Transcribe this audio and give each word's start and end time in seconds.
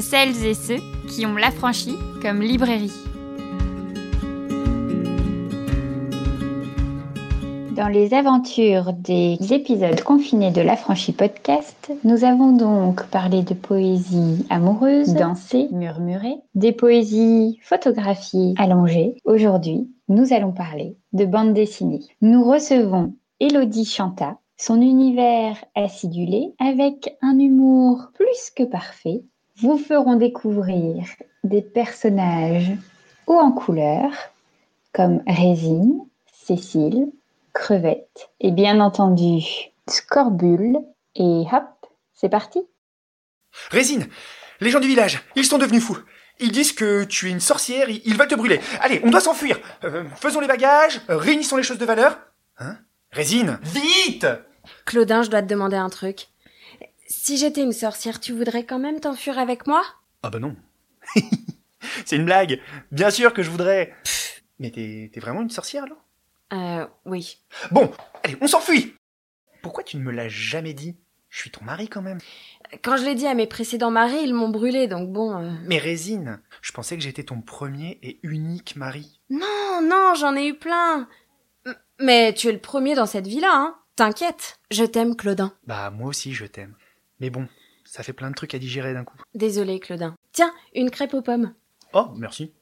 celles 0.00 0.46
et 0.46 0.54
ceux 0.54 0.80
qui 1.08 1.26
ont 1.26 1.34
l'affranchi 1.34 1.96
comme 2.22 2.40
librairie. 2.40 2.92
Dans 7.72 7.88
les 7.88 8.14
aventures 8.14 8.92
des 8.92 9.36
épisodes 9.50 10.00
confinés 10.02 10.52
de 10.52 10.60
l'Affranchi 10.60 11.12
Podcast, 11.12 11.92
nous 12.04 12.22
avons 12.22 12.52
donc 12.52 13.04
parlé 13.08 13.42
de 13.42 13.54
poésie 13.54 14.46
amoureuse, 14.48 15.12
dansée, 15.12 15.68
murmurée, 15.72 16.36
des 16.54 16.70
poésies 16.70 17.58
photographiées 17.60 18.54
allongées. 18.58 19.16
Aujourd'hui, 19.24 19.90
nous 20.08 20.32
allons 20.32 20.52
parler 20.52 20.96
de 21.12 21.24
bande 21.24 21.52
dessinée. 21.52 22.00
Nous 22.22 22.44
recevons 22.44 23.14
Elodie 23.40 23.86
Chanta, 23.86 24.38
son 24.56 24.80
univers 24.80 25.56
acidulé 25.74 26.54
avec 26.60 27.16
un 27.22 27.40
humour 27.40 28.12
plus 28.14 28.52
que 28.54 28.62
parfait 28.62 29.24
vous 29.56 29.78
feront 29.78 30.16
découvrir 30.16 31.04
des 31.44 31.62
personnages 31.62 32.72
hauts 33.26 33.38
en 33.38 33.52
couleur 33.52 34.10
comme 34.92 35.22
Résine, 35.26 36.00
Cécile, 36.32 37.12
Crevette 37.52 38.30
et 38.40 38.50
bien 38.50 38.80
entendu 38.80 39.42
Scorbule 39.88 40.78
et 41.14 41.44
hop, 41.52 41.86
c'est 42.12 42.28
parti. 42.28 42.62
Résine, 43.70 44.08
les 44.60 44.70
gens 44.70 44.80
du 44.80 44.88
village, 44.88 45.22
ils 45.36 45.44
sont 45.44 45.58
devenus 45.58 45.82
fous. 45.82 45.98
Ils 46.40 46.50
disent 46.50 46.72
que 46.72 47.04
tu 47.04 47.28
es 47.28 47.30
une 47.30 47.40
sorcière, 47.40 47.88
ils 47.88 48.16
veulent 48.16 48.28
te 48.28 48.34
brûler. 48.34 48.60
Allez, 48.80 49.00
on 49.04 49.10
doit 49.10 49.20
s'enfuir. 49.20 49.60
Euh, 49.84 50.04
faisons 50.16 50.40
les 50.40 50.48
bagages, 50.48 51.00
réunissons 51.08 51.56
les 51.56 51.62
choses 51.62 51.78
de 51.78 51.84
valeur. 51.84 52.18
Hein? 52.58 52.76
Résine, 53.12 53.60
vite 53.62 54.26
Claudin, 54.84 55.22
je 55.22 55.30
dois 55.30 55.42
te 55.42 55.46
demander 55.46 55.76
un 55.76 55.90
truc. 55.90 56.28
Si 57.06 57.36
j'étais 57.36 57.62
une 57.62 57.72
sorcière, 57.72 58.20
tu 58.20 58.32
voudrais 58.32 58.64
quand 58.64 58.78
même 58.78 59.00
t'enfuir 59.00 59.38
avec 59.38 59.66
moi? 59.66 59.84
Ah 60.22 60.30
bah 60.30 60.38
non. 60.38 60.56
C'est 62.06 62.16
une 62.16 62.24
blague. 62.24 62.60
Bien 62.90 63.10
sûr 63.10 63.32
que 63.34 63.42
je 63.42 63.50
voudrais. 63.50 63.94
Mais 64.58 64.70
t'es 64.70 65.10
vraiment 65.20 65.42
une 65.42 65.50
sorcière 65.50 65.84
alors? 65.84 66.02
Euh, 66.52 66.86
oui. 67.04 67.38
Bon, 67.70 67.90
allez, 68.22 68.36
on 68.40 68.46
s'enfuit 68.46 68.94
Pourquoi 69.62 69.82
tu 69.82 69.96
ne 69.96 70.02
me 70.02 70.12
l'as 70.12 70.28
jamais 70.28 70.72
dit? 70.74 70.96
Je 71.28 71.40
suis 71.40 71.50
ton 71.50 71.64
mari 71.64 71.88
quand 71.88 72.02
même. 72.02 72.18
Quand 72.82 72.96
je 72.96 73.04
l'ai 73.04 73.16
dit 73.16 73.26
à 73.26 73.34
mes 73.34 73.46
précédents 73.48 73.90
maris, 73.90 74.22
ils 74.22 74.34
m'ont 74.34 74.48
brûlé, 74.50 74.86
donc 74.86 75.10
bon... 75.12 75.36
euh. 75.36 75.50
Mais 75.64 75.78
Résine, 75.78 76.40
je 76.62 76.70
pensais 76.72 76.96
que 76.96 77.02
j'étais 77.02 77.24
ton 77.24 77.40
premier 77.40 77.98
et 78.02 78.20
unique 78.22 78.76
mari. 78.76 79.20
Non, 79.30 79.80
non, 79.82 80.14
j'en 80.14 80.36
ai 80.36 80.46
eu 80.46 80.54
plein. 80.54 81.08
M- 81.66 81.74
Mais 81.98 82.32
tu 82.34 82.46
es 82.48 82.52
le 82.52 82.60
premier 82.60 82.94
dans 82.94 83.06
cette 83.06 83.26
vie-là, 83.26 83.50
hein 83.52 83.76
T'inquiète, 83.96 84.58
je 84.70 84.84
t'aime, 84.84 85.16
Claudin. 85.16 85.52
Bah 85.66 85.90
moi 85.90 86.08
aussi 86.08 86.32
je 86.34 86.46
t'aime. 86.46 86.74
Mais 87.20 87.30
bon, 87.30 87.46
ça 87.84 88.02
fait 88.02 88.12
plein 88.12 88.30
de 88.30 88.34
trucs 88.34 88.54
à 88.54 88.58
digérer 88.58 88.92
d'un 88.94 89.04
coup. 89.04 89.16
Désolé, 89.34 89.80
Claudin. 89.80 90.16
Tiens, 90.32 90.52
une 90.74 90.90
crêpe 90.90 91.14
aux 91.14 91.22
pommes. 91.22 91.54
Oh, 91.92 92.08
merci. 92.16 92.52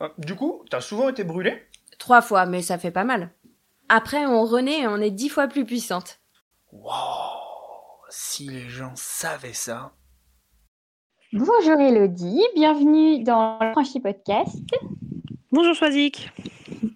Ah, 0.00 0.12
du 0.18 0.34
coup, 0.34 0.64
t'as 0.70 0.80
souvent 0.80 1.08
été 1.10 1.24
brûlée? 1.24 1.62
Trois 1.98 2.22
fois, 2.22 2.46
mais 2.46 2.62
ça 2.62 2.78
fait 2.78 2.90
pas 2.90 3.04
mal. 3.04 3.30
Après, 3.88 4.24
on 4.24 4.44
renaît 4.44 4.80
et 4.80 4.86
on 4.86 4.96
est 4.96 5.10
dix 5.10 5.28
fois 5.28 5.46
plus 5.46 5.64
puissante. 5.64 6.20
Wow 6.72 6.90
Si 8.08 8.48
les 8.48 8.68
gens 8.68 8.94
savaient 8.96 9.52
ça. 9.52 9.92
Bonjour 11.32 11.78
Elodie, 11.78 12.42
bienvenue 12.56 13.22
dans 13.22 13.58
l'Affranchi 13.60 14.00
Podcast. 14.00 14.56
Bonjour 15.52 15.74
Choisic, 15.74 16.30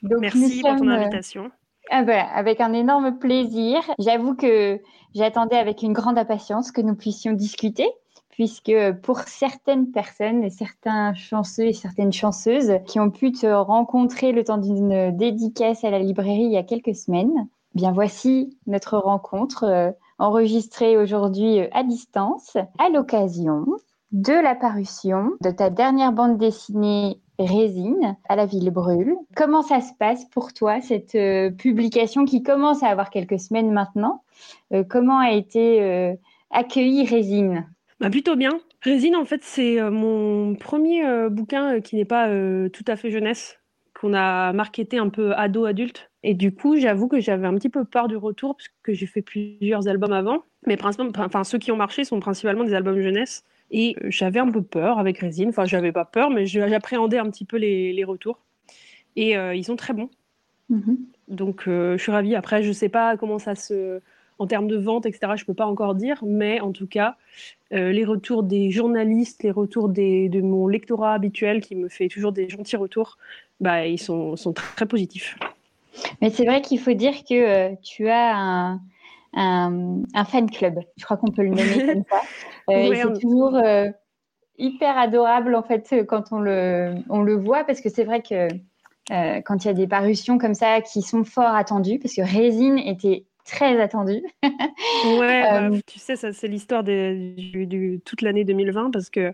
merci 0.03 0.61
pour 0.61 0.71
ton 0.71 0.79
sommes, 0.79 0.89
euh, 0.89 0.97
invitation. 0.97 1.51
Ah 1.91 2.03
voilà, 2.03 2.27
avec 2.35 2.61
un 2.61 2.73
énorme 2.73 3.19
plaisir. 3.19 3.81
J'avoue 3.99 4.35
que 4.35 4.81
j'attendais 5.15 5.57
avec 5.57 5.83
une 5.83 5.93
grande 5.93 6.19
impatience 6.19 6.73
que 6.73 6.81
nous 6.81 6.95
puissions 6.95 7.33
discuter, 7.33 7.89
puisque 8.31 8.75
pour 9.03 9.21
certaines 9.21 9.91
personnes 9.93 10.49
certains 10.51 11.15
chanceux 11.15 11.67
et 11.67 11.73
certaines 11.73 12.13
chanceuses 12.13 12.79
qui 12.87 12.99
ont 12.99 13.11
pu 13.11 13.33
te 13.33 13.47
rencontrer 13.47 14.33
le 14.33 14.45
temps 14.45 14.59
d'une 14.59 15.17
dédicace 15.17 15.85
à 15.85 15.91
la 15.91 15.99
librairie 15.99 16.45
il 16.45 16.53
y 16.53 16.57
a 16.57 16.63
quelques 16.63 16.97
semaines, 16.97 17.49
bien 17.75 17.93
voici 17.93 18.59
notre 18.67 18.99
rencontre 18.99 19.65
euh, 19.65 19.91
enregistrée 20.19 20.97
aujourd'hui 20.97 21.61
euh, 21.61 21.69
à 21.73 21.85
distance 21.85 22.57
à 22.79 22.89
l'occasion 22.89 23.67
de 24.13 24.33
la 24.33 24.55
parution 24.55 25.33
de 25.41 25.51
ta 25.51 25.71
dernière 25.71 26.13
bande 26.13 26.39
dessinée 26.39 27.21
Résine 27.39 28.17
à 28.29 28.37
la 28.37 28.47
ville 28.47 28.71
brûle. 28.71 29.17
Comment 29.35 29.63
ça 29.63 29.81
se 29.81 29.93
passe 29.99 30.25
pour 30.27 30.53
toi, 30.53 30.81
cette 30.81 31.15
euh, 31.15 31.51
publication 31.51 32.25
qui 32.25 32.43
commence 32.43 32.83
à 32.83 32.89
avoir 32.89 33.11
quelques 33.11 33.41
semaines 33.41 33.73
maintenant? 33.73 34.23
Euh, 34.73 34.85
Comment 34.89 35.19
a 35.19 35.33
été 35.33 35.83
euh, 35.83 36.15
accueillie 36.51 37.05
Résine? 37.05 37.67
Bah, 38.01 38.11
plutôt 38.11 38.37
bien. 38.37 38.61
Résine, 38.83 39.17
en 39.17 39.25
fait, 39.25 39.43
c'est 39.43 39.81
mon 39.91 40.55
premier 40.55 41.03
bouquin 41.31 41.81
qui 41.81 41.97
n'est 41.97 42.05
pas 42.05 42.29
tout 42.69 42.85
à 42.87 42.97
fait 42.97 43.11
jeunesse, 43.11 43.59
qu'on 43.99 44.13
a 44.13 44.53
marketé 44.53 44.99
un 44.99 45.09
peu 45.09 45.33
ado-adulte. 45.35 46.11
Et 46.23 46.35
du 46.35 46.55
coup, 46.55 46.77
j'avoue 46.77 47.09
que 47.09 47.19
j'avais 47.19 47.47
un 47.47 47.55
petit 47.55 47.71
peu 47.71 47.87
peur 47.87 48.09
du 48.09 48.19
retour, 48.19 48.57
parce 48.57 48.69
que 48.83 48.93
j'ai 48.93 49.07
fait 49.07 49.23
plusieurs 49.23 49.89
albums 49.89 50.13
avant. 50.13 50.43
Mais 50.67 50.77
principalement, 50.77 51.13
enfin, 51.17 51.45
ceux 51.45 51.57
qui 51.57 51.73
ont 51.73 51.77
marché 51.77 52.05
sont 52.05 52.21
principalement 52.21 52.65
des 52.65 52.75
albums 52.75 53.01
jeunesse. 53.01 53.45
Et 53.75 53.97
euh, 54.03 54.07
j'avais 54.09 54.39
un 54.39 54.51
peu 54.51 54.63
peur 54.63 55.01
avec 55.01 55.19
Résine. 55.19 55.49
Enfin, 55.49 55.65
j'avais 55.65 55.91
pas 55.91 56.05
peur, 56.05 56.31
mais 56.31 56.47
j'appréhendais 56.47 57.19
un 57.19 57.29
petit 57.29 57.45
peu 57.45 57.57
les, 57.57 57.93
les 57.93 58.05
retours. 58.05 58.39
Et 59.17 59.37
euh, 59.37 59.55
ils 59.55 59.65
sont 59.65 59.75
très 59.75 59.93
bons. 59.93 60.09
Mhm. 60.71 60.97
Donc, 61.27 61.65
euh, 61.67 61.99
je 61.99 62.03
suis 62.03 62.13
ravie. 62.13 62.37
Après, 62.37 62.63
je 62.63 62.71
sais 62.71 62.89
pas 62.89 63.17
comment 63.17 63.39
ça 63.39 63.55
se. 63.57 64.01
En 64.41 64.49
termes 64.49 64.67
de 64.67 64.77
vente, 64.77 65.07
etc., 65.07 65.35
je 65.37 65.45
peux 65.45 65.55
pas 65.55 65.67
encore 65.67 65.95
dire. 65.95 66.23
Mais 66.25 66.61
en 66.61 66.73
tout 66.73 66.87
cas, 66.87 67.17
euh, 67.73 67.91
les 67.91 68.05
retours 68.05 68.45
des 68.45 68.71
journalistes, 68.71 69.43
les 69.43 69.53
retours 69.53 69.89
des, 69.89 70.29
de 70.29 70.41
mon 70.41 70.67
lectorat 70.67 71.15
habituel 71.15 71.61
qui 71.61 71.77
me 71.77 71.89
fait 71.89 72.09
toujours 72.09 72.33
des 72.33 72.49
gentils 72.49 72.77
retours, 72.77 73.17
bah, 73.61 73.87
ils 73.87 74.01
sont, 74.01 74.37
sont 74.37 74.53
très, 74.53 74.75
très 74.75 74.87
positifs. 74.87 75.37
Mais 76.21 76.31
c'est 76.31 76.45
vrai 76.45 76.63
qu'il 76.63 76.81
faut 76.81 76.93
dire 76.95 77.15
que 77.29 77.75
tu 77.83 78.09
as 78.09 78.37
un, 78.37 78.81
un, 79.35 80.03
un 80.15 80.25
fan 80.25 80.51
club. 80.51 80.81
Je 80.97 81.05
crois 81.05 81.17
qu'on 81.17 81.31
peut 81.31 81.43
le 81.43 81.51
nommer 81.51 81.83
comme 81.87 82.05
ça. 82.11 82.21
Euh, 82.71 82.89
Ouais, 82.89 82.97
c'est 82.97 83.21
toujours 83.21 83.57
euh, 83.57 83.89
hyper 84.59 84.97
adorable 84.99 85.55
en 85.55 85.63
fait 85.63 85.89
euh, 85.93 86.05
quand 86.05 86.33
on 86.33 86.39
le, 86.39 86.95
on 87.11 87.23
le 87.23 87.35
voit 87.37 87.65
parce 87.65 87.81
que 87.81 87.89
c'est 87.91 88.05
vrai 88.05 88.23
que 88.23 88.49
euh, 89.11 89.41
quand 89.43 89.65
il 89.65 89.69
y 89.69 89.71
a 89.71 89.75
des 89.75 89.87
parutions 89.87 90.39
comme 90.39 90.55
ça 90.55 90.81
qui 90.81 91.03
sont 91.03 91.25
fort 91.25 91.55
attendues, 91.55 91.99
parce 91.99 92.15
que 92.15 92.23
Résine 92.23 92.79
était 92.79 93.27
très 93.45 93.79
attendue. 93.81 94.23
Ouais, 95.03 95.43
bah, 95.51 95.69
tu 95.87 95.99
sais, 95.99 96.17
ça, 96.17 96.33
c'est 96.33 96.49
l'histoire 96.49 96.83
du, 96.85 97.67
du- 97.67 98.01
toute 98.05 98.23
l'année 98.23 98.45
2020 98.45 98.91
parce 98.91 99.11
que 99.11 99.33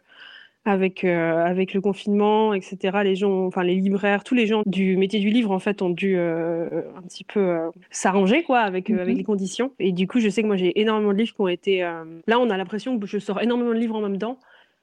avec, 0.67 1.05
euh, 1.05 1.45
avec 1.45 1.73
le 1.73 1.81
confinement, 1.81 2.53
etc., 2.53 2.99
les 3.03 3.17
gens, 3.17 3.47
enfin 3.47 3.63
les 3.63 3.77
libraires, 3.77 4.25
tous 4.25 4.35
les 4.35 4.47
gens 4.47 4.63
du 4.67 4.97
métier 4.99 5.19
du 5.19 5.31
livre 5.31 5.51
en 5.53 5.59
fait 5.59 5.81
ont 5.81 5.89
dû 5.91 6.17
euh, 6.19 6.83
un 6.97 7.03
petit 7.03 7.25
peu 7.25 7.41
euh, 7.41 7.71
s'arranger 7.91 8.43
quoi 8.43 8.61
avec, 8.61 8.91
euh, 8.91 8.95
Mhm. 8.95 9.01
avec 9.01 9.17
les 9.17 9.25
conditions. 9.25 9.73
Et 9.79 9.93
du 9.93 10.07
coup, 10.07 10.21
je 10.21 10.29
sais 10.29 10.43
que 10.43 10.47
moi 10.47 10.57
j'ai 10.57 10.79
énormément 10.81 11.13
de 11.13 11.19
livres 11.19 11.35
qui 11.35 11.41
ont 11.41 11.49
été. 11.49 11.81
Là, 12.27 12.39
on 12.39 12.51
a 12.51 12.57
l'impression 12.59 12.99
que 12.99 13.07
je 13.07 13.19
sors 13.19 13.41
énormément 13.41 13.71
de 13.71 13.79
livres 13.79 13.97
en 13.97 14.03
même 14.03 14.19
temps. 14.19 14.39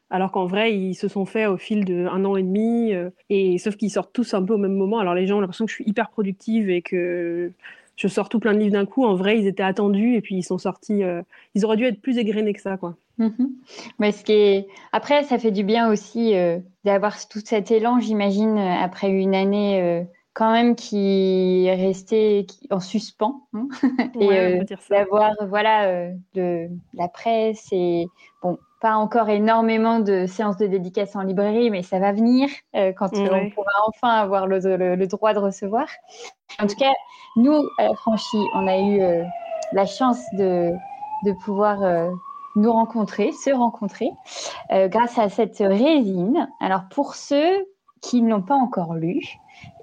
Alors 0.10 0.32
qu'en 0.32 0.46
vrai, 0.46 0.74
ils 0.74 0.96
se 0.96 1.08
sont 1.10 1.26
faits 1.26 1.48
au 1.50 1.58
fil 1.58 1.84
d'un 1.86 2.24
an 2.26 2.38
et 2.38 2.44
demi, 2.44 2.94
et 3.30 3.58
sauf 3.58 3.76
qu'ils 3.76 3.92
sortent 3.92 4.14
tous 4.14 4.34
un 4.34 4.42
peu 4.44 4.54
au 4.54 4.58
même 4.58 4.74
moment. 4.76 5.00
Alors 5.00 5.14
les 5.14 5.28
gens 5.28 5.38
ont 5.38 5.42
l'impression 5.42 5.66
que 5.66 5.72
je 5.72 5.76
suis 5.76 5.86
hyper 5.86 6.10
productive 6.10 6.70
et 6.70 6.82
que 6.82 7.52
je 7.98 8.08
sors 8.08 8.30
tout 8.30 8.40
plein 8.40 8.54
de 8.54 8.60
livres 8.60 8.72
d'un 8.74 8.86
coup. 8.86 9.04
En 9.06 9.16
vrai, 9.16 9.38
ils 9.38 9.48
étaient 9.48 9.64
attendus 9.64 10.16
et 10.16 10.22
puis 10.22 10.36
ils 10.36 10.44
sont 10.44 10.58
sortis. 10.58 11.02
Ils 11.56 11.66
auraient 11.66 11.78
dû 11.78 11.84
être 11.86 12.02
plus 12.02 12.18
égrenés 12.18 12.54
que 12.54 12.62
ça, 12.62 12.78
quoi. 12.78 12.96
Mais 14.00 14.12
ce 14.12 14.24
qui 14.24 14.34
est... 14.34 14.68
Après, 14.92 15.24
ça 15.24 15.40
fait 15.40 15.52
du 15.52 15.64
bien 15.64 15.90
aussi 15.92 16.36
euh, 16.36 16.60
d'avoir 16.84 17.16
tout 17.28 17.40
cet 17.44 17.72
élan, 17.72 18.00
j'imagine, 18.00 18.58
euh, 18.58 18.76
après 18.84 19.10
une 19.10 19.36
année 19.36 19.82
euh, 19.82 20.04
quand 20.34 20.52
même 20.52 20.76
qui 20.76 21.66
est 21.66 21.76
restée 21.76 22.46
qui- 22.48 22.68
en 22.72 22.80
suspens. 22.80 23.48
hein. 23.54 23.68
Et, 24.22 24.28
Ouais, 24.28 24.62
euh, 24.62 24.64
d'avoir 24.90 25.32
voilà 25.48 26.10
de 26.34 26.70
la 26.94 27.08
presse 27.08 27.68
et 27.72 28.08
bon 28.42 28.58
pas 28.80 28.96
encore 28.96 29.30
énormément 29.30 30.00
de 30.00 30.26
séances 30.28 30.58
de 30.58 30.68
dédicaces 30.68 31.16
en 31.16 31.22
librairie 31.24 31.72
mais 31.72 31.82
ça 31.84 31.98
va 32.00 32.12
venir 32.14 32.48
quand 32.74 33.10
on 33.16 33.46
pourra 33.48 33.72
enfin 33.88 34.10
avoir 34.10 34.46
le, 34.48 34.60
le- 34.60 34.96
le 34.96 35.08
droit 35.08 35.34
de 35.34 35.40
recevoir 35.40 35.88
en 36.60 36.68
tout 36.68 36.76
cas 36.76 36.92
nous 37.36 37.64
à 37.80 37.84
la 37.90 37.96
franchie 37.96 38.38
on 38.54 38.68
a 38.68 38.78
eu 38.80 39.24
la 39.74 39.86
chance 39.86 40.20
de, 40.34 40.72
de 41.26 41.32
pouvoir 41.44 41.80
nous 42.58 42.72
rencontrer 42.72 43.32
se 43.32 43.52
rencontrer 43.52 44.10
euh, 44.72 44.88
grâce 44.88 45.18
à 45.18 45.30
cette 45.30 45.60
résine 45.60 46.50
alors 46.60 46.84
pour 46.90 47.16
ceux 47.16 47.68
qui 48.02 48.22
ne 48.22 48.30
l'ont 48.30 48.42
pas 48.42 48.56
encore 48.56 48.94
lu 48.94 49.22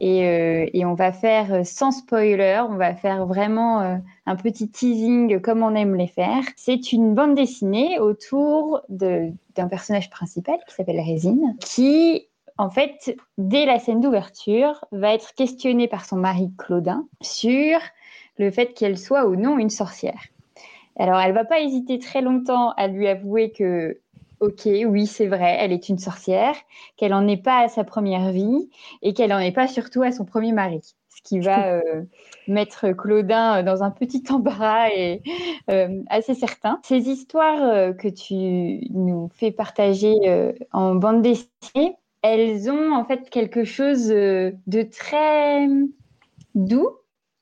et, 0.01 0.27
euh, 0.29 0.67
on 0.85 0.95
va 0.95 1.11
faire 1.11 1.53
euh, 1.53 1.65
sans 1.65 1.91
spoiler, 1.91 2.63
on 2.69 2.77
va 2.77 2.95
faire 2.95 3.27
vraiment 3.27 3.99
un 4.27 4.37
petit 4.37 4.69
teasing 4.69 5.41
comme 5.41 5.65
on 5.65 5.75
aime 5.75 5.97
les 5.97 6.07
faire. 6.07 6.45
C'est 6.55 6.93
une 6.93 7.15
bande 7.15 7.35
dessinée 7.35 7.99
autour 7.99 8.83
d'un 8.89 9.69
personnage 9.69 10.11
principal 10.11 10.59
qui 10.69 10.75
s'appelle 10.75 11.01
Résine, 11.01 11.57
qui 11.61 12.29
en 12.57 12.71
fait, 12.71 13.17
dès 13.37 13.67
la 13.67 13.81
scène 13.81 14.01
d'ouverture, 14.01 14.85
va 14.93 15.13
être 15.13 15.35
questionné 15.35 15.89
par 15.89 16.05
son 16.05 16.17
mari 16.17 16.53
Claudin 16.57 17.07
sur 17.21 17.81
le 18.39 18.51
fait 18.51 18.75
qu'elle 18.75 18.99
soit 18.99 19.27
ou 19.27 19.35
non 19.35 19.59
une 19.59 19.71
sorcière. 19.71 20.21
Alors, 20.97 21.19
elle 21.21 21.33
va 21.33 21.45
pas 21.45 21.61
hésiter 21.61 21.99
très 21.99 22.23
longtemps 22.23 22.71
à 22.73 22.87
lui 22.87 23.09
avouer 23.09 23.51
que, 23.51 24.01
ok, 24.41 24.69
oui, 24.87 25.07
c'est 25.07 25.27
vrai, 25.27 25.57
elle 25.59 25.73
est 25.73 25.89
une 25.89 25.99
sorcière, 25.99 26.55
qu'elle 26.97 27.11
n'en 27.11 27.27
est 27.27 27.43
pas 27.43 27.65
à 27.65 27.69
sa 27.69 27.85
première 27.85 28.31
vie 28.31 28.71
et 29.03 29.13
qu'elle 29.13 29.31
n'en 29.31 29.39
est 29.39 29.53
pas 29.53 29.67
surtout 29.67 30.03
à 30.03 30.13
son 30.13 30.25
premier 30.25 30.53
mari. 30.53 30.81
Ce 31.09 31.23
qui 31.23 31.41
va 31.41 31.75
euh, 31.75 32.03
mettre 32.49 32.93
Claudin 32.93 33.63
dans 33.63 33.83
un 33.83 33.91
petit 33.91 34.23
embarras 34.31 34.91
et 34.91 35.23
euh, 35.71 36.03
assez 36.09 36.35
certain. 36.35 36.81
Ces 36.85 37.09
histoires 37.09 37.63
euh, 37.63 37.93
que 37.93 38.09
tu 38.09 38.87
nous 38.91 39.31
fais 39.35 39.51
partager 39.51 40.15
en 40.73 40.95
bande 40.95 41.23
dessinée, 41.23 41.97
elles 42.23 42.71
ont 42.71 42.95
en 42.95 43.05
fait 43.05 43.31
quelque 43.31 43.65
chose 43.65 44.09
de 44.09 44.83
très 44.91 45.69
doux, 46.55 46.91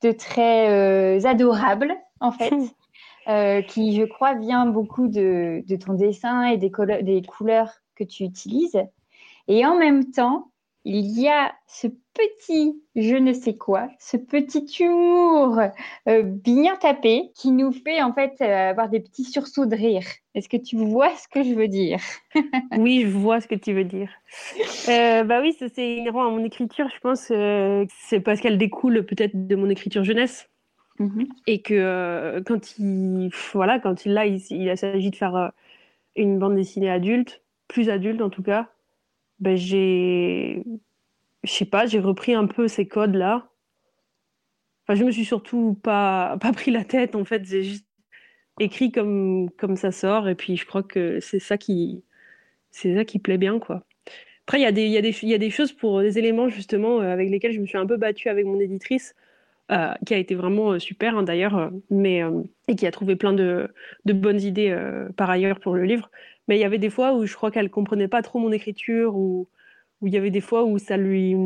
de 0.02 0.12
très 0.12 1.24
adorable 1.26 1.94
en 2.20 2.32
fait. 2.32 2.52
Euh, 3.28 3.62
qui, 3.62 3.94
je 3.94 4.02
crois, 4.02 4.34
vient 4.34 4.66
beaucoup 4.66 5.06
de, 5.06 5.62
ton 5.76 5.94
dessin 5.94 6.44
et 6.44 6.56
des, 6.56 6.72
des, 7.02 7.22
couleurs 7.22 7.70
que 7.94 8.04
tu 8.04 8.24
utilises. 8.24 8.82
Et 9.46 9.64
en 9.64 9.78
même 9.78 10.10
temps, 10.10 10.50
il 10.84 11.20
y 11.20 11.28
a 11.28 11.52
ce 11.68 11.86
petit 11.86 12.82
je 12.96 13.14
ne 13.14 13.32
sais 13.32 13.54
quoi, 13.54 13.88
ce 14.00 14.16
petit 14.16 14.66
humour 14.80 15.60
euh, 16.08 16.22
bien 16.24 16.74
tapé 16.76 17.30
qui 17.36 17.52
nous 17.52 17.70
fait 17.70 18.02
en 18.02 18.12
fait 18.12 18.34
euh, 18.40 18.70
avoir 18.70 18.88
des 18.88 18.98
petits 18.98 19.24
sursauts 19.24 19.66
de 19.66 19.76
rire. 19.76 20.02
Est-ce 20.34 20.48
que 20.48 20.56
tu 20.56 20.76
vois 20.76 21.14
ce 21.14 21.28
que 21.28 21.44
je 21.44 21.54
veux 21.54 21.68
dire? 21.68 22.00
Oui, 22.76 23.02
je 23.02 23.08
vois 23.08 23.40
ce 23.40 23.46
que 23.46 23.54
tu 23.54 23.72
veux 23.72 23.84
dire. 23.84 24.10
bah 24.88 25.40
oui, 25.40 25.56
c'est 25.58 25.96
inhérent 25.98 26.26
à 26.26 26.30
mon 26.30 26.44
écriture, 26.44 26.88
je 26.92 26.98
pense. 27.00 27.32
c'est 28.08 28.20
parce 28.20 28.40
qu'elle 28.40 28.58
découle 28.58 29.06
peut-être 29.06 29.46
de 29.46 29.54
mon 29.54 29.70
écriture 29.70 30.02
jeunesse. 30.02 30.48
Mhm. 31.02 31.26
Et 31.48 31.62
que 31.62 31.74
euh, 31.74 32.42
quand 32.44 32.78
il, 32.78 33.30
voilà, 33.52 33.80
quand 33.80 34.04
il, 34.04 34.12
là, 34.12 34.26
il, 34.26 34.40
il 34.50 34.76
s'agit 34.78 35.10
de 35.10 35.16
faire 35.16 35.34
euh, 35.36 35.48
une 36.16 36.38
bande 36.38 36.56
dessinée 36.56 36.90
adulte, 36.90 37.42
plus 37.68 37.90
adulte 37.90 38.22
en 38.22 38.30
tout 38.30 38.42
cas, 38.42 38.70
ben 39.40 39.56
j'ai, 39.56 40.64
je 41.44 41.50
sais 41.52 41.66
pas, 41.66 41.86
j'ai 41.86 42.00
repris 42.00 42.34
un 42.34 42.46
peu 42.46 42.68
ces 42.68 42.86
codes-là. 42.88 43.48
Enfin, 44.86 44.98
je 44.98 45.04
me 45.04 45.10
suis 45.10 45.24
surtout 45.24 45.74
pas, 45.82 46.36
pas 46.40 46.52
pris 46.52 46.70
la 46.70 46.84
tête, 46.84 47.14
en 47.14 47.24
fait, 47.24 47.44
j'ai 47.44 47.62
juste 47.62 47.86
écrit 48.60 48.92
comme, 48.92 49.50
comme 49.58 49.76
ça 49.76 49.92
sort, 49.92 50.28
et 50.28 50.34
puis 50.36 50.56
je 50.56 50.66
crois 50.66 50.82
que 50.82 51.20
c'est 51.20 51.38
ça 51.40 51.58
qui, 51.58 52.04
c'est 52.70 52.96
ça 52.96 53.04
qui 53.04 53.18
plaît 53.18 53.38
bien, 53.38 53.58
quoi. 53.60 53.84
Après, 54.46 54.60
il 54.60 54.78
y, 54.78 54.82
y, 54.82 55.28
y 55.28 55.34
a 55.34 55.38
des 55.38 55.50
choses 55.50 55.72
pour 55.72 56.00
des 56.02 56.18
éléments, 56.18 56.48
justement, 56.48 57.00
euh, 57.00 57.12
avec 57.12 57.30
lesquels 57.30 57.52
je 57.52 57.60
me 57.60 57.66
suis 57.66 57.78
un 57.78 57.86
peu 57.86 57.96
battue 57.98 58.28
avec 58.28 58.46
mon 58.46 58.60
éditrice 58.60 59.14
euh, 59.70 59.94
qui 60.04 60.12
a 60.12 60.18
été 60.18 60.34
vraiment 60.34 60.72
euh, 60.72 60.78
super 60.80 61.16
hein, 61.16 61.22
d'ailleurs, 61.22 61.56
euh, 61.56 61.68
mais 61.88 62.20
et 62.68 62.74
qui 62.74 62.86
a 62.86 62.90
trouvé 62.90 63.16
plein 63.16 63.32
de, 63.32 63.70
bonnes 64.04 64.40
idées 64.40 64.76
par 65.16 65.30
ailleurs 65.30 65.60
pour 65.60 65.74
le 65.74 65.84
livre. 65.84 66.10
Mais 66.48 66.58
il 66.58 66.60
y 66.60 66.64
avait 66.64 66.78
des 66.78 66.90
fois 66.90 67.14
où 67.14 67.26
je 67.26 67.34
crois 67.34 67.50
qu'elle 67.50 67.70
comprenait 67.70 68.08
pas 68.08 68.22
trop 68.22 68.38
mon 68.38 68.52
écriture 68.52 69.16
ou 69.16 69.48
où 70.00 70.08
il 70.08 70.12
y 70.12 70.16
avait 70.16 70.30
des 70.30 70.40
fois 70.40 70.64
où 70.64 70.78
ça 70.78 70.96
lui, 70.96 71.36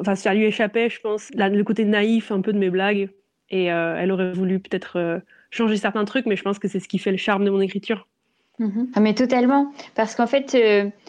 enfin 0.00 0.16
ça 0.16 0.34
lui 0.34 0.44
échappait, 0.44 0.90
je 0.90 1.00
pense, 1.00 1.30
le 1.32 1.62
côté 1.62 1.84
naïf 1.84 2.32
un 2.32 2.40
peu 2.40 2.52
de 2.52 2.58
mes 2.58 2.70
blagues. 2.70 3.08
Et 3.50 3.66
elle 3.66 4.10
aurait 4.12 4.32
voulu 4.32 4.58
peut-être 4.58 5.22
changer 5.50 5.76
certains 5.76 6.04
trucs, 6.04 6.26
mais 6.26 6.36
je 6.36 6.42
pense 6.42 6.58
que 6.58 6.68
c'est 6.68 6.80
ce 6.80 6.88
qui 6.88 6.98
fait 6.98 7.12
le 7.12 7.16
charme 7.16 7.44
de 7.44 7.50
mon 7.50 7.60
écriture. 7.60 8.08
Mm-hmm. 8.58 8.88
Ah, 8.94 9.00
mais 9.00 9.14
totalement, 9.14 9.72
parce 9.94 10.16
qu'en 10.16 10.26
fait, 10.26 10.56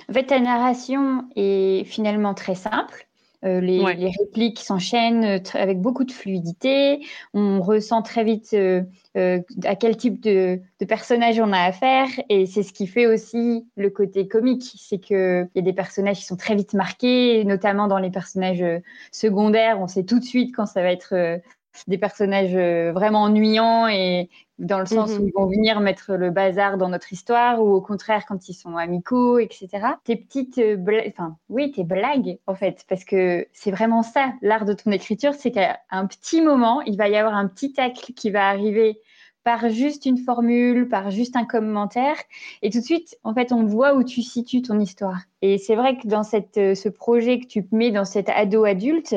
en 0.09 0.13
fait, 0.13 0.23
ta 0.25 0.39
narration 0.39 1.25
est 1.35 1.85
finalement 1.85 2.35
très 2.35 2.55
simple. 2.55 3.07
Euh, 3.43 3.59
les, 3.59 3.83
répliques 4.19 4.59
s'enchaînent 4.59 5.23
euh, 5.23 5.39
avec 5.53 5.79
beaucoup 5.79 6.03
de 6.03 6.11
fluidité. 6.11 7.03
On 7.33 7.59
ressent 7.61 8.03
très 8.03 8.23
vite 8.23 8.53
euh, 8.53 8.83
à 9.15 9.75
quel 9.75 9.97
type 9.97 10.21
de, 10.21 10.61
personnage 10.87 11.39
on 11.39 11.51
a 11.51 11.59
affaire. 11.59 12.07
Et 12.29 12.45
c'est 12.45 12.63
ce 12.63 12.71
qui 12.71 12.85
fait 12.85 13.07
aussi 13.07 13.65
le 13.75 13.89
côté 13.89 14.27
comique. 14.27 14.75
C'est 14.77 14.99
qu'il 14.99 15.49
y 15.55 15.59
a 15.59 15.61
des 15.61 15.73
personnages 15.73 16.19
qui 16.19 16.25
sont 16.25 16.37
très 16.37 16.55
vite 16.55 16.73
marqués, 16.73 17.43
notamment 17.43 17.87
dans 17.87 17.99
les 17.99 18.11
personnages 18.11 18.63
secondaires. 19.11 19.79
On 19.79 19.87
sait 19.87 20.03
tout 20.03 20.19
de 20.19 20.25
suite 20.25 20.55
quand 20.55 20.67
ça 20.67 20.81
va 20.81 20.91
être 20.91 21.41
des 21.87 21.97
personnages 21.97 22.53
vraiment 22.93 23.23
ennuyants 23.23 23.87
et 23.87 24.29
dans 24.61 24.79
le 24.79 24.85
sens 24.85 25.09
où 25.11 25.21
mhm. 25.21 25.27
ils 25.27 25.33
vont 25.33 25.47
venir 25.47 25.79
mettre 25.79 26.13
le 26.13 26.29
bazar 26.29 26.77
dans 26.77 26.87
notre 26.87 27.11
histoire, 27.11 27.61
ou 27.61 27.73
au 27.73 27.81
contraire 27.81 28.25
quand 28.27 28.47
ils 28.47 28.53
sont 28.53 28.77
amicaux, 28.77 29.39
etc. 29.39 29.69
Tes 30.03 30.15
petites 30.15 30.59
euh, 30.59 30.77
blagues, 30.77 31.11
enfin 31.13 31.35
oui, 31.49 31.71
tes 31.71 31.83
blagues 31.83 32.37
en 32.47 32.55
fait, 32.55 32.85
parce 32.87 33.03
que 33.03 33.47
c'est 33.53 33.71
vraiment 33.71 34.03
ça, 34.03 34.33
l'art 34.41 34.65
de 34.65 34.73
ton 34.73 34.91
écriture, 34.91 35.33
c'est 35.33 35.51
qu'à 35.51 35.79
un 35.89 36.05
petit 36.05 36.41
moment, 36.41 36.81
il 36.81 36.95
va 36.95 37.09
y 37.09 37.17
avoir 37.17 37.35
un 37.35 37.47
petit 37.47 37.73
tacle 37.73 38.13
qui 38.13 38.29
va 38.29 38.47
arriver 38.47 38.99
par 39.43 39.69
juste 39.69 40.05
une 40.05 40.19
formule, 40.19 40.87
par 40.87 41.09
juste 41.09 41.35
un 41.35 41.45
commentaire, 41.45 42.17
et 42.61 42.69
tout 42.69 42.79
de 42.79 42.83
suite, 42.83 43.17
en 43.23 43.33
fait, 43.33 43.51
on 43.51 43.65
voit 43.65 43.95
où 43.95 44.03
tu 44.03 44.21
situes 44.21 44.61
ton 44.61 44.79
histoire. 44.79 45.21
Et 45.41 45.57
c'est 45.57 45.75
vrai 45.75 45.97
que 45.97 46.07
dans 46.07 46.21
cette, 46.21 46.57
euh, 46.59 46.75
ce 46.75 46.89
projet 46.89 47.39
que 47.39 47.47
tu 47.47 47.67
mets 47.71 47.89
dans 47.89 48.05
cet 48.05 48.29
ado 48.29 48.65
adulte, 48.65 49.15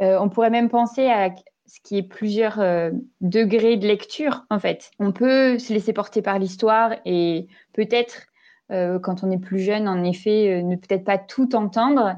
euh, 0.00 0.16
on 0.20 0.28
pourrait 0.28 0.50
même 0.50 0.68
penser 0.68 1.06
à, 1.06 1.30
ce 1.66 1.80
qui 1.80 1.98
est 1.98 2.02
plusieurs 2.02 2.60
euh, 2.60 2.90
degrés 3.20 3.76
de 3.76 3.86
lecture, 3.86 4.44
en 4.50 4.58
fait. 4.58 4.90
On 4.98 5.12
peut 5.12 5.58
se 5.58 5.72
laisser 5.72 5.92
porter 5.92 6.22
par 6.22 6.38
l'histoire 6.38 6.92
et 7.04 7.48
peut-être, 7.72 8.26
euh, 8.70 8.98
quand 8.98 9.24
on 9.24 9.30
est 9.30 9.38
plus 9.38 9.58
jeune, 9.58 9.88
en 9.88 10.02
effet, 10.04 10.60
euh, 10.60 10.62
ne 10.62 10.76
peut-être 10.76 11.04
pas 11.04 11.18
tout 11.18 11.54
entendre. 11.54 12.16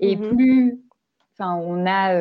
Et 0.00 0.16
mhm. 0.16 0.36
plus 0.36 0.78
enfin, 1.34 1.54
on 1.54 1.86
a 1.86 2.14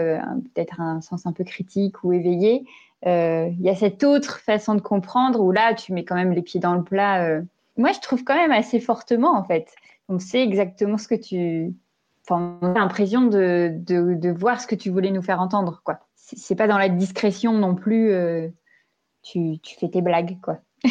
peut-être 0.54 0.80
un 0.80 1.02
sens 1.02 1.26
un 1.26 1.34
peu 1.34 1.44
critique 1.44 2.06
ou 2.06 2.14
éveillé, 2.14 2.64
il 3.06 3.62
y 3.62 3.70
a 3.70 3.76
cette 3.76 4.04
autre 4.04 4.40
façon 4.40 4.76
de 4.76 4.82
comprendre 4.82 5.42
où 5.42 5.52
là, 5.52 5.74
tu 5.74 5.92
mets 5.92 6.06
quand 6.06 6.16
même 6.16 6.32
les 6.32 6.42
pieds 6.42 6.62
dans 6.62 6.74
le 6.74 6.84
plat. 6.84 7.42
Moi, 7.76 7.92
je 7.92 8.00
trouve 8.00 8.24
quand 8.24 8.36
même 8.36 8.54
assez 8.54 8.80
fortement, 8.80 9.38
en 9.38 9.44
fait. 9.44 9.76
On 10.08 10.20
sait 10.20 10.42
exactement 10.42 10.98
ce 10.98 11.10
que 11.10 11.16
tu... 11.16 11.74
Enfin, 12.24 12.58
on 12.62 12.76
a 12.76 12.80
l'impression 12.80 13.24
de, 13.24 13.74
de, 13.74 14.14
de 14.14 14.30
voir 14.30 14.62
ce 14.62 14.68
que 14.68 14.76
tu 14.76 14.90
voulais 14.90 15.12
nous 15.12 15.22
faire 15.22 15.42
entendre, 15.42 15.82
quoi 15.84 16.00
c'est 16.38 16.56
pas 16.56 16.68
dans 16.68 16.78
la 16.78 16.90
discrétion 16.90 17.54
non 17.54 17.76
plus. 17.76 18.12
Euh, 18.12 18.48
tu, 19.24 19.60
fais 19.80 19.90
tes 19.90 20.02
blagues, 20.02 20.38
quoi. 20.42 20.60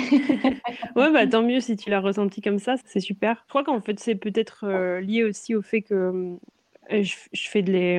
ouais, 0.97 1.11
bah 1.13 1.27
tant 1.27 1.43
mieux 1.43 1.61
si 1.61 1.77
tu 1.77 1.89
l'as 1.89 2.01
ressenti 2.01 2.43
comme 2.43 2.59
ça, 2.59 2.77
c'est 2.85 3.01
super. 3.01 3.43
Je 3.47 3.49
crois 3.49 3.65
qu'en 3.65 3.81
fait, 3.81 3.99
c'est 3.99 4.15
peut-être 4.15 4.65
euh, 4.65 5.01
lié 5.01 5.25
aussi 5.25 5.55
au 5.55 5.63
fait 5.63 5.81
que 5.81 5.95
euh, 6.93 7.03
je, 7.03 7.49
fais 7.49 7.63
de 7.63 7.73
les, 7.73 7.99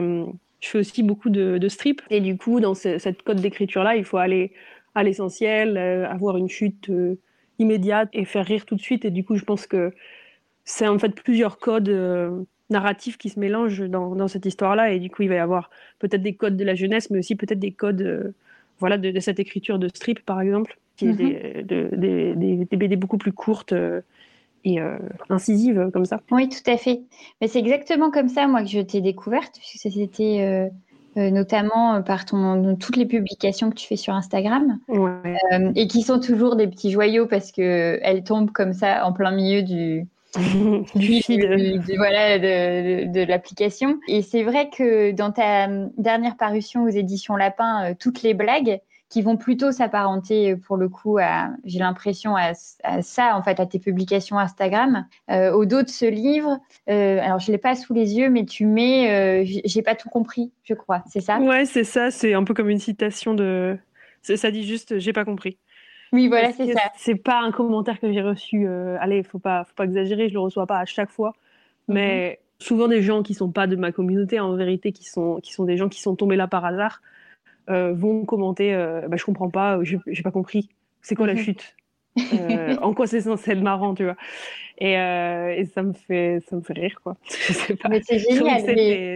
je 0.59 0.67
fais 0.67 0.79
aussi 0.79 1.01
beaucoup 1.01 1.29
de, 1.29 1.57
de 1.57 1.67
strips. 1.67 2.01
Et 2.09 2.21
du 2.21 2.37
coup, 2.37 2.59
dans 2.59 2.75
cette 2.75 3.23
code 3.23 3.41
d'écriture-là, 3.41 3.95
il 3.95 4.05
faut 4.05 4.17
aller 4.17 4.53
à 4.95 5.03
l'essentiel, 5.03 5.77
avoir 5.77 6.37
une 6.37 6.49
chute 6.49 6.91
immédiate 7.57 8.09
et 8.13 8.25
faire 8.25 8.45
rire 8.45 8.65
tout 8.65 8.75
de 8.75 8.81
suite. 8.81 9.05
Et 9.05 9.11
du 9.11 9.23
coup, 9.23 9.35
je 9.35 9.45
pense 9.45 9.65
que 9.65 9.93
c'est 10.65 10.87
en 10.87 10.99
fait 10.99 11.15
plusieurs 11.15 11.57
codes 11.57 12.45
narratifs 12.69 13.17
qui 13.17 13.29
se 13.29 13.39
mélangent 13.39 13.89
dans, 13.89 14.15
dans 14.15 14.27
cette 14.27 14.45
histoire-là. 14.45 14.91
Et 14.91 14.99
du 14.99 15.09
coup, 15.09 15.23
il 15.23 15.29
va 15.29 15.35
y 15.35 15.39
avoir 15.39 15.69
peut-être 15.99 16.21
des 16.21 16.33
codes 16.33 16.57
de 16.57 16.63
la 16.63 16.75
jeunesse, 16.75 17.09
mais 17.09 17.19
aussi 17.19 17.35
peut-être 17.35 17.59
des 17.59 17.71
codes 17.71 18.01
euh, 18.01 18.33
voilà, 18.79 18.97
de, 18.97 19.19
cette 19.19 19.39
écriture 19.39 19.79
de 19.79 19.87
strip, 19.87 20.25
par 20.25 20.41
exemple, 20.41 20.77
qui 20.95 21.07
est 21.07 21.13
mhm. 21.13 21.63
des, 21.63 22.65
des, 22.65 22.77
BD 22.77 22.95
beaucoup 22.95 23.17
plus 23.17 23.33
courtes. 23.33 23.73
Euh, 23.73 24.01
et 24.65 24.81
euh, 24.81 24.97
incisives 25.29 25.89
comme 25.93 26.03
ça. 26.03 26.19
Oui, 26.31 26.49
tout 26.49 26.69
à 26.69 26.75
fait. 26.75 26.99
Mais 27.39 27.47
c'est 27.47 27.59
exactement 27.59 28.11
comme 28.11 28.27
ça, 28.27 28.45
moi, 28.45 28.61
que 28.61 28.67
je 28.67 28.81
t'ai 28.81 28.99
découverte, 28.99 29.57
puisque 29.57 29.89
c'était 29.89 30.69
notamment 31.15 32.03
par 32.03 32.25
ton, 32.25 32.75
toutes 32.75 32.97
les 32.97 33.05
publications 33.05 33.69
que 33.69 33.75
tu 33.75 33.87
fais 33.87 33.95
sur 33.95 34.13
Instagram, 34.15 34.77
et 35.75 35.87
qui 35.87 36.01
sont 36.01 36.19
toujours 36.19 36.57
des 36.57 36.67
petits 36.67 36.91
joyaux 36.91 37.25
parce 37.25 37.53
qu'elles 37.53 38.23
tombent 38.25 38.51
comme 38.51 38.73
ça 38.73 39.05
en 39.05 39.13
plein 39.13 39.31
milieu 39.31 39.63
du, 39.63 40.05
du 40.95 41.19
de, 41.19 41.97
voilà, 41.97 42.37
de, 42.37 43.23
l'application. 43.25 43.99
Et 44.07 44.21
c'est 44.21 44.43
vrai 44.43 44.69
que 44.69 45.11
dans 45.11 45.31
ta 45.31 45.67
dernière 45.97 46.37
parution 46.37 46.83
aux 46.83 46.89
éditions 46.89 47.35
Lapin, 47.35 47.91
euh, 47.91 47.93
toutes 47.99 48.21
les 48.21 48.35
blagues 48.35 48.79
qui 49.09 49.23
vont 49.23 49.37
plutôt 49.37 49.71
s'apparenter 49.71 50.51
euh, 50.51 50.55
pour 50.55 50.77
le 50.77 50.87
coup 50.87 51.17
à, 51.17 51.49
j'ai 51.65 51.79
l'impression, 51.79 52.35
à, 52.35 52.53
ça, 52.53 53.35
en 53.35 53.41
fait, 53.41 53.59
à 53.59 53.65
tes 53.65 53.79
publications 53.79 54.37
Instagram. 54.37 55.07
Euh, 55.31 55.51
au 55.51 55.65
dos 55.65 55.81
de 55.81 55.89
ce 55.89 56.05
livre, 56.05 56.59
alors 56.85 57.39
je 57.39 57.51
l'ai 57.51 57.57
pas 57.57 57.75
sous 57.75 57.95
les 57.95 58.13
yeux, 58.15 58.29
mais 58.29 58.45
tu 58.45 58.67
mets, 58.67 59.45
j'ai 59.45 59.81
pas 59.81 59.95
tout 59.95 60.09
compris, 60.09 60.51
je 60.63 60.75
crois, 60.75 61.03
c'est 61.07 61.21
ça? 61.21 61.39
Ouais, 61.39 61.65
c'est 61.65 61.83
ça, 61.83 62.11
c'est 62.11 62.35
un 62.35 62.43
peu 62.43 62.53
comme 62.53 62.69
une 62.69 62.79
citation 62.79 63.33
de. 63.33 63.77
Ça 64.21 64.51
dit 64.51 64.67
juste, 64.67 64.99
j'ai 64.99 65.13
pas 65.13 65.25
compris. 65.25 65.57
Oui, 66.11 66.27
voilà, 66.27 66.51
c'est 66.51 66.73
ça. 66.73 66.81
C'est 66.95 67.15
pas 67.15 67.41
un 67.41 67.51
commentaire 67.51 67.99
que 67.99 68.11
j'ai 68.11 68.21
reçu. 68.21 68.67
Euh, 68.67 68.97
allez, 68.99 69.23
faut 69.23 69.39
pas, 69.39 69.63
faut 69.63 69.73
pas 69.75 69.85
exagérer, 69.85 70.29
je 70.29 70.33
le 70.33 70.39
reçois 70.39 70.65
pas 70.65 70.79
à 70.79 70.85
chaque 70.85 71.09
fois. 71.09 71.33
Mhm. 71.87 71.95
Mais 71.95 72.39
souvent 72.59 72.87
des 72.87 73.01
gens 73.01 73.23
qui 73.23 73.33
sont 73.33 73.51
pas 73.51 73.67
de 73.67 73.75
ma 73.75 73.91
communauté, 73.91 74.39
en 74.39 74.55
vérité, 74.55 74.91
qui 74.91 75.05
sont, 75.05 75.39
qui 75.41 75.53
sont 75.53 75.65
des 75.65 75.77
gens 75.77 75.89
qui 75.89 76.01
sont 76.01 76.15
tombés 76.15 76.35
là 76.35 76.47
par 76.47 76.65
hasard, 76.65 77.01
euh, 77.69 77.93
vont 77.93 78.25
commenter. 78.25 78.73
Euh, 78.73 79.07
bah, 79.07 79.17
je 79.17 79.25
comprends 79.25 79.49
pas, 79.49 79.79
j'ai 79.83 80.23
pas 80.23 80.31
compris. 80.31 80.69
C'est 81.01 81.15
quoi 81.15 81.27
la 81.27 81.33
mhm. 81.33 81.39
chute? 81.39 81.75
Euh, 82.17 82.75
En 82.81 82.93
quoi 82.93 83.07
c'est 83.07 83.21
censé 83.21 83.51
être 83.51 83.61
marrant, 83.61 83.93
tu 83.93 84.03
vois 84.03 84.17
et, 84.81 84.93
et, 84.93 85.65
ça 85.73 85.83
me 85.83 85.91
fait, 85.91 86.39
ça 86.49 86.55
me 86.55 86.61
fait 86.61 86.73
rire, 86.73 87.01
quoi. 87.03 87.17
Je 87.29 87.51
sais 87.51 87.75
pas. 87.75 87.89
Mais 87.89 88.01
c'est 88.01 88.19
génial. 88.19 88.61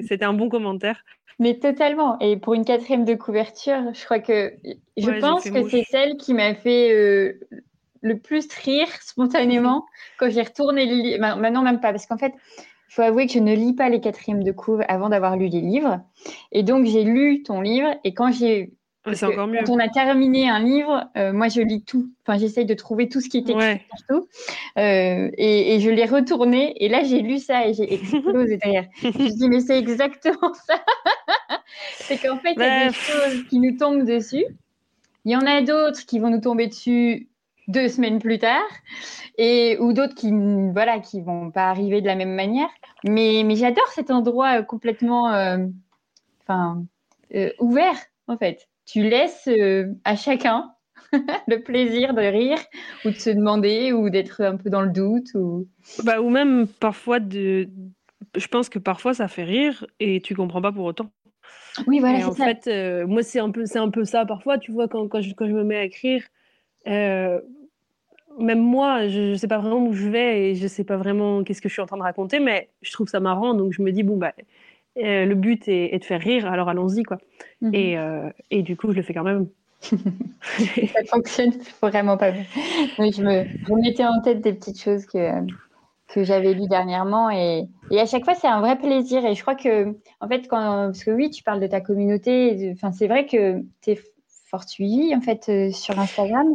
C'était 0.06 0.26
un 0.26 0.34
bon 0.34 0.50
commentaire. 0.50 1.04
Mais 1.40 1.56
totalement. 1.56 2.20
Et 2.20 2.38
pour 2.38 2.54
une 2.54 2.66
quatrième 2.66 3.06
de 3.06 3.16
couverture, 3.16 3.94
je 3.94 4.06
crois 4.06 4.20
que 4.20 4.54
je 4.98 5.20
pense 5.20 5.50
que 5.50 5.70
c'est 5.70 5.84
celle 5.84 6.18
qui 6.18 6.34
m'a 6.34 6.54
fait 6.56 6.94
euh, 6.94 7.40
le 8.02 8.20
plus 8.20 8.48
rire 8.54 8.88
spontanément 9.02 9.86
quand 10.20 10.30
j'ai 10.30 10.44
retourné 10.44 10.86
le 10.86 10.96
livre. 10.96 11.20
Maintenant, 11.20 11.64
même 11.64 11.80
pas, 11.80 11.92
parce 11.92 12.06
qu'en 12.06 12.18
fait, 12.18 12.34
il 12.58 12.94
faut 12.96 13.02
avouer 13.02 13.26
que 13.26 13.34
je 13.34 13.40
ne 13.40 13.54
lis 13.56 13.74
pas 13.74 13.90
les 13.90 14.00
quatrièmes 14.00 14.44
de 14.44 14.52
couve 14.52 14.84
avant 14.88 15.10
d'avoir 15.10 15.36
lu 15.36 15.48
les 15.48 15.62
livres. 15.62 16.00
Et 16.52 16.62
donc, 16.64 16.86
j'ai 16.86 17.04
lu 17.04 17.42
ton 17.44 17.62
livre, 17.62 17.90
et 18.04 18.14
quand 18.14 18.32
j'ai 18.32 18.72
c'est 19.12 19.26
encore 19.26 19.48
mieux. 19.48 19.60
Quand 19.66 19.74
on 19.74 19.80
a 19.80 19.90
terminé 19.90 20.50
un 20.50 20.60
livre, 20.60 21.10
euh, 21.18 21.34
moi 21.34 21.50
je 21.50 21.62
lis 21.62 21.84
tout. 21.84 22.10
Enfin, 22.26 22.38
j'essaye 22.38 22.66
de 22.66 22.74
trouver 22.74 23.10
tout 23.10 23.20
ce 23.20 23.30
qui 23.30 23.38
est 23.38 23.50
écrit 23.50 23.56
Ouais. 23.56 23.82
partout. 23.90 24.28
Euh, 24.78 25.30
et, 25.38 25.76
et 25.76 25.80
je 25.82 25.90
l'ai 25.90 26.06
retourné. 26.06 26.74
Et 26.84 26.88
là, 26.88 27.04
j'ai 27.04 27.22
lu 27.22 27.40
ça 27.40 27.68
et 27.68 27.74
j'ai 27.74 27.94
explosé 27.94 28.58
derrière. 28.58 28.86
je 29.02 29.08
me 29.08 29.30
dis, 29.38 29.50
mais 29.50 29.60
c'est 29.60 29.78
exactement 29.78 30.54
ça. 30.68 30.82
c'est 31.96 32.18
qu'en 32.18 32.38
fait, 32.38 32.54
il 32.54 32.62
y 32.62 32.64
a 32.64 32.88
des 32.88 32.94
choses 32.94 33.44
qui 33.50 33.60
nous 33.60 33.78
tombent 33.78 34.06
dessus. 34.06 34.46
Il 35.26 35.32
y 35.32 35.36
en 35.36 35.46
a 35.46 35.62
d'autres 35.62 36.06
qui 36.06 36.20
vont 36.20 36.30
nous 36.30 36.42
tomber 36.42 36.68
dessus 36.68 37.30
deux 37.68 37.88
semaines 37.90 38.20
plus 38.20 38.40
tard. 38.40 38.64
Et, 39.38 39.78
ou 39.80 39.94
d'autres 39.94 40.16
qui 40.16 40.32
voilà 40.72 41.00
qui 41.00 41.22
vont 41.22 41.52
pas 41.52 41.70
arriver 41.70 42.02
de 42.02 42.08
la 42.08 42.16
même 42.16 42.36
manière. 42.36 42.70
Mais, 43.04 43.44
mais 43.46 43.56
j'adore 43.56 43.88
cet 43.88 44.12
endroit 44.12 44.60
euh, 44.60 44.64
complètement 44.64 45.34
euh, 45.34 45.66
enfin, 46.42 46.84
euh, 47.36 47.52
ouvert, 47.60 47.98
en 48.28 48.38
fait 48.38 48.68
tu 48.94 49.02
laisses 49.02 49.48
euh, 49.48 49.88
à 50.04 50.16
chacun 50.16 50.72
le 51.48 51.64
plaisir 51.64 52.14
de 52.14 52.22
rire 52.22 52.60
ou 53.04 53.10
de 53.10 53.16
se 53.16 53.32
demander 53.32 53.92
ou 53.92 54.12
d'être 54.12 54.42
un 54.42 54.56
peu 54.56 54.70
dans 54.70 54.84
le 54.84 54.92
doute. 54.92 55.34
Ou... 55.34 55.68
Bah, 56.04 56.22
ou 56.22 56.30
même 56.30 56.68
parfois, 56.68 57.20
de... 57.20 57.68
je 58.36 58.48
pense 58.48 58.70
que 58.70 58.78
parfois 58.78 59.16
ça 59.16 59.28
fait 59.28 59.46
rire 59.46 59.84
et 60.00 60.22
tu 60.22 60.36
comprends 60.36 60.62
pas 60.62 60.72
pour 60.72 60.86
autant. 60.86 61.10
Oui, 61.88 62.00
voilà, 62.00 62.20
et 62.20 62.22
c'est 62.22 62.28
en 62.28 62.34
ça. 62.34 62.46
fait, 62.46 62.68
euh, 62.68 63.08
moi, 63.08 63.24
c'est 63.24 63.40
un, 63.40 63.50
peu, 63.50 63.66
c'est 63.66 63.80
un 63.80 63.90
peu 63.90 64.06
ça 64.06 64.28
parfois, 64.28 64.60
tu 64.60 64.72
vois, 64.72 64.88
quand, 64.88 65.08
quand, 65.08 65.22
je, 65.22 65.34
quand 65.34 65.48
je 65.48 65.54
me 65.54 65.64
mets 65.64 65.78
à 65.78 65.84
écrire, 65.86 66.24
euh, 66.88 67.42
même 68.38 68.62
moi, 68.62 69.08
je 69.08 69.32
ne 69.32 69.36
sais 69.36 69.48
pas 69.48 69.58
vraiment 69.58 69.84
où 69.88 69.94
je 69.94 70.08
vais 70.08 70.52
et 70.52 70.56
je 70.56 70.68
sais 70.68 70.84
pas 70.84 70.98
vraiment 70.98 71.44
qu'est-ce 71.44 71.64
que 71.64 71.70
je 71.70 71.74
suis 71.74 71.82
en 71.82 71.88
train 71.88 71.98
de 71.98 72.04
raconter, 72.04 72.40
mais 72.40 72.70
je 72.84 72.92
trouve 72.92 73.08
ça 73.08 73.20
marrant, 73.20 73.56
donc 73.56 73.74
je 73.74 73.82
me 73.82 73.92
dis, 73.92 74.04
bon, 74.04 74.18
bah, 74.18 74.34
euh, 74.98 75.26
le 75.26 75.36
but 75.36 75.68
est, 75.68 75.96
est 75.96 76.00
de 76.00 76.06
faire 76.06 76.22
rire, 76.22 76.46
alors 76.46 76.70
allons-y, 76.70 77.04
quoi. 77.04 77.18
Mhm. 77.62 77.74
Et, 77.74 77.98
euh, 77.98 78.30
et 78.52 78.62
du 78.62 78.76
coup, 78.76 78.92
je 78.92 78.98
le 78.98 79.04
fais 79.04 79.14
quand 79.14 79.24
même. 79.24 79.48
ça 79.82 81.04
fonctionne 81.10 81.52
vraiment 81.82 82.18
pas 82.18 82.32
bien. 82.32 82.46
Je 82.98 83.22
me 83.22 83.44
je 83.44 83.74
mettais 83.74 84.06
en 84.06 84.22
tête 84.22 84.40
des 84.42 84.54
petites 84.54 84.82
choses 84.82 85.06
que, 85.06 85.46
que 86.08 86.24
j'avais 86.24 86.54
lues 86.54 86.70
dernièrement 86.70 87.30
et, 87.30 87.68
et 87.92 88.00
à 88.00 88.06
chaque 88.06 88.24
fois, 88.24 88.34
c'est 88.34 88.48
un 88.48 88.62
vrai 88.62 88.78
plaisir. 88.78 89.26
Et 89.26 89.36
je 89.36 89.42
crois 89.42 89.56
que, 89.56 89.98
en 90.22 90.28
fait, 90.30 90.48
quand, 90.48 90.86
parce 90.86 91.04
que 91.04 91.12
oui, 91.12 91.30
tu 91.32 91.44
parles 91.44 91.60
de 91.60 91.68
ta 91.68 91.82
communauté, 91.82 92.76
c'est 92.94 93.08
vrai 93.08 93.26
que 93.26 93.62
tu 93.82 93.92
es 93.92 94.00
fort 94.50 94.64
suivi 94.64 95.16
en 95.16 95.22
fait 95.22 95.50
euh, 95.50 95.72
sur 95.72 95.98
Instagram 96.00 96.46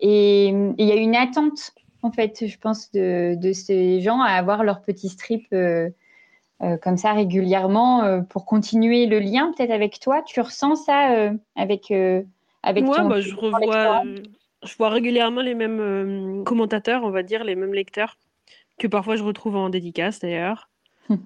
et 0.00 0.48
il 0.48 0.86
y 0.86 0.92
a 0.92 0.94
une 0.94 1.16
attente 1.16 1.72
en 2.04 2.12
fait, 2.12 2.46
je 2.46 2.58
pense, 2.58 2.90
de, 2.92 3.34
de 3.34 3.52
ces 3.52 4.00
gens 4.00 4.20
à 4.20 4.32
avoir 4.32 4.62
leur 4.62 4.82
petit 4.82 5.08
strip 5.08 5.46
euh, 5.54 5.88
comme 6.82 6.96
ça 6.96 7.12
régulièrement 7.12 8.04
euh, 8.04 8.20
pour 8.22 8.46
continuer 8.46 9.06
le 9.06 9.18
lien 9.18 9.52
peut-être 9.56 9.70
avec 9.70 10.00
toi? 10.00 10.22
Tu 10.22 10.40
ressens 10.40 10.76
ça 10.76 11.12
euh, 11.12 11.32
avec, 11.56 11.90
euh, 11.90 12.22
avec 12.62 12.84
Moi, 12.84 12.96
ton, 12.96 13.08
bah, 13.08 13.20
je 13.20 13.34
revois, 13.34 14.02
euh, 14.04 14.16
je 14.62 14.76
vois 14.76 14.88
régulièrement 14.88 15.42
les 15.42 15.54
mêmes 15.54 15.80
euh, 15.80 16.42
commentateurs, 16.44 17.04
on 17.04 17.10
va 17.10 17.22
dire, 17.22 17.44
les 17.44 17.54
mêmes 17.54 17.74
lecteurs, 17.74 18.18
que 18.78 18.86
parfois 18.86 19.16
je 19.16 19.22
retrouve 19.22 19.56
en 19.56 19.68
dédicace 19.68 20.20
d'ailleurs. 20.20 20.70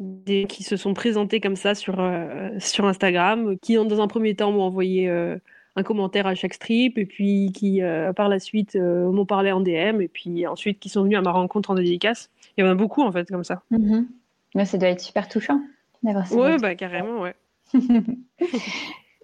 des 0.00 0.46
qui 0.46 0.64
se 0.64 0.76
sont 0.76 0.92
présentés 0.92 1.40
comme 1.40 1.56
ça 1.56 1.74
sur, 1.74 2.00
euh, 2.00 2.50
sur 2.58 2.84
Instagram, 2.84 3.56
qui 3.60 3.74
dans 3.74 4.00
un 4.00 4.08
premier 4.08 4.34
temps 4.34 4.50
m'ont 4.52 4.62
envoyé 4.62 5.08
euh, 5.08 5.38
un 5.76 5.82
commentaire 5.82 6.26
à 6.26 6.34
chaque 6.34 6.54
strip, 6.54 6.98
et 6.98 7.06
puis 7.06 7.52
qui 7.54 7.82
euh, 7.82 8.12
par 8.12 8.28
la 8.28 8.38
suite 8.38 8.76
euh, 8.76 9.10
m'ont 9.10 9.26
parlé 9.26 9.52
en 9.52 9.60
DM, 9.60 10.00
et 10.00 10.08
puis 10.08 10.46
ensuite 10.46 10.80
qui 10.80 10.88
sont 10.88 11.02
venus 11.02 11.18
à 11.18 11.22
ma 11.22 11.30
rencontre 11.30 11.70
en 11.70 11.74
dédicace. 11.74 12.30
Il 12.56 12.64
y 12.64 12.66
en 12.66 12.70
a 12.70 12.74
beaucoup 12.74 13.02
en 13.02 13.12
fait 13.12 13.28
comme 13.28 13.44
ça. 13.44 13.62
Mhm. 13.70 14.08
Ouais, 14.54 14.64
ça 14.64 14.78
doit 14.78 14.88
être 14.88 15.00
super 15.00 15.28
touchant 15.28 15.60
d'avoir 16.02 16.26
ça. 16.26 16.36
Ouais, 16.36 16.58
bah 16.58 16.74
carrément, 16.74 17.20
ouais. 17.20 17.34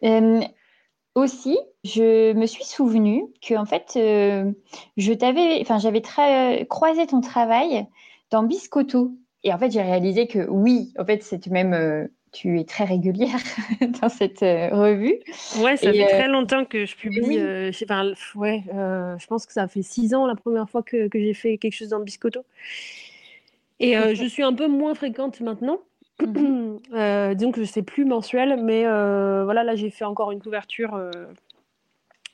Euh, 0.02 0.40
aussi, 1.14 1.58
je 1.84 2.32
me 2.32 2.46
suis 2.46 2.64
souvenu 2.64 3.24
que 3.46 3.54
en 3.54 3.66
fait, 3.66 3.92
euh, 3.96 4.50
je 4.96 5.12
t'avais, 5.12 5.58
enfin, 5.60 5.78
j'avais 5.78 6.00
croisé 6.64 7.06
ton 7.06 7.20
travail 7.20 7.86
dans 8.30 8.42
Biscotto, 8.42 9.12
et 9.42 9.52
en 9.52 9.58
fait, 9.58 9.70
j'ai 9.70 9.82
réalisé 9.82 10.26
que 10.26 10.46
oui, 10.48 10.92
en 10.98 11.04
fait, 11.04 11.22
c'est 11.22 11.46
même, 11.48 11.74
euh, 11.74 12.06
tu 12.32 12.60
es 12.60 12.64
très 12.64 12.84
régulière 12.84 13.38
dans 14.00 14.08
cette 14.08 14.42
euh, 14.42 14.68
revue. 14.70 15.18
Ouais, 15.62 15.76
ça 15.76 15.90
Et, 15.90 15.98
fait 15.98 16.04
euh, 16.04 16.18
très 16.18 16.28
longtemps 16.28 16.64
que 16.64 16.86
je 16.86 16.94
publie. 16.96 17.20
oui. 17.26 17.38
euh, 17.38 17.72
je 17.72 17.76
sais 17.76 17.86
pas, 17.86 18.04
pff, 18.04 18.36
ouais, 18.36 18.62
je 18.68 19.26
pense 19.26 19.46
que 19.46 19.52
ça 19.52 19.66
fait 19.66 19.82
six 19.82 20.14
ans 20.14 20.26
la 20.26 20.34
première 20.36 20.68
fois 20.68 20.82
que, 20.82 21.08
que 21.08 21.18
j'ai 21.18 21.34
fait 21.34 21.58
quelque 21.58 21.74
chose 21.74 21.88
dans 21.88 22.00
Biscotto. 22.00 22.40
Et 23.80 23.96
euh, 23.96 24.14
je 24.14 24.24
suis 24.26 24.42
un 24.44 24.54
peu 24.54 24.68
moins 24.68 24.94
fréquente 24.94 25.40
maintenant. 25.40 25.80
Euh, 26.92 27.34
disons 27.34 27.52
que 27.52 27.64
c'est 27.64 27.82
plus 27.82 28.04
mensuel, 28.04 28.60
mais 28.64 28.84
euh, 28.86 29.44
voilà, 29.44 29.62
là 29.64 29.76
j'ai 29.76 29.90
fait 29.90 30.04
encore 30.04 30.32
une 30.32 30.40
couverture. 30.40 30.94
euh, 30.94 31.10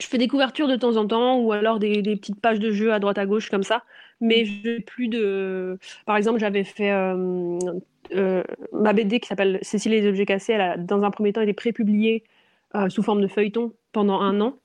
Je 0.01 0.07
fais 0.07 0.19
des 0.19 0.29
couvertures 0.29 0.69
de 0.69 0.77
temps 0.77 0.97
en 0.97 1.07
temps, 1.07 1.39
ou 1.41 1.53
alors 1.53 1.79
des, 1.79 2.03
des 2.03 2.17
petites 2.17 2.41
pages 2.41 2.59
de 2.59 2.71
jeu 2.71 2.93
à 2.93 2.99
droite 2.99 3.19
à 3.19 3.27
gauche 3.27 3.49
comme 3.51 3.63
ça. 3.63 3.83
Mais 4.21 4.45
je 4.45 4.69
n'ai 4.69 4.81
plus 4.81 5.09
de. 5.09 5.79
Par 6.07 6.17
exemple, 6.17 6.39
j'avais 6.41 6.65
fait 6.65 6.91
ma 8.73 8.93
BD 8.93 9.21
qui 9.21 9.29
s'appelle 9.29 9.59
Cécile 9.63 9.95
et 9.95 10.01
les 10.01 10.09
objets 10.09 10.27
cassés. 10.27 10.53
Elle 10.55 10.61
a, 10.61 10.77
dans 10.77 11.03
un 11.03 11.11
premier 11.11 11.33
temps, 11.33 11.41
été 11.41 11.53
prépubliée 11.55 12.25
sous 12.89 13.03
forme 13.03 13.21
de 13.21 13.27
feuilleton 13.29 13.73
pendant 13.93 14.21
un 14.21 14.41
an. 14.41 14.57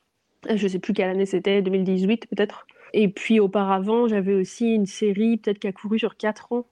Je 0.50 0.64
ne 0.64 0.68
sais 0.70 0.80
plus 0.80 0.94
quelle 0.94 1.10
année 1.10 1.26
c'était, 1.26 1.62
2018 1.62 2.28
peut-être. 2.28 2.66
Et 2.94 3.08
puis 3.08 3.40
auparavant, 3.40 4.08
j'avais 4.08 4.34
aussi 4.34 4.74
une 4.76 4.86
série, 4.86 5.38
peut-être 5.38 5.60
qui 5.60 5.68
a 5.68 5.72
couru 5.72 5.98
sur 6.00 6.18
4 6.18 6.52
ans, 6.52 6.66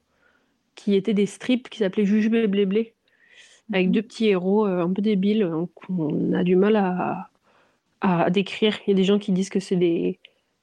qui 0.79 0.95
était 0.95 1.13
des 1.13 1.25
strips 1.25 1.69
qui 1.69 1.79
s'appelaient 1.79 2.05
Jujube 2.05 2.35
et 2.35 2.47
Bléblé, 2.47 2.93
avec 3.73 3.91
deux 3.91 4.01
petits 4.01 4.27
héros 4.29 4.65
euh, 4.65 4.81
un 4.81 4.93
peu 4.93 5.01
débiles 5.01 5.43
euh, 5.43 5.65
qu'on 5.75 6.31
a 6.33 6.43
du 6.43 6.55
mal 6.55 6.77
à, 6.77 7.29
à 8.01 8.29
décrire. 8.29 8.77
Il 8.87 8.91
y 8.91 8.93
a 8.93 8.95
des 8.95 9.03
gens 9.03 9.19
qui 9.19 9.33
disent 9.33 9.49
que 9.49 9.59
c'est 9.59 9.75
des, 9.75 10.19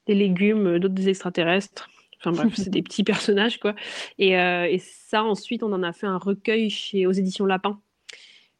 des 0.07 0.15
légumes, 0.15 0.65
euh, 0.65 0.79
d'autres 0.79 0.95
des 0.95 1.09
extraterrestres. 1.09 1.87
Enfin 2.19 2.31
bref, 2.31 2.53
c'est 2.55 2.71
des 2.71 2.81
petits 2.81 3.03
personnages, 3.03 3.59
quoi. 3.59 3.75
Et, 4.17 4.37
euh, 4.39 4.65
et 4.65 4.79
ça, 4.79 5.23
ensuite, 5.23 5.61
on 5.61 5.71
en 5.71 5.83
a 5.83 5.93
fait 5.93 6.07
un 6.07 6.17
recueil 6.17 6.71
chez, 6.71 7.05
aux 7.05 7.11
éditions 7.11 7.45
Lapin. 7.45 7.79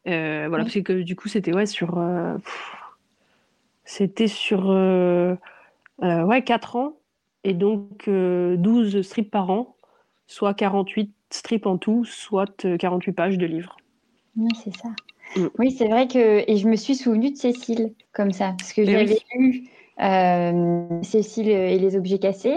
Euh, 0.06 0.46
voilà, 0.48 0.64
parce 0.64 0.80
que 0.80 1.02
du 1.02 1.16
coup, 1.16 1.28
c'était 1.28 1.52
ouais, 1.52 1.66
sur. 1.66 1.98
euh, 1.98 2.36
c'était 3.84 4.28
sur 4.28 4.68
ouais, 6.00 6.42
4 6.44 6.76
ans, 6.76 6.98
et 7.44 7.54
donc 7.54 8.06
euh, 8.08 8.56
12 8.56 9.02
strips 9.02 9.30
par 9.30 9.50
an, 9.50 9.76
soit 10.26 10.54
48 10.54 11.12
strips 11.30 11.66
en 11.66 11.78
tout, 11.78 12.04
soit 12.04 12.64
euh, 12.64 12.76
48 12.76 13.12
pages 13.12 13.38
de 13.38 13.46
livres. 13.46 13.76
Oui, 14.36 14.48
c'est 14.64 14.74
ça. 14.76 14.88
Mm. 15.36 15.46
Oui, 15.58 15.70
c'est 15.72 15.88
vrai 15.88 16.08
que 16.08 16.50
et 16.50 16.56
je 16.56 16.68
me 16.68 16.76
suis 16.76 16.94
souvenue 16.94 17.30
de 17.30 17.36
Cécile 17.36 17.92
comme 18.12 18.32
ça 18.32 18.54
parce 18.58 18.72
que 18.72 18.82
Eh 18.82 18.86
j'avais 18.86 19.18
lu 19.36 19.68
euh, 20.00 21.02
Cécile 21.02 21.48
et 21.48 21.78
les 21.78 21.96
objets 21.96 22.18
cassés, 22.18 22.56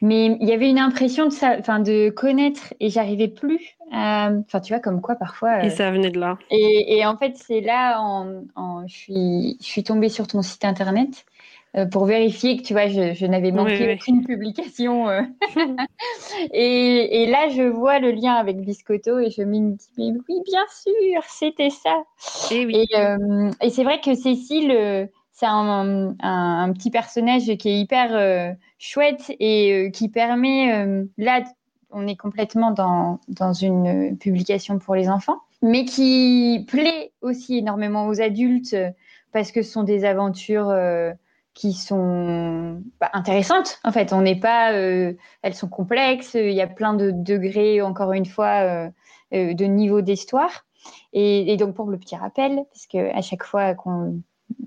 mais 0.00 0.36
il 0.40 0.48
y 0.48 0.52
avait 0.52 0.70
une 0.70 0.78
impression 0.78 1.24
de 1.26 1.30
ça, 1.32 1.56
enfin 1.58 1.80
de 1.80 2.10
connaître 2.10 2.72
et 2.80 2.90
j'arrivais 2.90 3.28
plus. 3.28 3.76
à- 3.92 4.30
Enfin, 4.46 4.60
tu 4.60 4.72
vois, 4.72 4.80
comme 4.80 5.00
quoi 5.00 5.16
parfois. 5.16 5.64
Et 5.64 5.66
euh, 5.66 5.70
ça 5.70 5.90
venait 5.90 6.10
de 6.10 6.20
là. 6.20 6.38
Et, 6.50 6.98
et 6.98 7.06
en 7.06 7.16
fait, 7.16 7.36
c'est 7.36 7.60
là, 7.60 8.00
en, 8.00 8.44
en- 8.54 8.86
je, 8.86 8.94
suis, 8.94 9.56
je 9.60 9.66
suis 9.66 9.82
tombée 9.82 10.08
sur 10.08 10.26
ton 10.26 10.42
site 10.42 10.64
internet 10.64 11.08
euh, 11.08 11.35
pour 11.84 12.06
vérifier 12.06 12.56
que 12.56 12.62
tu 12.62 12.72
vois, 12.72 12.88
je, 12.88 13.12
je 13.14 13.26
n'avais 13.26 13.52
manqué 13.52 13.86
Oui, 13.86 13.86
oui. 13.86 13.94
aucune 13.94 14.24
publication. 14.24 15.08
euh. 15.08 15.22
et, 16.52 17.22
et 17.22 17.26
là, 17.26 17.48
je 17.48 17.62
vois 17.62 17.98
le 17.98 18.10
lien 18.12 18.34
avec 18.34 18.60
Biscotto 18.60 19.18
et 19.18 19.30
je 19.30 19.42
me 19.42 19.76
dis, 19.76 19.88
mais 19.98 20.12
oui, 20.28 20.42
bien 20.44 20.64
sûr, 20.70 21.22
c'était 21.28 21.70
ça. 21.70 22.02
Et 22.50 22.66
oui. 22.66 22.86
Et, 22.90 22.96
euh, 22.96 23.50
et 23.60 23.70
c'est 23.70 23.84
vrai 23.84 24.00
que 24.00 24.14
Cécile, 24.14 24.70
euh, 24.70 25.06
c'est 25.32 25.46
un, 25.46 26.14
un- 26.20 26.62
un 26.64 26.72
petit 26.72 26.90
personnage 26.90 27.44
qui 27.56 27.68
est 27.68 27.80
hyper 27.80 28.14
euh, 28.14 28.52
chouette 28.78 29.32
et 29.40 29.72
euh, 29.88 29.90
qui 29.90 30.08
permet, 30.08 30.72
euh, 30.74 31.04
là, 31.18 31.42
on 31.90 32.06
est 32.06 32.16
complètement 32.16 32.70
dans, 32.72 33.20
dans 33.28 33.52
une 33.52 34.16
publication 34.18 34.78
pour 34.78 34.94
les 34.94 35.08
enfants, 35.08 35.40
mais 35.62 35.84
qui 35.84 36.64
plaît 36.68 37.12
aussi 37.20 37.58
énormément 37.58 38.06
aux 38.08 38.20
adultes 38.20 38.74
euh, 38.74 38.90
parce 39.32 39.52
que 39.52 39.62
ce 39.62 39.70
sont 39.72 39.82
des 39.82 40.04
aventures 40.04 40.68
euh, 40.70 41.12
qui 41.56 41.72
sont 41.72 42.82
bah, 43.00 43.08
intéressantes. 43.14 43.80
En 43.82 43.90
fait, 43.90 44.12
on 44.12 44.20
n'est 44.20 44.38
pas, 44.38 44.74
euh, 44.74 45.14
elles 45.40 45.54
sont 45.54 45.68
complexes. 45.68 46.34
Il 46.34 46.52
y 46.52 46.60
a 46.60 46.66
plein 46.66 46.92
de 46.92 47.10
degrés, 47.10 47.80
encore 47.80 48.12
une 48.12 48.26
fois, 48.26 48.60
euh, 48.60 48.90
euh, 49.32 49.54
de 49.54 49.64
niveau 49.64 50.02
d'histoire. 50.02 50.66
Et, 51.14 51.56
donc 51.56 51.74
pour 51.74 51.90
le 51.90 51.98
petit 51.98 52.14
rappel, 52.14 52.62
parce 52.70 52.86
que 52.86 53.12
à 53.16 53.22
chaque 53.22 53.42
fois 53.42 53.74
qu'on 53.74 54.20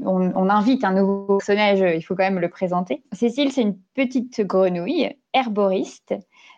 on, 0.04 0.50
invite 0.50 0.84
un 0.84 0.94
nouveau 0.94 1.38
personnage, 1.38 1.80
il 1.80 2.02
faut 2.02 2.16
quand 2.16 2.24
même 2.24 2.40
le 2.40 2.50
présenter. 2.50 3.04
Cécile, 3.14 3.52
c'est 3.52 3.62
une 3.62 3.78
petite 3.94 4.42
grenouille 4.42 5.16
herboriste 5.34 6.16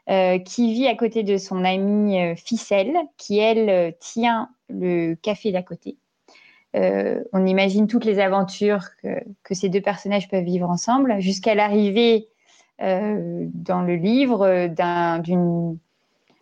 qui 0.07 0.73
vit 0.73 0.87
à 0.87 0.95
côté 0.95 1.21
de 1.23 1.37
son 1.37 1.63
amie 1.63 2.35
Ficelle, 2.37 2.97
qui 3.17 3.37
elle 3.37 3.95
tient 3.99 4.49
le 4.69 5.13
café 5.13 5.51
d'à 5.51 5.61
côté. 5.61 5.97
Euh, 6.75 7.21
on 7.33 7.45
imagine 7.45 7.87
toutes 7.87 8.05
les 8.05 8.19
aventures 8.19 8.85
que, 9.01 9.09
que 9.43 9.53
ces 9.53 9.69
deux 9.69 9.81
personnages 9.81 10.29
peuvent 10.29 10.43
vivre 10.43 10.69
ensemble 10.69 11.19
jusqu'à 11.19 11.55
l'arrivée 11.55 12.27
dans 12.79 13.83
le 13.83 13.93
livre 13.93 14.67
d'une. 15.19 15.77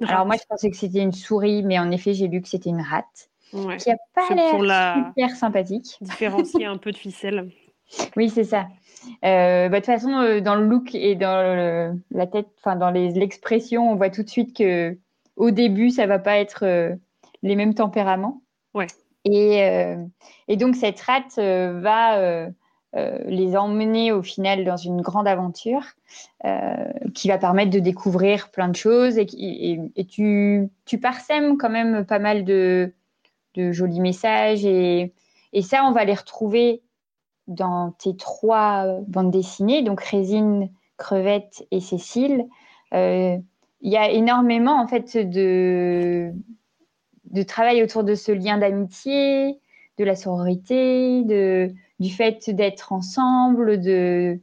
Alors 0.07 0.25
moi, 0.25 0.38
je 0.38 0.45
pensais 0.48 0.69
que 0.69 0.77
c'était 0.77 1.01
une 1.01 1.12
souris, 1.12 1.63
mais 1.63 1.77
en 1.77 1.91
effet, 1.91 2.13
j'ai 2.13 2.29
lu 2.29 2.41
que 2.41 2.48
c'était 2.48 2.69
une 2.69 2.79
rate. 2.79 3.29
Qui 3.51 3.91
a 3.91 3.98
pas 4.15 4.33
l'air 4.33 5.07
super 5.09 5.36
sympathique. 5.36 5.98
Différencier 6.00 6.65
un 6.65 6.77
peu 6.77 6.91
de 6.91 6.98
ficelle. 6.98 7.50
Oui, 8.15 8.29
c'est 8.29 8.43
ça. 8.43 8.67
Bah, 9.24 9.67
de 9.67 9.75
toute 9.75 9.86
façon, 9.88 10.39
dans 10.41 10.55
le 10.55 10.65
look 10.65 10.93
et 10.93 11.15
dans 11.15 12.00
la 12.12 12.27
tête, 12.27 12.48
enfin 12.59 12.75
dans 12.75 12.91
l'expression, 12.91 13.91
on 13.91 13.95
voit 13.95 14.12
tout 14.12 14.21
de 14.21 14.29
suite 14.29 14.55
que 14.55 14.95
au 15.36 15.50
début, 15.50 15.89
ça 15.89 16.05
va 16.05 16.19
pas 16.19 16.38
être 16.38 16.63
les 17.41 17.55
mêmes 17.55 17.74
tempéraments. 17.74 18.43
Ouais. 18.75 18.86
Et, 19.31 19.63
euh, 19.63 20.03
et 20.48 20.57
donc, 20.57 20.75
cette 20.75 21.00
rate 21.01 21.38
euh, 21.38 21.79
va 21.81 22.17
euh, 22.17 22.50
les 22.93 23.55
emmener 23.55 24.12
au 24.12 24.24
final 24.24 24.65
dans 24.65 24.77
une 24.77 25.01
grande 25.01 25.27
aventure 25.27 25.83
qui 27.13 27.27
va 27.27 27.38
permettre 27.38 27.69
de 27.69 27.79
découvrir 27.79 28.50
plein 28.50 28.67
de 28.67 28.75
choses. 28.75 29.19
Et, 29.19 30.05
tu, 30.07 30.71
parsèmes 31.00 31.57
quand 31.57 31.69
même 31.69 32.03
pas 32.05 32.17
mal 32.17 32.43
de, 32.43 32.91
jolis 33.55 34.00
messages. 34.00 34.65
Et, 34.65 35.13
et 35.53 35.62
ça, 35.62 35.83
on 35.86 35.91
va 35.91 36.05
les 36.05 36.15
retrouver 36.15 36.81
dans 37.48 37.91
tes 38.00 38.15
trois 38.15 39.00
bandes 39.07 39.31
dessinées, 39.31 39.83
donc 39.83 40.01
Résine, 40.01 40.71
Crevette 40.98 41.67
et 41.69 41.81
Cécile. 41.81 42.48
Il 42.91 43.43
y 43.83 43.98
a 43.98 44.09
énormément 44.09 44.81
en 44.81 44.88
fait 44.88 45.15
de, 45.15 46.33
de 47.31 47.43
travail 47.43 47.83
autour 47.83 48.03
de 48.03 48.15
ce 48.15 48.31
lien 48.31 48.57
d'amitié, 48.57 49.59
de 49.98 50.03
la 50.03 50.15
sororité, 50.15 51.24
de, 51.24 51.71
du 52.00 52.09
fait 52.09 52.50
d'être 52.50 52.91
ensemble, 52.91 53.79
de 53.79 54.39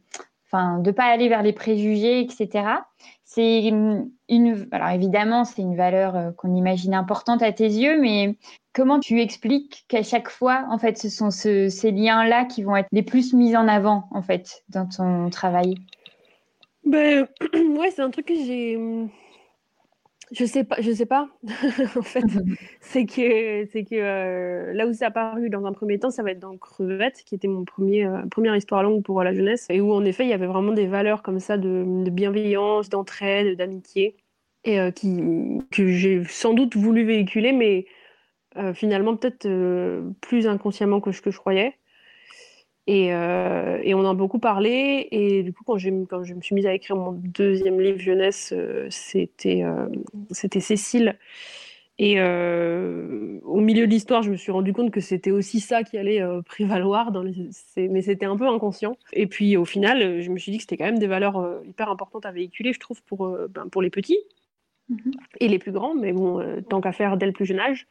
enfin 0.47 0.79
de 0.79 0.91
pas 0.91 1.05
aller 1.05 1.29
vers 1.29 1.43
les 1.43 1.53
préjugés, 1.53 2.21
etc. 2.21 2.69
C'est 3.25 3.65
une, 3.65 4.11
alors 4.71 4.91
évidemment 4.91 5.45
c'est 5.45 5.63
une 5.63 5.77
valeur 5.77 6.17
euh, 6.17 6.31
qu'on 6.33 6.55
imagine 6.55 6.95
importante 6.95 7.43
à 7.43 7.53
tes 7.53 7.65
yeux, 7.65 8.01
mais 8.01 8.37
comment 8.73 9.01
tu 9.01 9.21
expliques 9.21 9.85
qu'à 9.89 10.03
chaque 10.03 10.29
fois 10.29 10.65
en 10.71 10.79
fait 10.79 10.99
ce 10.99 11.09
sont 11.09 11.31
ces 11.31 11.91
liens-là 11.91 12.45
qui 12.45 12.63
vont 12.63 12.77
être 12.77 12.89
les 12.93 13.03
plus 13.03 13.33
mis 13.33 13.57
en 13.57 13.67
avant 13.67 14.05
en 14.13 14.23
fait 14.23 14.63
dans 14.69 14.87
ton 14.87 15.31
travail? 15.31 15.75
Ben 16.85 17.27
ouais 17.79 17.91
c'est 17.91 18.03
un 18.03 18.11
truc 18.11 18.27
que 18.27 18.35
j'ai 18.35 18.79
je 20.33 20.45
sais 20.45 20.65
pas, 20.65 20.77
je 20.81 20.91
sais 20.91 21.07
pas. 21.07 21.29
en 21.97 22.03
fait, 22.03 22.25
c'est 22.81 23.07
que 23.07 23.67
c'est 23.67 23.85
que 23.85 23.95
euh, 23.95 24.73
là 24.73 24.87
où 24.87 24.93
c'est 24.93 25.05
apparu 25.05 25.51
dans 25.51 25.65
un 25.67 25.73
premier 25.73 25.99
temps, 25.99 26.11
ça 26.11 26.23
va 26.23 26.33
être 26.33 26.41
dans 26.41 26.57
Crevette, 26.57 27.23
qui 27.25 27.35
était 27.35 27.49
mon 27.49 27.65
premier 27.65 28.05
euh, 28.05 28.23
première 28.31 28.57
histoire 28.57 28.83
longue 28.83 29.03
pour 29.03 29.23
la 29.23 29.33
jeunesse, 29.33 29.67
et 29.71 29.81
où 29.81 29.93
en 29.93 30.05
effet 30.05 30.25
il 30.25 30.31
y 30.31 30.33
avait 30.33 30.47
vraiment 30.47 30.73
des 30.73 30.87
valeurs 30.87 31.23
comme 31.23 31.39
ça 31.39 31.57
de, 31.59 32.11
bienveillance, 32.11 32.89
d'entraide, 32.89 33.57
d'amitié, 33.57 34.17
et 34.65 34.81
euh, 34.81 34.91
qui 34.91 35.23
que 35.71 35.87
j'ai 35.87 36.25
sans 36.25 36.55
doute 36.55 36.77
voulu 36.77 37.05
véhiculer, 37.05 37.53
mais 37.53 37.87
finalement 38.73 39.15
peut-être 39.15 39.47
plus 40.23 40.47
inconsciemment 40.47 40.99
que 40.99 41.13
ce 41.13 41.21
que 41.21 41.31
je 41.31 41.39
croyais. 41.39 41.75
Euh, 42.89 43.79
et, 43.83 43.95
on 43.95 44.01
en 44.01 44.11
a 44.11 44.15
beaucoup 44.15 44.39
parlé. 44.39 45.09
Et 45.11 45.43
du 45.43 45.53
coup, 45.53 45.65
quand, 45.65 45.77
quand 46.09 46.25
je 46.25 46.35
me 46.35 46.41
suis 46.41 46.55
mise 46.55 46.67
à 46.67 46.75
écrire 46.75 46.97
mon 46.97 47.13
deuxième 47.13 47.81
livre 47.81 47.99
jeunesse, 47.99 48.53
euh, 48.57 48.87
c'était 48.91 49.65
euh, 49.65 49.89
Cécile. 50.33 51.19
Et 51.99 52.21
au 52.21 53.61
milieu 53.61 53.87
de 53.87 53.91
l'histoire, 53.91 54.23
je 54.23 54.31
me 54.31 54.37
suis 54.37 54.53
rendu 54.53 54.75
compte 54.75 54.91
que 54.91 55.01
c'était 55.01 55.31
aussi 55.31 55.61
ça 55.61 55.83
qui 55.83 55.97
allait 55.97 56.23
prévaloir, 56.45 57.11
dans 57.11 57.23
les... 57.23 57.49
mais 57.89 58.03
c'était 58.03 58.27
un 58.27 58.37
peu 58.37 58.47
inconscient. 58.47 58.99
Et 59.15 59.27
puis 59.27 59.57
au 59.57 59.65
final, 59.65 60.21
je 60.21 60.31
me 60.31 60.37
suis 60.37 60.53
dit 60.53 60.59
que 60.59 60.65
c'était 60.65 60.77
quand 60.77 60.85
même 60.85 60.99
des 60.99 61.07
valeurs 61.07 61.63
hyper 61.65 61.89
importantes 61.89 62.27
à 62.27 62.33
véhiculer, 62.33 62.75
je 62.75 62.81
trouve, 62.81 63.03
pour, 63.05 63.35
ben, 63.49 63.69
pour 63.71 63.81
les 63.81 63.89
petits 63.89 64.19
mm-hmm. 64.93 65.13
et 65.41 65.49
les 65.49 65.59
plus 65.59 65.73
grands, 65.73 65.95
mais 65.95 66.13
bon, 66.13 66.45
tant 66.69 66.83
qu'à 66.83 66.93
faire 66.93 67.17
dès 67.17 67.25
le 67.25 67.33
plus 67.33 67.47
jeune 67.47 67.61
âge. 67.61 67.87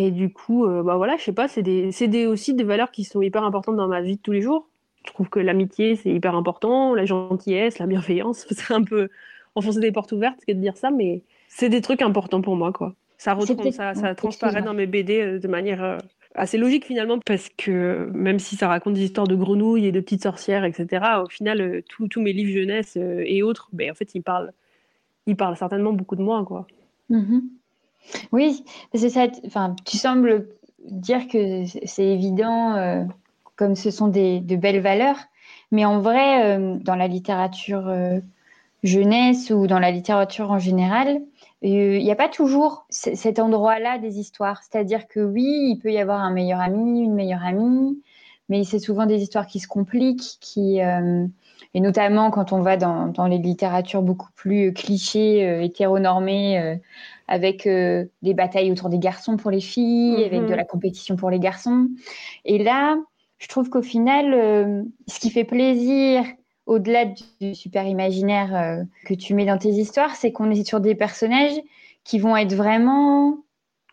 Et 0.00 0.12
du 0.12 0.32
coup, 0.32 0.64
euh, 0.64 0.84
bah 0.84 0.96
voilà, 0.96 1.16
je 1.16 1.24
sais 1.24 1.32
pas, 1.32 1.48
c'est 1.48 1.64
des, 1.64 2.26
aussi 2.28 2.54
des 2.54 2.62
valeurs 2.62 2.92
qui 2.92 3.02
sont 3.02 3.20
hyper 3.20 3.42
importantes 3.42 3.74
dans 3.74 3.88
ma 3.88 4.00
vie 4.00 4.14
de 4.14 4.22
tous 4.22 4.30
les 4.30 4.42
jours. 4.42 4.68
Je 5.04 5.12
trouve 5.12 5.28
que 5.28 5.40
l'amitié, 5.40 5.96
c'est 5.96 6.10
hyper 6.10 6.36
important, 6.36 6.94
la 6.94 7.04
gentillesse, 7.04 7.80
la 7.80 7.86
bienveillance, 7.86 8.46
c'est 8.50 8.72
un 8.72 8.84
peu 8.84 9.08
enfoncer 9.56 9.80
des 9.80 9.90
portes 9.90 10.12
ouvertes 10.12 10.38
que 10.46 10.52
de 10.52 10.60
dire 10.60 10.76
ça, 10.76 10.92
mais 10.92 11.22
c'est 11.48 11.68
des 11.68 11.80
trucs 11.80 12.00
importants 12.00 12.40
pour 12.40 12.54
moi, 12.54 12.72
quoi. 12.72 12.94
Ça, 13.16 13.36
ça, 13.72 13.94
ça 13.94 14.14
transparaît 14.14 14.62
dans 14.62 14.72
mes 14.72 14.86
BD 14.86 15.20
euh, 15.20 15.38
de 15.40 15.48
manière 15.48 15.82
euh, 15.82 15.98
assez 16.36 16.58
logique 16.58 16.84
finalement, 16.84 17.18
parce 17.18 17.48
que 17.48 18.08
même 18.14 18.38
si 18.38 18.54
ça 18.54 18.68
raconte 18.68 18.94
des 18.94 19.02
histoires 19.02 19.26
de 19.26 19.34
grenouilles 19.34 19.86
et 19.86 19.90
de 19.90 19.98
petites 19.98 20.22
sorcières, 20.22 20.64
etc., 20.64 21.04
au 21.24 21.28
final, 21.28 21.82
tous 21.88 22.20
mes 22.20 22.32
livres 22.32 22.52
jeunesse 22.52 22.96
et 22.96 23.42
autres, 23.42 23.68
ben, 23.72 23.90
en 23.90 23.94
fait, 23.94 24.14
ils 24.14 24.22
parlent, 24.22 24.52
ils 25.26 25.34
parlent 25.34 25.56
certainement 25.56 25.92
beaucoup 25.92 26.14
de 26.14 26.22
moi, 26.22 26.44
quoi. 26.44 26.68
Mm-hmm. 27.10 27.40
Oui, 28.32 28.64
c'est 28.94 29.10
ça. 29.10 29.26
Enfin, 29.46 29.74
tu 29.84 29.96
sembles 29.96 30.48
dire 30.84 31.28
que 31.28 31.64
c'est 31.84 32.06
évident, 32.06 32.74
euh, 32.76 33.04
comme 33.56 33.74
ce 33.74 33.90
sont 33.90 34.08
des, 34.08 34.40
de 34.40 34.56
belles 34.56 34.80
valeurs, 34.80 35.18
mais 35.70 35.84
en 35.84 36.00
vrai, 36.00 36.56
euh, 36.56 36.76
dans 36.80 36.94
la 36.94 37.08
littérature 37.08 37.88
euh, 37.88 38.20
jeunesse 38.82 39.50
ou 39.50 39.66
dans 39.66 39.78
la 39.78 39.90
littérature 39.90 40.50
en 40.50 40.58
général, 40.58 41.20
il 41.60 41.98
n'y 41.98 42.10
a 42.10 42.16
pas 42.16 42.28
toujours 42.28 42.86
cet 42.90 43.40
endroit-là 43.40 43.98
des 43.98 44.20
histoires. 44.20 44.62
C'est-à-dire 44.62 45.08
que 45.08 45.20
oui, 45.20 45.70
il 45.72 45.78
peut 45.78 45.90
y 45.90 45.98
avoir 45.98 46.20
un 46.20 46.30
meilleur 46.30 46.60
ami, 46.60 47.02
une 47.02 47.14
meilleure 47.14 47.44
amie, 47.44 48.00
mais 48.48 48.64
c'est 48.64 48.78
souvent 48.78 49.06
des 49.06 49.22
histoires 49.22 49.46
qui 49.46 49.60
se 49.60 49.68
compliquent, 49.68 50.38
qui 50.40 50.80
et 51.74 51.80
notamment 51.80 52.30
quand 52.30 52.52
on 52.52 52.60
va 52.60 52.76
dans, 52.76 53.08
dans 53.08 53.26
les 53.26 53.38
littératures 53.38 54.02
beaucoup 54.02 54.30
plus 54.34 54.72
clichés, 54.72 55.64
hétéronormées 55.64 56.78
avec 57.28 57.66
euh, 57.66 58.06
des 58.22 58.34
batailles 58.34 58.72
autour 58.72 58.88
des 58.88 58.98
garçons 58.98 59.36
pour 59.36 59.50
les 59.50 59.60
filles, 59.60 60.24
avec 60.24 60.40
de 60.40 60.46
mhm. 60.46 60.54
la 60.54 60.64
compétition 60.64 61.14
pour 61.14 61.30
les 61.30 61.38
garçons. 61.38 61.88
Et 62.44 62.58
là, 62.58 62.96
je 63.38 63.46
trouve 63.46 63.68
qu'au 63.68 63.82
final, 63.82 64.32
euh, 64.34 64.82
ce 65.06 65.20
qui 65.20 65.30
fait 65.30 65.44
plaisir, 65.44 66.24
au-delà 66.66 67.04
du 67.40 67.54
super 67.54 67.86
imaginaire 67.86 68.56
euh, 68.56 68.82
que 69.04 69.14
tu 69.14 69.34
mets 69.34 69.44
dans 69.44 69.58
tes 69.58 69.70
histoires, 69.70 70.16
c'est 70.16 70.32
qu'on 70.32 70.50
est 70.50 70.66
sur 70.66 70.80
des 70.80 70.94
personnages 70.94 71.60
qui 72.02 72.18
vont 72.18 72.36
être 72.36 72.54
vraiment, 72.54 73.36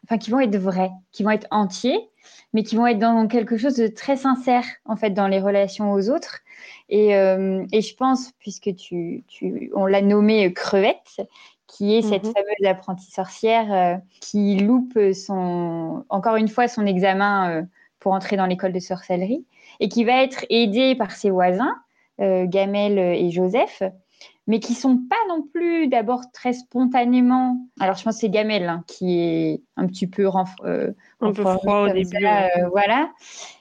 enfin, 0.05 0.17
qui 0.17 0.31
vont 0.31 0.39
être 0.39 0.57
vrais, 0.57 0.91
qui 1.11 1.23
vont 1.23 1.31
être 1.31 1.47
entiers, 1.51 2.09
mais 2.53 2.63
qui 2.63 2.77
vont 2.77 2.87
être 2.87 2.99
dans 2.99 3.27
quelque 3.27 3.57
chose 3.57 3.75
de 3.75 3.87
très 3.87 4.15
sincère, 4.15 4.63
en 4.85 4.95
fait, 4.95 5.11
dans 5.11 5.27
les 5.27 5.39
relations 5.39 5.91
aux 5.91 6.09
autres. 6.09 6.39
Et, 6.87 7.09
et 7.09 7.81
je 7.81 7.95
pense, 7.95 8.31
puisque 8.39 8.73
tu, 8.75 9.23
tu 9.27 9.71
on 9.75 9.85
l'a 9.87 10.01
nommé 10.01 10.53
crevette, 10.53 11.27
qui 11.67 11.95
est 11.95 12.01
cette 12.01 12.23
mhm. 12.23 12.33
fameuse 12.33 12.71
apprentie 12.71 13.11
sorcière 13.11 13.73
euh, 13.73 13.95
qui 14.21 14.57
loupe 14.57 14.97
son, 15.13 16.05
encore 16.09 16.35
une 16.35 16.47
fois 16.47 16.67
son 16.67 16.85
examen 16.85 17.49
euh, 17.49 17.63
pour 17.99 18.13
entrer 18.13 18.37
dans 18.37 18.45
l'école 18.45 18.71
de 18.71 18.79
sorcellerie 18.79 19.45
et 19.79 19.89
qui 19.89 20.03
va 20.03 20.23
être 20.23 20.45
aidée 20.49 20.95
par 20.95 21.11
ses 21.11 21.29
voisins, 21.29 21.75
euh, 22.21 22.45
Gamel 22.45 22.97
et 22.97 23.29
Joseph, 23.31 23.83
mais 24.47 24.59
qui 24.59 24.73
sont 24.73 24.97
pas 24.97 25.15
non 25.27 25.41
plus 25.41 25.87
d'abord 25.87 26.31
très 26.31 26.53
spontanément. 26.53 27.57
Alors 27.79 27.95
je 27.95 28.03
pense 28.03 28.15
que 28.15 28.21
c'est 28.21 28.29
Gamel 28.29 28.69
hein, 28.69 28.83
qui 28.87 29.19
est 29.19 29.61
un 29.75 29.87
petit 29.87 30.07
peu 30.07 30.27
un 30.27 31.33
peu 31.33 31.43
froid 31.43 31.87
au 31.87 31.93
début. 31.93 32.25
voilà. 32.71 33.11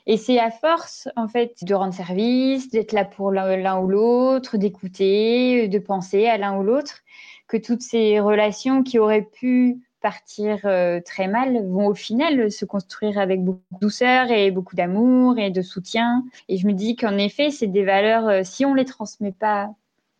Et 0.06 0.16
c'est 0.16 0.38
à 0.38 0.50
force 0.50 1.08
en 1.16 1.28
fait 1.28 1.64
de 1.64 1.74
rendre 1.74 1.94
service, 1.94 2.68
d'être 2.70 2.92
là 2.92 3.04
pour 3.04 3.30
l'un 3.32 3.78
ou 3.80 3.88
l'autre, 3.88 4.58
d'écouter, 4.58 5.68
de 5.68 5.78
penser 5.78 6.26
à 6.26 6.36
l'un 6.36 6.58
ou 6.58 6.62
l'autre 6.62 7.00
que 7.48 7.56
toutes 7.56 7.82
ces 7.82 8.20
relations 8.20 8.82
qui 8.82 8.98
auraient 8.98 9.28
pu 9.32 9.78
partir 10.00 10.58
euh, 10.66 11.00
très 11.00 11.28
mal 11.28 11.66
vont 11.66 11.86
au 11.86 11.94
final 11.94 12.52
se 12.52 12.66
construire 12.66 13.18
avec 13.18 13.42
beaucoup 13.42 13.62
de 13.72 13.78
douceur 13.80 14.30
et 14.30 14.50
beaucoup 14.50 14.76
d'amour 14.76 15.38
et 15.38 15.50
de 15.50 15.62
soutien. 15.62 16.24
Et 16.48 16.58
je 16.58 16.66
me 16.66 16.72
dis 16.72 16.94
qu'en 16.94 17.16
effet, 17.16 17.50
c'est 17.50 17.68
des 17.68 17.84
valeurs, 17.84 18.28
euh, 18.28 18.40
si 18.44 18.66
on 18.66 18.74
les 18.74 18.84
transmet 18.84 19.32
pas 19.32 19.70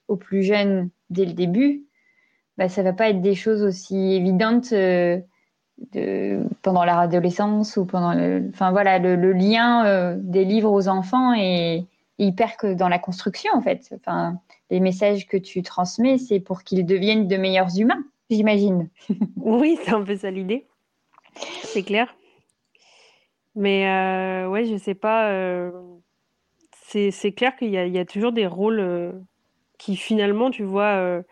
aux 0.09 0.17
plus 0.17 0.43
jeunes 0.43 0.91
dès 1.11 1.25
le 1.25 1.33
début, 1.33 1.85
bah, 2.59 2.69
ça 2.69 2.83
va 2.83 2.93
pas 2.93 3.11
être 3.11 3.21
des 3.21 3.35
choses 3.35 3.63
aussi 3.63 3.97
évidentes 4.15 4.73
euh, 4.73 5.21
pendant 6.63 6.85
leur 6.85 6.99
adolescence 6.99 7.77
ou 7.77 7.85
pendant 7.85 8.15
le, 8.15 8.49
enfin 8.53 8.71
voilà, 8.71 8.99
le, 8.99 9.33
lien 9.33 10.17
des 10.17 10.45
livres 10.45 10.71
aux 10.71 10.89
enfants 10.89 11.35
est, 11.35 11.85
hyper 12.19 12.57
que 12.57 12.75
dans 12.75 12.89
la 12.89 12.99
construction 12.99 13.53
en 13.55 13.61
fait. 13.61 13.93
Enfin, 13.97 14.39
les 14.71 14.81
messages 14.81 15.27
que 15.27 15.37
tu 15.37 15.63
transmets, 15.63 16.19
c'est 16.19 16.41
pour 16.41 16.63
qu'ils 16.63 16.87
deviennent 16.87 17.29
de 17.29 17.37
meilleurs 17.37 17.79
humains, 17.79 18.05
j'imagine. 18.31 18.89
oui, 19.37 19.79
c'est 19.83 19.93
un 19.93 20.03
peu 20.03 20.17
ça 20.17 20.31
l'idée. 20.31 20.67
C'est 21.65 21.83
clair. 21.83 22.15
Mais 23.57 23.89
euh, 23.89 24.49
ouais, 24.49 24.65
je 24.65 24.77
sais 24.77 24.95
pas. 24.95 25.31
Euh, 25.31 25.71
c'est 26.87 27.33
clair 27.33 27.57
qu'il 27.57 27.71
y, 27.71 27.99
a 27.99 28.05
toujours 28.05 28.31
des 28.31 28.47
rôles 28.47 28.79
euh, 28.79 29.13
qui 29.79 29.97
finalement, 29.97 30.51
tu 30.51 30.63
vois, 30.63 30.97
euh, 30.97 31.23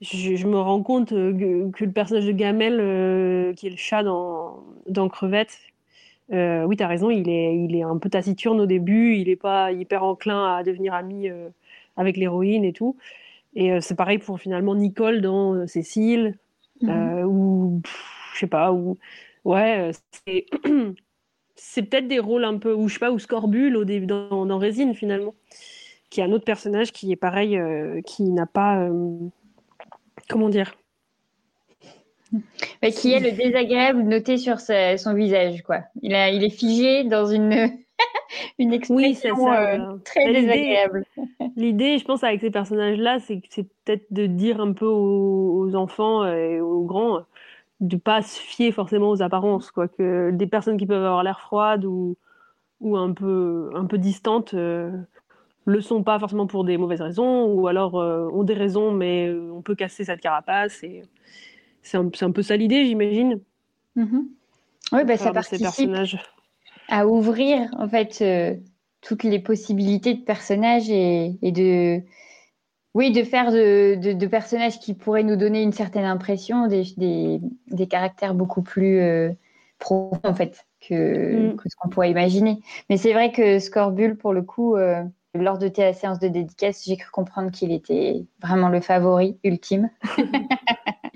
je, 0.00 0.46
me 0.46 0.58
rends 0.58 0.82
compte 0.82 1.10
que, 1.10 1.84
le 1.84 1.92
personnage 1.92 2.26
de 2.26 2.32
Gamel, 2.32 3.54
qui 3.54 3.66
est 3.66 3.70
le 3.70 3.76
chat 3.76 4.02
dans, 4.02 4.64
dans 4.88 5.08
Crevette, 5.08 5.58
oui, 6.30 6.76
tu 6.76 6.82
as 6.82 6.88
raison, 6.88 7.10
il 7.10 7.28
est, 7.28 7.56
il 7.56 7.76
est 7.76 7.82
un 7.82 7.98
peu 7.98 8.10
taciturne 8.10 8.60
au 8.60 8.66
début, 8.66 9.16
il 9.16 9.28
n'est 9.28 9.36
pas 9.36 9.72
hyper 9.72 10.02
enclin 10.04 10.56
à 10.56 10.62
devenir 10.62 10.94
ami 10.94 11.28
avec 11.96 12.16
l'héroïne 12.16 12.64
et 12.64 12.72
tout. 12.72 12.96
Et 13.54 13.80
c'est 13.80 13.94
pareil 13.94 14.18
pour 14.18 14.40
finalement 14.40 14.74
Nicole 14.74 15.20
dans 15.20 15.66
Cécile, 15.66 16.36
mhm. 16.82 17.24
ou 17.26 17.82
je 18.34 18.40
sais 18.40 18.46
pas, 18.46 18.72
ou 18.72 18.98
ouais, 19.44 19.90
c'est 20.26 20.46
c'est 21.56 21.82
peut-être 21.82 22.08
des 22.08 22.18
rôles 22.18 22.44
un 22.44 22.58
peu, 22.58 22.74
ou 22.74 22.88
je 22.88 22.94
sais 22.94 23.00
pas, 23.00 23.12
ou 23.12 23.18
Scorbule 23.18 23.76
au 23.76 23.84
début 23.84 24.06
dans, 24.06 24.46
dans 24.46 24.58
Résine 24.58 24.94
finalement, 24.94 25.34
qui 26.14 26.20
est 26.20 26.24
un 26.24 26.32
autre 26.32 26.44
personnage 26.44 26.92
qui 26.92 27.10
est 27.10 27.16
pareil, 27.16 27.60
qui 28.06 28.22
n'a 28.30 28.46
pas, 28.46 28.88
comment 30.28 30.48
dire, 30.48 30.76
qui 32.92 33.12
est 33.12 33.20
le 33.20 33.32
désagréable 33.32 34.02
noté 34.02 34.38
sur 34.38 34.60
son 34.60 35.14
visage, 35.14 35.62
quoi. 35.62 35.80
Il, 36.02 36.14
a, 36.14 36.30
il 36.30 36.44
est 36.44 36.50
figé 36.50 37.04
dans 37.04 37.26
une, 37.26 37.70
une 38.58 38.72
expression 38.72 39.52
euh, 39.52 39.96
très 40.04 40.32
désagréable. 40.32 41.04
L'idée, 41.56 41.98
je 41.98 42.04
pense, 42.04 42.24
avec 42.24 42.40
ces 42.40 42.50
personnages-là, 42.50 43.18
c'est 43.20 43.42
c'est 43.50 43.66
peut-être 43.84 44.06
de 44.10 44.26
dire 44.26 44.60
un 44.60 44.72
peu 44.72 44.86
aux, 44.86 45.74
enfants 45.74 46.26
et 46.26 46.60
aux 46.60 46.84
grands 46.84 47.22
de 47.80 47.96
pas 47.96 48.22
se 48.22 48.38
fier 48.40 48.72
forcément 48.72 49.10
aux 49.10 49.22
apparences, 49.22 49.70
quoi. 49.70 49.88
Que 49.88 50.30
des 50.30 50.46
personnes 50.46 50.76
qui 50.76 50.86
peuvent 50.86 51.04
avoir 51.04 51.22
l'air 51.22 51.40
froides 51.40 51.84
ou, 51.84 52.16
ou 52.80 52.96
un 52.96 53.12
peu, 53.12 53.70
un 53.74 53.86
peu 53.86 53.98
distantes. 53.98 54.54
Euh, 54.54 54.90
le 55.66 55.80
sont 55.80 56.02
pas 56.02 56.18
forcément 56.18 56.46
pour 56.46 56.64
des 56.64 56.76
mauvaises 56.76 57.00
raisons 57.00 57.46
ou 57.46 57.66
alors 57.68 58.00
euh, 58.00 58.28
ont 58.32 58.44
des 58.44 58.54
raisons 58.54 58.92
mais 58.92 59.32
on 59.32 59.62
peut 59.62 59.74
casser 59.74 60.04
cette 60.04 60.20
carapace 60.20 60.82
et 60.82 61.02
c'est 61.84 61.98
un, 61.98 62.30
peu 62.30 62.42
ça 62.42 62.56
l'idée, 62.56 62.86
j'imagine. 62.86 63.40
Mm-hmm. 63.96 64.24
Oui, 64.92 65.04
bah, 65.04 65.16
ça 65.16 65.32
participe 65.32 65.90
à 66.88 67.06
ouvrir 67.06 67.68
en 67.78 67.88
fait 67.88 68.18
euh, 68.22 68.56
toutes 69.00 69.22
les 69.22 69.38
possibilités 69.38 70.14
de 70.14 70.22
personnages 70.22 70.90
et, 70.90 71.36
de 71.42 72.00
oui 72.94 73.12
de 73.12 73.22
faire 73.22 73.52
de, 73.52 74.26
personnages 74.26 74.78
qui 74.80 74.94
pourraient 74.94 75.22
nous 75.22 75.36
donner 75.36 75.62
une 75.62 75.72
certaine 75.72 76.04
impression 76.04 76.68
des, 76.68 76.84
des, 76.96 77.86
caractères 77.86 78.34
beaucoup 78.34 78.62
plus 78.62 79.00
euh, 79.00 79.30
profonds 79.78 80.20
en 80.24 80.34
fait 80.34 80.66
que, 80.80 81.52
mm. 81.52 81.56
que 81.56 81.68
ce 81.68 81.76
qu'on 81.76 81.88
pourrait 81.88 82.10
imaginer. 82.10 82.60
Mais 82.88 82.96
c'est 82.96 83.12
vrai 83.12 83.30
que 83.32 83.58
Scorbule 83.58 84.16
pour 84.16 84.32
le 84.32 84.42
coup 84.42 84.76
euh, 84.76 85.02
lors 85.34 85.58
de 85.58 85.68
tes 85.68 85.92
séances 85.92 86.18
de 86.18 86.28
dédicace, 86.28 86.84
j'ai 86.86 86.96
cru 86.96 87.10
comprendre 87.10 87.50
qu'il 87.50 87.72
était 87.72 88.24
vraiment 88.42 88.68
le 88.68 88.80
favori 88.80 89.38
ultime. 89.44 89.90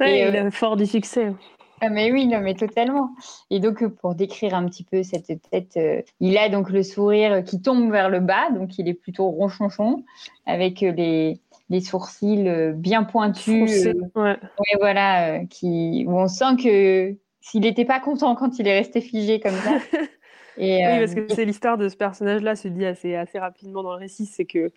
il 0.00 0.06
est 0.06 0.46
euh, 0.46 0.50
fort 0.50 0.76
du 0.76 0.86
succès. 0.86 1.32
Ah 1.80 1.90
mais 1.90 2.10
oui, 2.10 2.26
non, 2.26 2.40
mais 2.40 2.54
totalement. 2.54 3.10
Et 3.50 3.60
donc, 3.60 3.86
pour 3.86 4.16
décrire 4.16 4.54
un 4.54 4.66
petit 4.66 4.82
peu 4.82 5.04
cette 5.04 5.30
tête, 5.50 5.76
euh, 5.76 6.02
il 6.18 6.36
a 6.36 6.48
donc 6.48 6.70
le 6.70 6.82
sourire 6.82 7.44
qui 7.44 7.62
tombe 7.62 7.92
vers 7.92 8.10
le 8.10 8.18
bas, 8.18 8.50
donc 8.50 8.78
il 8.78 8.88
est 8.88 8.94
plutôt 8.94 9.28
ronchonchon, 9.28 10.04
avec 10.44 10.82
euh, 10.82 10.90
les, 10.90 11.40
les 11.70 11.80
sourcils 11.80 12.72
bien 12.74 13.04
pointus. 13.04 13.86
ouais. 14.16 14.38
voilà, 14.80 15.44
qui, 15.44 16.04
où 16.08 16.18
on 16.18 16.26
sent 16.26 16.56
que 16.60 17.16
s'il 17.40 17.60
n'était 17.60 17.84
pas 17.84 18.00
content 18.00 18.34
quand 18.34 18.58
il 18.58 18.66
est 18.66 18.78
resté 18.78 19.00
figé 19.00 19.38
comme 19.38 19.54
ça. 19.54 19.78
Et, 20.58 20.84
oui, 20.84 20.98
parce 20.98 21.14
que 21.14 21.28
c'est 21.28 21.44
l'histoire 21.44 21.78
de 21.78 21.88
ce 21.88 21.96
personnage-là, 21.96 22.56
se 22.56 22.68
dit 22.68 22.84
assez, 22.84 23.14
assez 23.14 23.38
rapidement 23.38 23.82
dans 23.82 23.92
le 23.92 23.98
récit, 23.98 24.26
c'est 24.26 24.44
que 24.44 24.70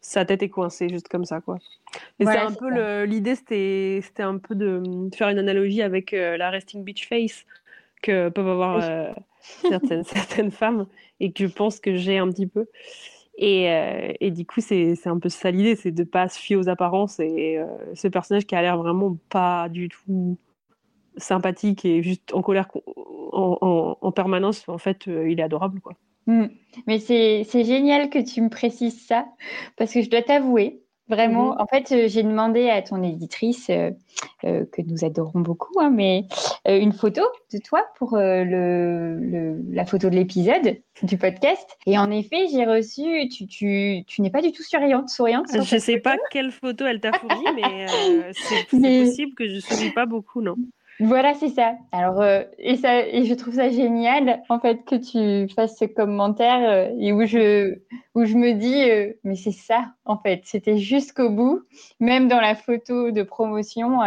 sa 0.00 0.24
tête 0.24 0.42
est 0.42 0.48
coincée 0.48 0.88
juste 0.88 1.08
comme 1.08 1.24
ça 1.24 1.40
quoi. 1.40 1.58
Et 2.20 2.26
c'est 2.26 2.38
un 2.38 2.52
peu 2.52 3.04
l'idée 3.04 3.34
c'était 3.34 4.00
c'était 4.02 4.22
un 4.22 4.38
peu 4.38 4.54
de, 4.54 4.82
faire 5.14 5.28
une 5.28 5.38
analogie 5.38 5.82
avec 5.82 6.12
euh, 6.12 6.36
la 6.36 6.50
resting 6.50 6.84
beach 6.84 7.08
face 7.08 7.44
que 8.02 8.28
peuvent 8.28 8.48
avoir 8.48 8.82
euh, 8.82 9.10
certaines 9.68 10.04
certaines 10.04 10.50
femmes 10.50 10.86
et 11.18 11.32
que 11.32 11.46
je 11.46 11.52
pense 11.52 11.80
que 11.80 11.96
j'ai 11.96 12.18
un 12.18 12.30
petit 12.30 12.46
peu. 12.46 12.66
Et, 13.38 13.70
euh, 13.70 14.12
et 14.20 14.30
du 14.30 14.46
coup 14.46 14.60
c'est 14.60 14.94
un 15.06 15.18
peu 15.18 15.28
ça 15.28 15.50
l'idée, 15.50 15.76
c'est 15.76 15.90
de 15.90 16.04
pas 16.04 16.28
se 16.28 16.38
fier 16.38 16.56
aux 16.56 16.68
apparences 16.68 17.18
et 17.20 17.58
ce 17.94 18.08
personnage 18.08 18.46
qui 18.46 18.54
a 18.54 18.62
l'air 18.62 18.78
vraiment 18.78 19.16
pas 19.28 19.68
du 19.68 19.88
tout 19.88 20.38
sympathique 21.16 21.84
et 21.84 22.02
juste 22.02 22.32
en 22.34 22.42
colère 22.42 22.68
en, 23.32 23.58
en, 23.60 23.98
en 24.00 24.12
permanence, 24.12 24.68
en 24.68 24.78
fait, 24.78 25.06
il 25.06 25.38
est 25.38 25.42
adorable 25.42 25.80
quoi. 25.80 25.94
Mm. 26.26 26.46
Mais 26.86 26.98
c'est 26.98 27.64
génial 27.64 28.10
que 28.10 28.18
tu 28.18 28.42
me 28.42 28.48
précises 28.48 29.06
ça, 29.06 29.26
parce 29.76 29.92
que 29.92 30.02
je 30.02 30.10
dois 30.10 30.22
t'avouer, 30.22 30.82
vraiment, 31.08 31.54
mm-hmm. 31.54 31.62
en 31.62 31.66
fait, 31.66 31.92
euh, 31.92 32.08
j'ai 32.08 32.22
demandé 32.22 32.68
à 32.68 32.82
ton 32.82 33.02
éditrice, 33.02 33.70
euh, 33.70 33.90
euh, 34.44 34.64
que 34.72 34.82
nous 34.82 35.04
adorons 35.04 35.40
beaucoup, 35.40 35.80
hein, 35.80 35.90
mais 35.90 36.26
une 36.66 36.92
photo 36.92 37.22
de 37.52 37.58
toi 37.58 37.84
pour 37.96 38.16
le, 38.16 39.62
la 39.70 39.86
photo 39.86 40.10
de 40.10 40.16
l'épisode 40.16 40.78
du 41.02 41.16
podcast. 41.16 41.78
Et 41.86 41.96
en 41.96 42.10
effet, 42.10 42.48
j'ai 42.50 42.64
reçu, 42.64 43.28
tu, 43.28 43.46
tu, 43.46 44.02
tu 44.06 44.22
n'es 44.22 44.30
pas 44.30 44.42
du 44.42 44.52
tout 44.52 44.62
souriante. 44.62 45.08
souriante 45.08 45.46
je 45.52 45.74
ne 45.74 45.80
sais 45.80 46.00
pas 46.00 46.16
quelle 46.30 46.50
photo 46.50 46.84
elle 46.86 47.00
t'a 47.00 47.12
fournie, 47.12 47.46
mais 47.54 47.86
c'est 48.32 48.64
possible 48.68 49.34
que 49.34 49.48
je 49.48 49.56
ne 49.56 49.60
souris 49.60 49.92
pas 49.92 50.06
beaucoup, 50.06 50.42
non? 50.42 50.56
Voilà, 50.98 51.34
c'est 51.34 51.50
ça. 51.50 51.74
Alors, 51.92 52.22
euh, 52.22 52.42
et, 52.58 52.76
ça, 52.76 53.02
je 53.06 53.34
trouve 53.34 53.54
ça 53.54 53.68
génial, 53.70 54.42
en 54.48 54.58
fait, 54.58 54.82
que 54.84 54.96
tu 54.96 55.52
fasses 55.54 55.76
ce 55.78 55.84
commentaire 55.84 56.68
euh, 56.68 56.96
et 56.98 57.12
où 57.12 57.26
je, 57.26 57.78
où 58.14 58.24
je 58.24 58.34
me 58.34 58.54
dis, 58.54 58.90
euh, 58.90 59.12
mais 59.22 59.36
c'est 59.36 59.52
ça, 59.52 59.92
en 60.06 60.16
fait. 60.16 60.40
C'était 60.44 60.78
jusqu'au 60.78 61.28
bout. 61.28 61.62
Même 62.00 62.28
dans 62.28 62.40
la 62.40 62.54
photo 62.54 63.10
de 63.10 63.22
promotion, 63.22 63.98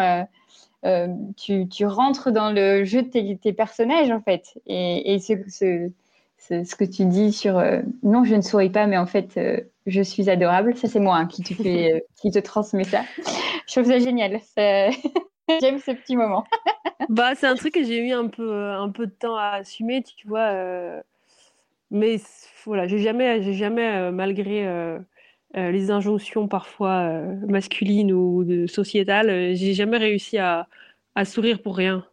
tu, 1.37 1.67
tu, 1.69 1.85
rentres 1.85 2.31
dans 2.31 2.51
le 2.51 2.83
jeu 2.85 3.03
de 3.03 3.33
tes, 3.35 3.53
personnages, 3.53 4.09
en 4.09 4.21
fait. 4.21 4.59
Et, 4.65 5.13
et 5.13 5.19
ce, 5.19 5.33
ce, 5.47 6.63
ce, 6.63 6.75
que 6.75 6.85
tu 6.85 7.05
dis 7.05 7.31
sur 7.31 7.61
non, 8.01 8.23
je 8.23 8.33
ne 8.33 8.41
souris 8.41 8.71
pas, 8.71 8.87
mais 8.87 8.97
en 8.97 9.05
fait, 9.05 9.39
je 9.85 10.01
suis 10.01 10.27
adorable. 10.27 10.75
Ça, 10.75 10.87
c'est 10.87 10.99
moi 10.99 11.17
hein, 11.17 11.27
qui, 11.27 11.43
te 11.43 11.53
qui 11.53 12.31
te 12.31 12.39
transmet 12.39 12.83
ça. 12.83 13.03
Je 13.67 13.73
trouve 13.75 13.91
ça 13.91 13.99
génial. 13.99 14.39
J'aime 15.61 15.79
ce 15.79 15.91
petit 15.91 16.15
moment. 16.15 16.45
bah, 17.09 17.35
c'est 17.35 17.47
un 17.47 17.55
truc 17.55 17.73
que 17.73 17.83
j'ai 17.83 17.99
eu 17.99 18.11
un 18.11 18.27
peu, 18.27 18.51
euh, 18.51 18.79
un 18.79 18.89
peu 18.89 19.07
de 19.07 19.11
temps 19.11 19.35
à 19.35 19.55
assumer, 19.55 20.03
tu 20.03 20.27
vois. 20.27 20.51
Euh, 20.51 21.01
mais 21.91 22.17
voilà, 22.65 22.87
j'ai 22.87 22.99
jamais, 22.99 23.41
j'ai 23.41 23.53
jamais 23.53 23.87
euh, 23.95 24.11
malgré 24.11 24.67
les 25.55 25.89
injonctions 25.89 26.47
parfois 26.47 27.09
masculines 27.47 28.13
ou 28.13 28.43
de, 28.43 28.67
sociétales, 28.67 29.55
j'ai 29.55 29.73
jamais 29.73 29.97
réussi 29.97 30.37
à, 30.37 30.67
à, 31.15 31.25
sourire 31.25 31.63
pour 31.63 31.75
rien. 31.75 32.05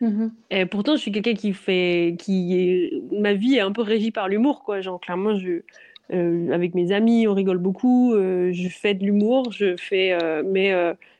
Mm-hmm. 0.00 0.30
Et 0.50 0.66
pourtant, 0.66 0.96
je 0.96 1.02
suis 1.02 1.12
quelqu'un 1.12 1.34
qui 1.34 1.52
fait, 1.52 2.16
qui 2.18 2.58
est, 2.58 3.02
ma 3.12 3.34
vie 3.34 3.54
est 3.54 3.60
un 3.60 3.70
peu 3.70 3.82
régie 3.82 4.10
par 4.10 4.28
l'humour, 4.28 4.64
quoi. 4.64 4.80
Genre, 4.80 5.00
clairement, 5.00 5.36
je, 5.36 5.62
avec 6.52 6.74
mes 6.74 6.90
amis, 6.90 7.28
on 7.28 7.34
rigole 7.34 7.58
beaucoup, 7.58 8.12
je 8.16 8.68
fais 8.68 8.94
de 8.94 9.04
l'humour, 9.04 9.52
je 9.52 9.76
fais, 9.76 10.18
mais, 10.42 10.74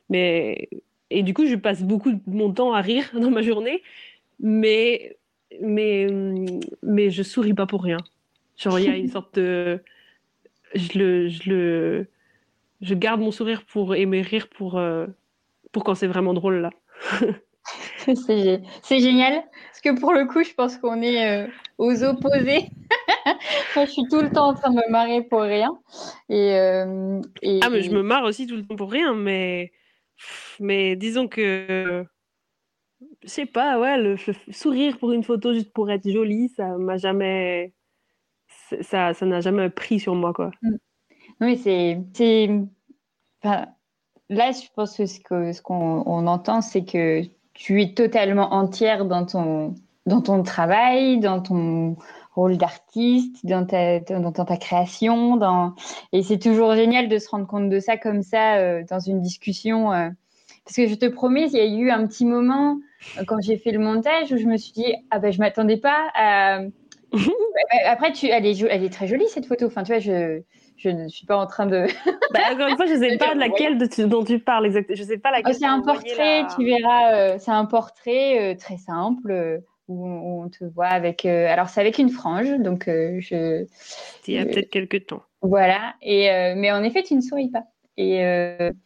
mais 0.08 0.68
et 1.10 1.22
du 1.22 1.34
coup, 1.34 1.46
je 1.46 1.56
passe 1.56 1.82
beaucoup 1.82 2.12
de 2.12 2.20
mon 2.26 2.52
temps 2.52 2.72
à 2.72 2.80
rire 2.80 3.10
dans 3.14 3.30
ma 3.30 3.42
journée, 3.42 3.82
mais, 4.38 5.16
mais, 5.60 6.06
mais 6.82 7.10
je 7.10 7.22
souris 7.22 7.54
pas 7.54 7.66
pour 7.66 7.82
rien. 7.82 7.98
Genre, 8.56 8.78
il 8.78 8.86
y 8.86 8.88
a 8.88 8.96
une 8.96 9.08
sorte 9.08 9.34
de. 9.34 9.82
Je, 10.74 10.98
le, 10.98 11.28
je, 11.28 11.50
le, 11.50 12.06
je 12.80 12.94
garde 12.94 13.20
mon 13.20 13.32
sourire 13.32 13.64
pour 13.64 13.94
aimer 13.94 14.22
rire 14.22 14.48
pour, 14.48 14.78
euh, 14.78 15.06
pour 15.72 15.82
quand 15.82 15.94
c'est 15.94 16.06
vraiment 16.06 16.34
drôle, 16.34 16.60
là. 16.60 16.70
c'est 18.82 19.00
génial, 19.00 19.42
parce 19.68 19.80
que 19.82 19.98
pour 19.98 20.12
le 20.12 20.26
coup, 20.26 20.44
je 20.44 20.52
pense 20.54 20.76
qu'on 20.76 21.02
est 21.02 21.44
euh, 21.44 21.48
aux 21.78 22.04
opposés. 22.04 22.68
Moi, 23.76 23.84
je 23.84 23.90
suis 23.90 24.04
tout 24.10 24.20
le 24.20 24.30
temps 24.30 24.48
en 24.48 24.54
train 24.54 24.70
de 24.70 24.76
me 24.76 24.90
marrer 24.90 25.22
pour 25.22 25.40
rien. 25.40 25.76
Et, 26.28 26.54
euh, 26.54 27.20
et, 27.42 27.60
ah, 27.62 27.70
mais 27.70 27.82
je 27.82 27.90
me 27.90 28.02
marre 28.02 28.24
aussi 28.24 28.46
tout 28.46 28.56
le 28.56 28.64
temps 28.64 28.76
pour 28.76 28.90
rien, 28.90 29.14
mais 29.14 29.72
mais 30.60 30.96
disons 30.96 31.28
que 31.28 32.06
je 33.22 33.28
sais 33.28 33.46
pas, 33.46 33.78
ouais, 33.78 33.98
le, 33.98 34.16
sourire 34.50 34.98
pour 34.98 35.12
une 35.12 35.24
photo 35.24 35.52
juste 35.52 35.72
pour 35.72 35.90
être 35.90 36.08
jolie, 36.08 36.48
ça 36.50 36.76
m'a 36.76 36.96
jamais, 36.96 37.72
ça, 38.82 39.14
ça 39.14 39.26
n'a 39.26 39.40
jamais 39.40 39.70
pris 39.70 40.00
sur 40.00 40.14
moi, 40.14 40.32
quoi. 40.32 40.50
Mm. 40.62 40.76
Oui, 41.40 41.56
c'est, 41.56 41.98
là, 43.42 44.52
je 44.52 44.68
pense 44.74 44.96
que 44.96 45.06
ce 45.06 45.20
qu'on 45.20 45.52
ce 45.52 45.62
on 45.64 46.26
entend, 46.26 46.60
c'est 46.60 46.84
que 46.84 47.22
tu 47.54 47.82
es 47.82 47.94
totalement 47.94 48.52
entière 48.52 49.06
dans 49.06 49.24
ton, 49.24 49.74
dans 50.06 50.20
ton 50.20 50.42
travail, 50.42 51.18
dans 51.18 51.40
ton 51.40 51.96
rôle 52.40 52.56
d'artiste, 52.56 53.44
dans 53.44 53.66
ta, 53.66 54.00
dans, 54.00 54.32
ta 54.32 54.56
création. 54.56 55.36
Dans... 55.36 55.74
Et 56.12 56.22
c'est 56.22 56.38
toujours 56.38 56.74
génial 56.74 57.08
de 57.08 57.18
se 57.18 57.28
rendre 57.28 57.46
compte 57.46 57.68
de 57.68 57.80
ça 57.80 57.96
comme 57.98 58.22
ça 58.22 58.56
euh, 58.56 58.82
dans 58.88 58.98
une 58.98 59.20
discussion. 59.20 59.92
Euh. 59.92 60.08
Parce 60.64 60.76
que 60.76 60.86
je 60.86 60.94
te 60.94 61.06
promets, 61.06 61.46
il 61.46 61.52
y 61.52 61.60
a 61.60 61.66
eu 61.66 61.90
un 61.90 62.06
petit 62.06 62.24
moment 62.24 62.78
euh, 63.18 63.24
quand 63.26 63.40
j'ai 63.42 63.58
fait 63.58 63.72
le 63.72 63.78
montage 63.78 64.32
où 64.32 64.38
je 64.38 64.46
me 64.46 64.56
suis 64.56 64.72
dit, 64.72 64.94
ah 65.10 65.18
ben 65.18 65.32
je 65.32 65.38
m'attendais 65.38 65.76
pas 65.76 66.10
à... 66.14 66.60
Après, 67.86 68.12
tu, 68.12 68.28
elle, 68.28 68.46
est, 68.46 68.62
elle 68.62 68.84
est 68.84 68.92
très 68.92 69.06
jolie 69.06 69.26
cette 69.28 69.46
photo. 69.46 69.66
Enfin, 69.66 69.82
tu 69.82 69.92
vois, 69.92 69.98
je, 69.98 70.40
je 70.76 70.88
ne 70.88 71.08
suis 71.08 71.26
pas 71.26 71.36
en 71.36 71.46
train 71.46 71.66
de. 71.66 71.86
bah, 72.32 72.40
encore 72.52 72.68
une 72.68 72.76
fois, 72.76 72.86
je 72.86 72.94
ne 72.94 72.98
sais 73.00 73.18
pas 73.18 73.34
de 73.34 73.40
laquelle 73.40 73.78
de 73.78 74.04
dont 74.04 74.22
tu 74.22 74.38
parles 74.38 74.66
exactement. 74.66 74.96
Je 74.96 75.02
sais 75.02 75.18
pas 75.18 75.32
laquelle. 75.32 75.54
Oh, 75.54 75.58
c'est 75.58 75.66
un 75.66 75.82
portrait, 75.82 76.44
tu 76.56 76.64
verras. 76.64 77.38
c'est 77.38 77.50
un 77.50 77.64
portrait 77.64 78.56
très 78.60 78.76
simple 78.76 79.60
où 79.90 80.44
on 80.44 80.48
te 80.48 80.64
voit 80.64 80.86
avec. 80.86 81.26
Euh, 81.26 81.48
alors, 81.48 81.68
c'est 81.68 81.80
avec 81.80 81.98
une 81.98 82.10
frange, 82.10 82.50
donc 82.58 82.88
euh, 82.88 83.18
je. 83.20 83.66
Il 84.26 84.34
y 84.34 84.38
a 84.38 84.46
peut-être 84.46 84.70
quelques 84.70 85.06
temps. 85.06 85.22
Voilà. 85.42 85.94
Et 86.00 86.30
euh, 86.30 86.54
mais 86.56 86.70
en 86.70 86.82
effet, 86.82 87.02
tu 87.02 87.14
ne 87.14 87.20
souris 87.20 87.50
pas. 87.50 87.64
Et 87.96 88.22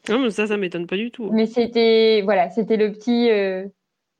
non, 0.09 0.19
mais 0.19 0.31
ça, 0.31 0.47
ça 0.47 0.57
m'étonne 0.57 0.87
pas 0.87 0.97
du 0.97 1.11
tout. 1.11 1.31
Mais 1.31 1.47
c'était 1.47 2.23
voilà, 2.25 2.51
c'était 2.51 2.77
le 2.77 2.91
petit, 2.91 3.29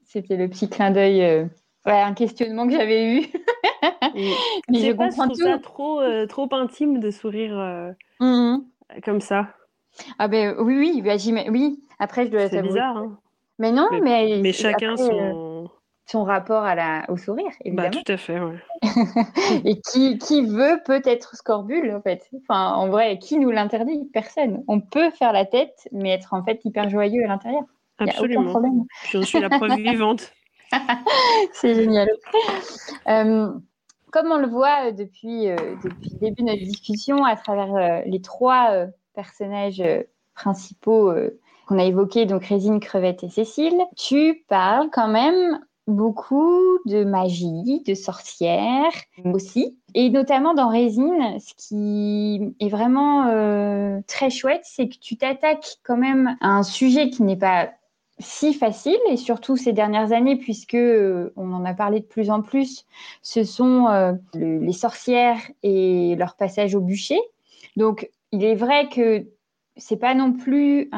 c'était 0.05 0.37
le 0.37 0.49
petit 0.49 0.69
clin 0.69 0.93
d'œil, 0.93 1.49
un 1.85 2.15
questionnement 2.15 2.67
que 2.69 2.75
j'avais 2.75 3.17
eu. 3.17 3.27
mais 4.69 4.79
je 4.79 4.93
pas, 4.93 5.09
comprends 5.09 5.29
tout. 5.29 5.35
Ça 5.35 5.59
trop, 5.59 6.01
trop 6.29 6.49
intime 6.53 7.01
de 7.01 7.11
sourire 7.11 7.95
mmh 8.21 8.59
comme 9.03 9.21
ça. 9.21 9.49
Ah 10.19 10.29
ben 10.29 10.55
oui, 10.61 10.77
oui, 10.79 11.03
bah, 11.03 11.17
oui. 11.51 11.83
Après, 11.99 12.27
je 12.27 12.31
dois. 12.31 12.49
C'est 12.49 12.63
bizarre. 12.63 12.99
Hein. 12.99 13.19
Mais 13.59 13.73
non, 13.73 13.89
mais. 13.91 14.39
Mais, 14.41 14.53
chacun 14.53 14.97
son 14.97 15.54
son 16.07 16.25
rapport 16.25 16.65
à 16.65 16.75
la, 16.75 17.05
au 17.09 17.17
sourire, 17.17 17.47
bah, 17.47 17.57
évidemment. 17.65 17.91
Bah, 17.91 18.03
tout 18.05 18.13
à 18.13 18.17
fait, 18.17 18.39
ouais. 18.39 18.59
et 19.65 19.81
qui, 19.81 20.19
qui 20.19 20.43
veut 20.43 20.81
peut-être 20.85 21.35
scorbule, 21.35 21.95
en 21.95 22.03
fait 22.03 22.29
Enfin, 22.43 22.73
en 22.75 22.89
vrai, 22.89 23.19
qui 23.19 23.39
nous 23.39 23.51
l'interdit? 23.51 24.09
Personne. 24.13 24.63
On 24.69 24.81
peut 24.81 25.11
faire 25.11 25.33
la 25.33 25.47
tête, 25.47 25.89
mais 25.93 26.11
être 26.11 26.35
en 26.35 26.45
fait 26.45 26.61
hyper 26.65 26.91
joyeux 26.91 27.25
à 27.25 27.29
l'intérieur. 27.29 27.65
Absolument. 27.99 28.87
Je 29.11 29.21
suis 29.21 29.41
la 29.41 29.49
preuve 29.49 29.77
vivante. 29.77 30.33
C'est 31.53 31.75
génial. 31.75 32.09
Euh, 33.09 33.51
comme 34.11 34.31
on 34.31 34.39
le 34.39 34.47
voit 34.47 34.89
euh, 34.89 34.93
depuis, 34.93 35.49
euh, 35.49 35.57
depuis 35.83 36.11
le 36.11 36.19
début 36.19 36.43
de 36.43 36.49
notre 36.49 36.63
discussion, 36.63 37.25
à 37.25 37.37
travers 37.37 38.03
les 38.07 38.21
trois 38.21 38.87
personnages 39.15 39.83
principaux 40.35 41.15
qu'on 41.67 41.79
a 41.79 41.85
évoqués, 41.85 42.27
donc 42.27 42.45
Résine, 42.45 42.81
Crevette 42.81 43.25
et 43.25 43.31
Cécile, 43.31 43.81
tu 43.97 44.45
parles 44.49 44.89
quand 44.93 45.09
même 45.09 45.61
beaucoup 45.87 46.79
de 46.87 47.05
magie, 47.05 47.83
de 47.87 47.95
sorcières 47.95 48.93
aussi. 49.25 49.77
Et 49.95 50.11
notamment 50.11 50.55
dans 50.55 50.69
Résine, 50.69 51.39
ce 51.39 51.55
qui 51.57 52.55
est 52.59 52.69
vraiment 52.69 53.27
euh, 53.29 54.01
très 54.07 54.31
chouette, 54.31 54.63
c'est 54.65 54.89
que 54.89 54.99
tu 54.99 55.17
t'attaques 55.17 55.77
quand 55.85 55.97
même 55.97 56.37
à 56.41 56.49
un 56.49 56.63
sujet 56.63 57.11
qui 57.11 57.23
n'est 57.23 57.37
pas 57.37 57.71
si 58.21 58.55
facile, 58.55 58.99
et 59.09 59.17
surtout 59.17 59.57
ces 59.57 59.73
dernières 59.73 60.13
années, 60.13 60.37
puisque 60.37 60.75
euh, 60.75 61.33
on 61.37 61.53
en 61.53 61.65
a 61.65 61.75
parlé 61.75 62.01
de 62.01 62.05
plus 62.05 62.31
en 62.31 62.43
plus, 62.43 62.87
ce 63.23 63.43
sont 63.43 63.89
euh, 63.89 64.13
les 64.35 64.73
sorcières 64.73 65.41
et 65.63 66.15
leur 66.17 66.37
passage 66.37 66.75
au 66.75 66.81
bûcher. 66.81 67.19
Donc, 67.77 68.09
il 68.31 68.45
est 68.45 68.55
vrai 68.55 68.89
que 68.89 69.27
c'est 69.77 69.97
pas 69.97 70.15
non 70.15 70.33
plus 70.33 70.91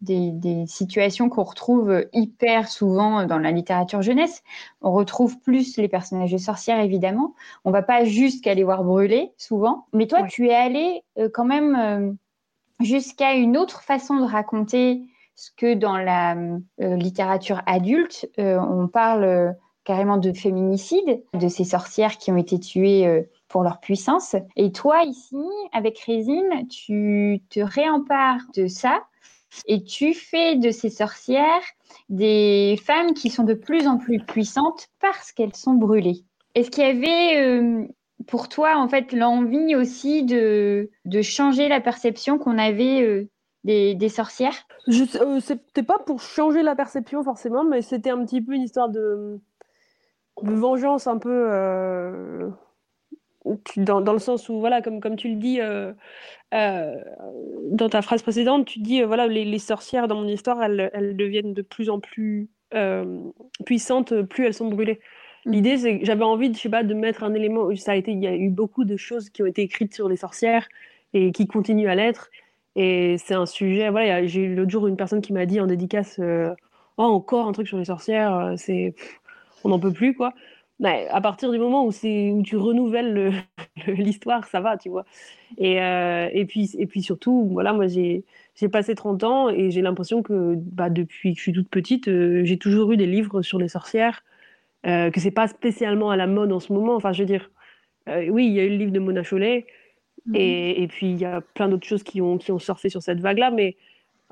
des, 0.00 0.64
situations 0.66 1.28
qu'on 1.28 1.42
retrouve 1.42 2.06
hyper 2.12 2.68
souvent 2.68 3.24
dans 3.26 3.38
la 3.38 3.50
littérature 3.50 4.02
jeunesse. 4.02 4.42
On 4.80 4.92
retrouve 4.92 5.40
plus 5.40 5.76
les 5.76 5.88
personnages 5.88 6.32
de 6.32 6.38
sorcières, 6.38 6.80
évidemment. 6.80 7.34
On 7.64 7.70
va 7.70 7.82
pas 7.82 8.04
juste 8.04 8.46
aller 8.46 8.64
voir 8.64 8.84
brûler, 8.84 9.32
souvent. 9.36 9.86
Mais 9.92 10.06
toi, 10.06 10.22
tu 10.22 10.48
es 10.48 10.54
allé 10.54 11.02
euh, 11.18 11.28
quand 11.32 11.44
même 11.44 11.74
euh, 11.74 12.12
jusqu'à 12.80 13.34
une 13.34 13.56
autre 13.56 13.82
façon 13.82 14.16
de 14.16 14.24
raconter 14.24 15.02
ce 15.34 15.50
que 15.56 15.74
dans 15.74 15.98
la 15.98 16.36
euh, 16.80 16.96
littérature 16.96 17.60
adulte, 17.66 18.28
on 18.38 18.88
parle 18.88 19.56
carrément 19.84 20.16
de 20.16 20.32
féminicide, 20.32 21.22
de 21.34 21.48
ces 21.48 21.64
sorcières 21.64 22.18
qui 22.18 22.30
ont 22.30 22.36
été 22.36 22.58
tuées 22.58 23.26
pour 23.56 23.64
leur 23.64 23.80
puissance. 23.80 24.36
Et 24.56 24.70
toi, 24.70 25.02
ici, 25.04 25.42
avec 25.72 25.98
Résine, 26.00 26.68
tu 26.68 27.40
te 27.48 27.60
réempares 27.60 28.42
de 28.54 28.66
ça 28.66 29.00
et 29.66 29.82
tu 29.82 30.12
fais 30.12 30.56
de 30.56 30.70
ces 30.70 30.90
sorcières 30.90 31.62
des 32.10 32.78
femmes 32.84 33.14
qui 33.14 33.30
sont 33.30 33.44
de 33.44 33.54
plus 33.54 33.88
en 33.88 33.96
plus 33.96 34.18
puissantes 34.18 34.88
parce 35.00 35.32
qu'elles 35.32 35.56
sont 35.56 35.72
brûlées. 35.72 36.22
Est-ce 36.54 36.70
qu'il 36.70 36.84
y 36.84 36.86
avait 36.86 37.46
euh, 37.46 37.86
pour 38.26 38.50
toi, 38.50 38.76
en 38.76 38.88
fait, 38.88 39.14
l'envie 39.14 39.74
aussi 39.74 40.24
de, 40.24 40.90
de 41.06 41.22
changer 41.22 41.68
la 41.68 41.80
perception 41.80 42.36
qu'on 42.36 42.58
avait 42.58 43.00
euh, 43.00 43.26
des, 43.64 44.08
sorcières? 44.10 44.66
Euh, 44.86 45.40
C'était 45.40 45.82
pas 45.82 45.98
pour 46.00 46.20
changer 46.20 46.62
la 46.62 46.76
perception 46.76 47.24
forcément, 47.24 47.64
mais 47.64 47.80
c'était 47.80 48.10
un 48.10 48.22
petit 48.22 48.42
peu 48.42 48.52
une 48.52 48.64
histoire 48.64 48.90
de 48.90 49.40
vengeance 50.42 51.06
un 51.06 51.16
peu 51.16 52.52
dans, 53.76 54.00
dans, 54.00 54.12
le 54.12 54.18
sens 54.18 54.48
où, 54.48 54.58
voilà, 54.60 54.82
comme, 54.82 55.00
comme 55.00 55.16
tu 55.16 55.28
le 55.28 55.36
dis 55.36 55.60
euh, 55.60 55.92
euh, 56.54 56.94
dans 57.70 57.88
ta 57.88 58.02
phrase 58.02 58.22
précédente, 58.22 58.66
tu 58.66 58.80
dis, 58.80 59.02
euh, 59.02 59.06
voilà, 59.06 59.26
les, 59.26 59.44
les, 59.44 59.58
sorcières 59.58 60.08
dans 60.08 60.16
mon 60.16 60.28
histoire, 60.28 60.62
elles, 60.62 60.90
elles 60.94 61.16
deviennent 61.16 61.54
de 61.54 61.62
plus 61.62 61.90
en 61.90 62.00
plus 62.00 62.48
puissantes, 63.64 64.22
plus 64.22 64.46
elles 64.46 64.54
sont 64.54 64.68
brûlées. 64.68 65.00
Mm. 65.44 65.52
L'idée, 65.52 65.76
c'est 65.78 65.98
que 66.00 66.06
j'avais 66.06 66.24
envie, 66.24 66.52
je 66.52 66.58
sais 66.58 66.68
pas, 66.68 66.82
de 66.82 66.94
mettre 66.94 67.22
un 67.22 67.32
élément. 67.34 67.74
Ça 67.76 67.92
a 67.92 67.94
été, 67.94 68.12
il 68.12 68.22
y 68.22 68.26
a 68.26 68.34
eu 68.34 68.50
beaucoup 68.50 68.84
de 68.84 68.96
choses 68.96 69.30
qui 69.30 69.42
ont 69.42 69.46
été 69.46 69.62
écrites 69.62 69.94
sur 69.94 70.08
les 70.08 70.16
sorcières 70.16 70.66
et 71.14 71.32
qui 71.32 71.46
continuent 71.46 71.88
à 71.88 71.94
l'être. 71.94 72.30
Et 72.74 73.16
c'est 73.18 73.34
un 73.34 73.46
sujet. 73.46 73.88
Voilà, 73.90 74.26
j'ai 74.26 74.42
eu 74.42 74.54
l'autre 74.54 74.70
jour 74.70 74.86
une 74.88 74.96
personne 74.96 75.22
qui 75.22 75.32
m'a 75.32 75.46
dit 75.46 75.60
en 75.60 75.66
dédicace, 75.66 76.20
oh 76.20 77.02
encore 77.02 77.46
un 77.46 77.52
truc 77.52 77.68
sur 77.68 77.78
les 77.78 77.86
sorcières, 77.86 78.54
c'est, 78.56 78.94
on 79.64 79.68
n'en 79.68 79.78
peut 79.78 79.92
plus 79.92 80.14
quoi 80.14 80.34
à 80.84 81.20
partir 81.20 81.50
du 81.50 81.58
moment 81.58 81.84
où, 81.84 81.88
où 81.88 82.42
tu 82.42 82.56
renouvelles 82.56 83.32
l'histoire, 83.86 84.46
ça 84.46 84.60
va, 84.60 84.76
tu 84.76 84.88
vois. 84.88 85.04
Et, 85.58 85.80
euh, 85.80 86.28
et, 86.32 86.44
puis, 86.44 86.70
et 86.78 86.86
puis 86.86 87.02
surtout, 87.02 87.48
voilà, 87.50 87.72
moi 87.72 87.86
j'ai 87.86 88.24
passé 88.70 88.94
30 88.94 89.24
ans 89.24 89.48
et 89.48 89.70
j'ai 89.70 89.82
l'impression 89.82 90.22
que 90.22 90.54
bah, 90.56 90.90
depuis 90.90 91.32
que 91.32 91.38
je 91.38 91.42
suis 91.42 91.52
toute 91.52 91.68
petite, 91.68 92.08
euh, 92.08 92.44
j'ai 92.44 92.58
toujours 92.58 92.92
eu 92.92 92.96
des 92.96 93.06
livres 93.06 93.42
sur 93.42 93.58
les 93.58 93.68
sorcières, 93.68 94.22
euh, 94.86 95.10
que 95.10 95.20
c'est 95.20 95.30
pas 95.30 95.48
spécialement 95.48 96.10
à 96.10 96.16
la 96.16 96.26
mode 96.26 96.52
en 96.52 96.60
ce 96.60 96.72
moment. 96.72 96.94
Enfin, 96.94 97.12
je 97.12 97.22
veux 97.22 97.26
dire, 97.26 97.50
euh, 98.08 98.28
oui, 98.28 98.46
il 98.46 98.52
y 98.52 98.60
a 98.60 98.64
eu 98.64 98.70
le 98.70 98.76
livre 98.76 98.92
de 98.92 99.00
Mona 99.00 99.22
Chollet, 99.22 99.66
mmh. 100.26 100.34
et, 100.36 100.82
et, 100.82 100.88
puis 100.88 101.10
il 101.10 101.18
y 101.18 101.24
a 101.24 101.40
plein 101.40 101.68
d'autres 101.68 101.86
choses 101.86 102.02
qui 102.02 102.20
ont, 102.20 102.38
qui 102.38 102.52
ont 102.52 102.58
surfé 102.58 102.88
sur 102.88 103.02
cette 103.02 103.20
vague-là, 103.20 103.50
mais 103.50 103.76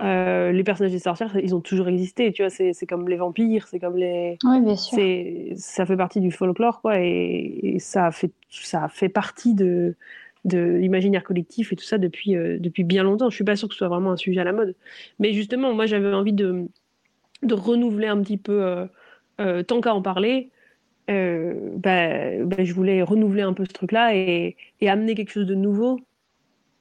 euh, 0.00 0.50
les 0.50 0.64
personnages 0.64 0.92
des 0.92 0.98
sorcières, 0.98 1.36
ils 1.38 1.54
ont 1.54 1.60
toujours 1.60 1.86
existé, 1.86 2.32
tu 2.32 2.42
vois, 2.42 2.50
c'est 2.50 2.86
comme 2.86 3.08
les 3.08 3.16
vampires, 3.16 3.68
c'est 3.68 3.78
comme 3.78 3.96
les... 3.96 4.38
Oui, 4.44 4.60
bien 4.60 4.76
sûr. 4.76 4.98
Ça 5.56 5.86
fait 5.86 5.96
partie 5.96 6.20
du 6.20 6.32
folklore, 6.32 6.80
quoi, 6.80 6.98
et, 6.98 7.76
ça, 7.78 8.06
a 8.06 8.10
fait, 8.10 8.32
ça 8.50 8.88
fait 8.88 9.08
partie 9.08 9.54
de, 9.54 9.94
de 10.44 10.58
l'imaginaire 10.58 11.22
collectif 11.22 11.72
et 11.72 11.76
tout 11.76 11.84
ça 11.84 11.98
depuis, 11.98 12.34
euh, 12.34 12.58
depuis 12.58 12.82
bien 12.82 13.04
longtemps. 13.04 13.30
Je 13.30 13.36
suis 13.36 13.44
pas 13.44 13.54
sûre 13.54 13.68
que 13.68 13.74
ce 13.74 13.78
soit 13.78 13.88
vraiment 13.88 14.10
un 14.10 14.16
sujet 14.16 14.40
à 14.40 14.44
la 14.44 14.52
mode. 14.52 14.74
Mais 15.20 15.32
justement, 15.32 15.72
moi, 15.74 15.86
j'avais 15.86 16.12
envie 16.12 16.32
de, 16.32 16.66
de 17.44 17.54
renouveler 17.54 18.08
un 18.08 18.20
petit 18.20 18.38
peu, 18.38 18.88
euh, 19.40 19.62
tant 19.62 19.80
qu'à 19.80 19.94
en 19.94 20.02
parler, 20.02 20.50
bah, 21.06 22.42
bah, 22.42 22.64
je 22.64 22.72
voulais 22.72 23.00
renouveler 23.02 23.42
un 23.42 23.52
peu 23.52 23.64
ce 23.64 23.72
truc-là 23.72 24.16
et, 24.16 24.56
et, 24.80 24.90
amener 24.90 25.14
quelque 25.14 25.30
chose 25.30 25.46
de 25.46 25.54
nouveau. 25.54 26.00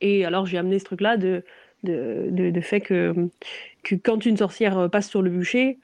Et 0.02 0.26
alors, 0.26 0.48
j'ai 0.48 0.58
amené 0.58 0.80
ce 0.80 0.86
truc-là 0.86 1.18
de 1.18 1.44
de, 1.84 2.30
de, 2.30 2.62
fait 2.62 2.82
que, 2.82 3.14
que 3.84 3.96
quand 3.96 4.26
une 4.26 4.38
sorcière 4.38 4.90
passe 4.90 5.10
sur 5.10 5.22
le 5.22 5.30
bûcher, 5.30 5.78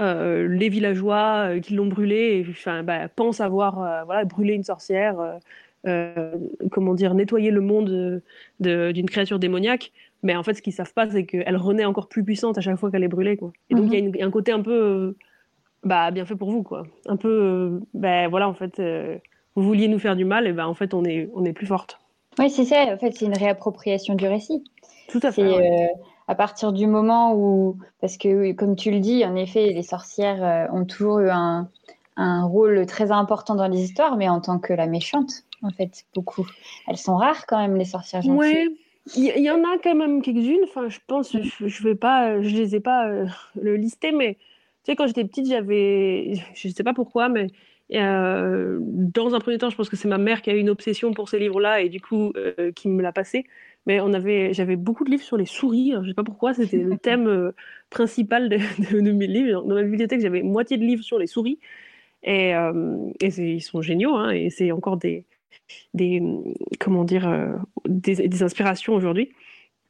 euh, 0.00 0.48
les 0.48 0.68
villageois 0.70 1.50
euh, 1.50 1.60
qui 1.60 1.74
l'ont 1.74 1.86
brûlée 1.86 2.44
enfin, 2.50 2.82
bah, 2.82 3.08
pensent 3.08 3.40
avoir 3.40 3.80
euh, 3.80 4.02
voilà, 4.04 4.24
brûlé 4.24 4.54
une 4.54 4.64
sorcière, 4.64 5.38
comment 6.70 6.94
dire, 6.94 7.14
nettoyer 7.14 7.50
le 7.50 7.60
monde 7.60 8.22
d'une 8.60 9.10
créature 9.10 9.38
démoniaque. 9.38 9.92
Mais 10.22 10.34
en 10.34 10.42
fait, 10.42 10.54
ce 10.54 10.62
qu'ils 10.62 10.72
savent 10.72 10.94
pas, 10.94 11.08
c'est 11.10 11.26
qu'elle 11.26 11.56
renaît 11.56 11.84
encore 11.84 12.08
plus 12.08 12.24
puissante 12.24 12.56
à 12.56 12.62
chaque 12.62 12.76
fois 12.76 12.90
qu'elle 12.90 13.04
est 13.04 13.08
brûlée. 13.08 13.36
Quoi. 13.36 13.52
Et 13.68 13.74
donc, 13.74 13.92
il 13.92 14.16
y, 14.16 14.22
a 14.22 14.26
un 14.26 14.30
côté 14.30 14.52
un 14.52 14.62
peu 14.62 15.14
bah, 15.82 16.10
bien 16.10 16.24
fait 16.24 16.36
pour 16.36 16.50
vous. 16.50 16.62
Quoi. 16.62 16.86
Un 17.06 17.16
peu, 17.16 17.82
ben 17.92 18.28
voilà, 18.28 18.48
en 18.48 18.54
fait, 18.54 18.80
vous 19.54 19.62
vouliez 19.62 19.88
nous 19.88 19.98
faire 19.98 20.16
du 20.16 20.24
mal, 20.24 20.46
et 20.46 20.52
ben 20.52 20.66
en 20.66 20.74
fait, 20.74 20.94
on 20.94 21.04
est, 21.04 21.28
on 21.34 21.44
est 21.44 21.52
plus 21.52 21.66
forte. 21.66 22.00
Oui, 22.38 22.48
c'est 22.48 22.64
ça. 22.64 22.86
En 22.86 22.96
fait, 22.96 23.12
c'est 23.12 23.26
une 23.26 23.36
réappropriation 23.36 24.14
du 24.14 24.26
récit. 24.26 24.64
Tout 25.08 25.20
à 25.22 25.32
fait. 25.32 25.42
Euh, 25.42 25.86
à 26.26 26.34
partir 26.34 26.72
du 26.72 26.86
moment 26.86 27.34
où, 27.34 27.78
parce 28.00 28.16
que 28.16 28.52
comme 28.52 28.76
tu 28.76 28.90
le 28.90 29.00
dis, 29.00 29.24
en 29.24 29.36
effet, 29.36 29.66
les 29.72 29.82
sorcières 29.82 30.42
euh, 30.42 30.76
ont 30.76 30.84
toujours 30.84 31.20
eu 31.20 31.28
un, 31.30 31.68
un, 32.16 32.44
rôle 32.44 32.86
très 32.86 33.10
important 33.10 33.54
dans 33.54 33.68
les 33.68 33.82
histoires, 33.82 34.16
mais 34.16 34.28
en 34.28 34.40
tant 34.40 34.58
que 34.58 34.72
la 34.72 34.86
méchante, 34.86 35.44
en 35.62 35.70
fait, 35.70 36.04
beaucoup. 36.14 36.46
Elles 36.88 36.96
sont 36.96 37.16
rares 37.16 37.46
quand 37.46 37.58
même, 37.58 37.76
les 37.76 37.84
sorcières 37.84 38.22
gentilles. 38.22 38.68
Oui, 38.68 38.78
il 39.16 39.44
y, 39.44 39.50
en 39.50 39.62
a 39.62 39.78
quand 39.82 39.94
même 39.94 40.22
quelques-unes. 40.22 40.64
Enfin, 40.64 40.88
je 40.88 40.98
pense, 41.06 41.36
je, 41.36 41.68
je 41.68 41.82
vais 41.82 41.94
pas, 41.94 42.40
je 42.40 42.48
les 42.48 42.74
ai 42.74 42.80
pas 42.80 43.06
euh, 43.08 43.26
le 43.60 43.76
listé, 43.76 44.12
mais 44.12 44.34
tu 44.84 44.92
sais, 44.92 44.96
quand 44.96 45.06
j'étais 45.06 45.24
petite, 45.24 45.46
j'avais, 45.46 46.34
je 46.54 46.68
sais 46.68 46.82
pas 46.82 46.94
pourquoi, 46.94 47.28
mais 47.28 47.48
euh, 47.92 48.78
dans 48.80 49.34
un 49.34 49.40
premier 49.40 49.58
temps, 49.58 49.70
je 49.70 49.76
pense 49.76 49.88
que 49.88 49.96
c'est 49.96 50.08
ma 50.08 50.18
mère 50.18 50.42
qui 50.42 50.50
a 50.50 50.54
eu 50.54 50.58
une 50.58 50.70
obsession 50.70 51.12
pour 51.12 51.28
ces 51.28 51.38
livres-là 51.38 51.80
et 51.82 51.88
du 51.88 52.00
coup 52.00 52.32
euh, 52.36 52.72
qui 52.72 52.88
me 52.88 53.02
l'a 53.02 53.12
passé. 53.12 53.44
Mais 53.86 54.00
on 54.00 54.12
avait, 54.14 54.54
j'avais 54.54 54.76
beaucoup 54.76 55.04
de 55.04 55.10
livres 55.10 55.22
sur 55.22 55.36
les 55.36 55.46
souris. 55.46 55.92
Je 56.02 56.08
sais 56.08 56.14
pas 56.14 56.24
pourquoi, 56.24 56.54
c'était 56.54 56.78
le 56.78 56.96
thème 56.98 57.26
euh, 57.26 57.52
principal 57.90 58.48
de, 58.48 58.56
de, 59.00 59.12
mes 59.12 59.26
livres. 59.26 59.62
Dans 59.62 59.74
ma 59.74 59.82
bibliothèque, 59.82 60.20
j'avais 60.20 60.42
moitié 60.42 60.76
de 60.78 60.84
livres 60.84 61.04
sur 61.04 61.18
les 61.18 61.26
souris. 61.26 61.58
Et, 62.22 62.52
et 63.20 63.28
ils 63.38 63.60
sont 63.60 63.82
géniaux. 63.82 64.14
Hein, 64.14 64.30
et 64.30 64.48
c'est 64.48 64.72
encore 64.72 64.96
des, 64.96 65.26
des, 65.92 66.22
comment 66.80 67.04
dire, 67.04 67.30
des, 67.86 68.28
des, 68.28 68.42
inspirations 68.42 68.94
aujourd'hui. 68.94 69.32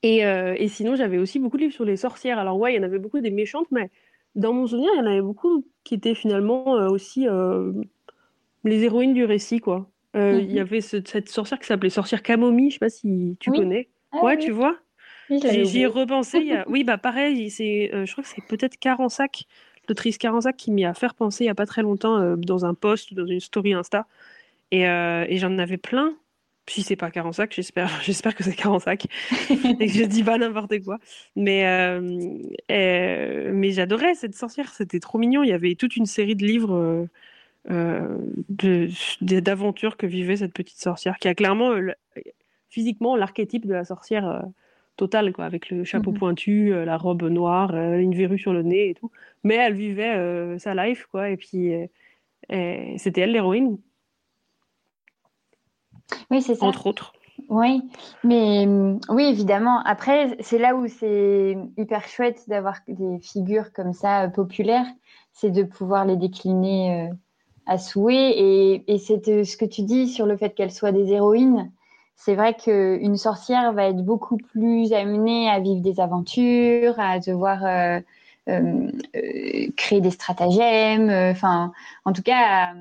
Et, 0.02 0.18
et, 0.22 0.68
sinon, 0.68 0.96
j'avais 0.96 1.18
aussi 1.18 1.38
beaucoup 1.38 1.57
de 1.57 1.62
livres 1.62 1.74
sur 1.74 1.85
les 1.85 1.96
sorcières. 1.96 2.40
Alors 2.40 2.59
ouais, 2.59 2.72
il 2.72 2.76
y 2.76 2.80
en 2.80 2.83
avait 2.83 2.98
beaucoup 2.98 3.20
des 3.20 3.30
méchantes, 3.30 3.68
mais 3.70 3.88
dans 4.35 4.52
mon 4.52 4.66
souvenir, 4.66 4.90
il 4.94 4.98
y 4.98 5.02
en 5.02 5.07
avait 5.07 5.22
beaucoup 5.22 5.64
qui 5.85 5.94
étaient 5.94 6.16
finalement 6.16 6.64
aussi 6.88 7.28
les 8.64 8.83
héroïnes 8.83 9.14
du 9.14 9.24
récit, 9.24 9.61
quoi. 9.61 9.88
Euh, 10.14 10.40
il 10.40 10.53
y 10.53 10.61
avait 10.61 10.81
cette 10.81 11.29
sorcière 11.29 11.59
qui 11.59 11.66
s'appelait 11.66 11.90
sorcière 11.90 12.22
Camomille, 12.22 12.70
je 12.70 12.74
sais 12.74 12.79
pas 12.79 12.90
si 12.90 13.37
tu 13.40 13.50
connais. 13.50 13.88
Ah 14.12 14.24
ouais, 14.24 14.38
tu 14.38 14.50
vois. 14.50 14.79
J'y 15.29 15.81
ai 15.81 15.87
repensé. 15.87 16.53
Oui, 16.68 16.85
bah 16.85 16.98
pareil, 16.98 17.50
c'est, 17.50 17.90
je 17.92 18.12
crois 18.12 18.22
que 18.22 18.31
c'est 18.31 18.46
peut-être 18.46 18.77
Carensac, 18.79 19.44
l'autrice 19.88 20.18
Carensac 20.18 20.57
qui 20.57 20.70
m'y 20.70 20.85
a 20.85 20.94
fait 20.94 21.12
penser 21.14 21.44
il 21.44 21.46
y 21.48 21.50
a 21.50 21.55
pas 21.55 21.66
très 21.66 21.83
longtemps 21.83 22.37
dans 22.37 22.64
un 22.64 22.74
post, 22.74 23.14
dans 23.14 23.27
une 23.27 23.40
story 23.40 23.74
Insta. 23.74 24.07
Et, 24.70 24.83
et 24.83 25.37
j'en 25.38 25.59
avais 25.59 25.79
plein 25.79 26.16
si 26.66 26.83
c'est 26.83 26.96
pas 26.96 27.11
Carensac, 27.11 27.53
j'espère, 27.55 27.88
j'espère 28.03 28.35
que 28.35 28.42
c'est 28.42 28.55
Carensac 28.55 29.07
et 29.50 29.87
que 29.87 29.92
je 29.92 30.05
dis 30.05 30.22
pas 30.22 30.38
n'importe 30.38 30.83
quoi. 30.83 30.98
Mais, 31.37 31.66
euh, 31.66 32.38
euh, 32.70 33.50
mais 33.53 33.70
j'adorais 33.72 34.14
cette 34.14 34.35
sorcière, 34.35 34.72
c'était 34.72 35.00
trop 35.00 35.18
mignon. 35.18 35.42
Il 35.42 35.50
y 35.50 35.53
avait 35.53 35.74
toute 35.74 35.96
une 35.96 36.07
série 36.07 36.37
de 36.37 36.44
livres 36.44 37.09
euh, 37.70 38.18
d'aventures 39.20 39.96
que 39.96 40.07
vivait 40.07 40.37
cette 40.37 40.53
petite 40.53 40.81
sorcière, 40.81 41.18
qui 41.18 41.29
a 41.29 41.35
clairement 41.35 41.74
physiquement 42.68 43.16
l'archétype 43.16 43.66
de 43.66 43.72
la 43.72 43.85
sorcière 43.85 44.44
totale, 44.96 45.33
quoi, 45.33 45.44
avec 45.44 45.70
le 45.70 45.85
chapeau 45.85 46.12
mhm. 46.12 46.18
pointu, 46.18 46.85
la 46.85 46.96
robe 46.96 47.24
noire, 47.24 47.74
une 47.74 48.14
verrue 48.14 48.38
sur 48.38 48.53
le 48.53 48.62
nez 48.62 48.90
et 48.90 48.94
tout. 48.94 49.11
Mais 49.42 49.55
elle 49.55 49.74
vivait 49.74 50.59
sa 50.59 50.74
life, 50.74 51.07
quoi, 51.11 51.31
et 51.31 51.37
puis 51.37 51.72
c'était 52.96 53.22
elle 53.22 53.33
l'héroïne. 53.33 53.79
Oui, 56.31 56.42
c'est 56.42 56.55
ça. 56.55 56.66
Entre 56.66 56.87
autres. 56.87 57.12
Oui, 57.48 57.83
mais 58.22 58.66
oui, 59.09 59.24
évidemment. 59.24 59.81
Après, 59.85 60.37
c'est 60.40 60.59
là 60.59 60.74
où 60.74 60.87
c'est 60.87 61.57
hyper 61.77 62.07
chouette 62.09 62.48
d'avoir 62.48 62.77
des 62.87 63.18
figures 63.20 63.72
comme 63.72 63.92
ça 63.92 64.24
euh, 64.24 64.29
populaires, 64.29 64.87
c'est 65.33 65.50
de 65.50 65.62
pouvoir 65.62 66.05
les 66.05 66.16
décliner 66.16 67.09
euh, 67.09 67.14
à 67.66 67.79
souhait. 67.79 68.33
Et, 68.37 68.85
et 68.87 68.98
c'est 68.98 69.29
euh, 69.29 69.44
ce 69.44 69.57
que 69.57 69.64
tu 69.64 69.83
dis 69.83 70.09
sur 70.09 70.27
le 70.27 70.37
fait 70.37 70.50
qu'elles 70.50 70.72
soient 70.72 70.92
des 70.92 71.12
héroïnes. 71.12 71.70
C'est 72.16 72.35
vrai 72.35 72.55
qu'une 72.55 73.16
sorcière 73.16 73.72
va 73.72 73.88
être 73.88 74.03
beaucoup 74.05 74.37
plus 74.37 74.92
amenée 74.92 75.50
à 75.50 75.59
vivre 75.59 75.81
des 75.81 76.00
aventures, 76.00 76.94
à 76.98 77.18
devoir 77.18 77.61
créer 79.77 80.00
des 80.00 80.11
stratagèmes, 80.11 81.11
enfin, 81.11 81.72
en 82.05 82.12
tout 82.12 82.22
cas, 82.22 82.72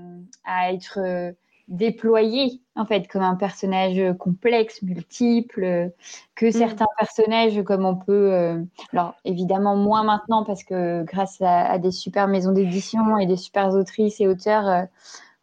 à, 0.45 0.71
être 0.71 1.33
déployé 1.67 2.61
en 2.75 2.85
fait 2.85 3.07
comme 3.07 3.21
un 3.21 3.35
personnage 3.35 4.01
complexe, 4.17 4.81
multiple, 4.81 5.91
que 6.35 6.45
mm. 6.47 6.51
certains 6.51 6.87
personnages 6.97 7.63
comme 7.63 7.85
on 7.85 7.95
peut, 7.95 8.33
euh, 8.33 8.63
alors 8.91 9.15
évidemment 9.25 9.75
moins 9.75 10.03
maintenant 10.03 10.43
parce 10.43 10.63
que 10.63 11.03
grâce 11.03 11.37
à, 11.41 11.77
des 11.77 11.91
super 11.91 12.27
maisons 12.27 12.51
d'édition 12.51 13.17
et 13.17 13.25
des 13.25 13.37
super 13.37 13.69
autrices 13.73 14.19
et 14.21 14.27
auteurs, 14.27 14.67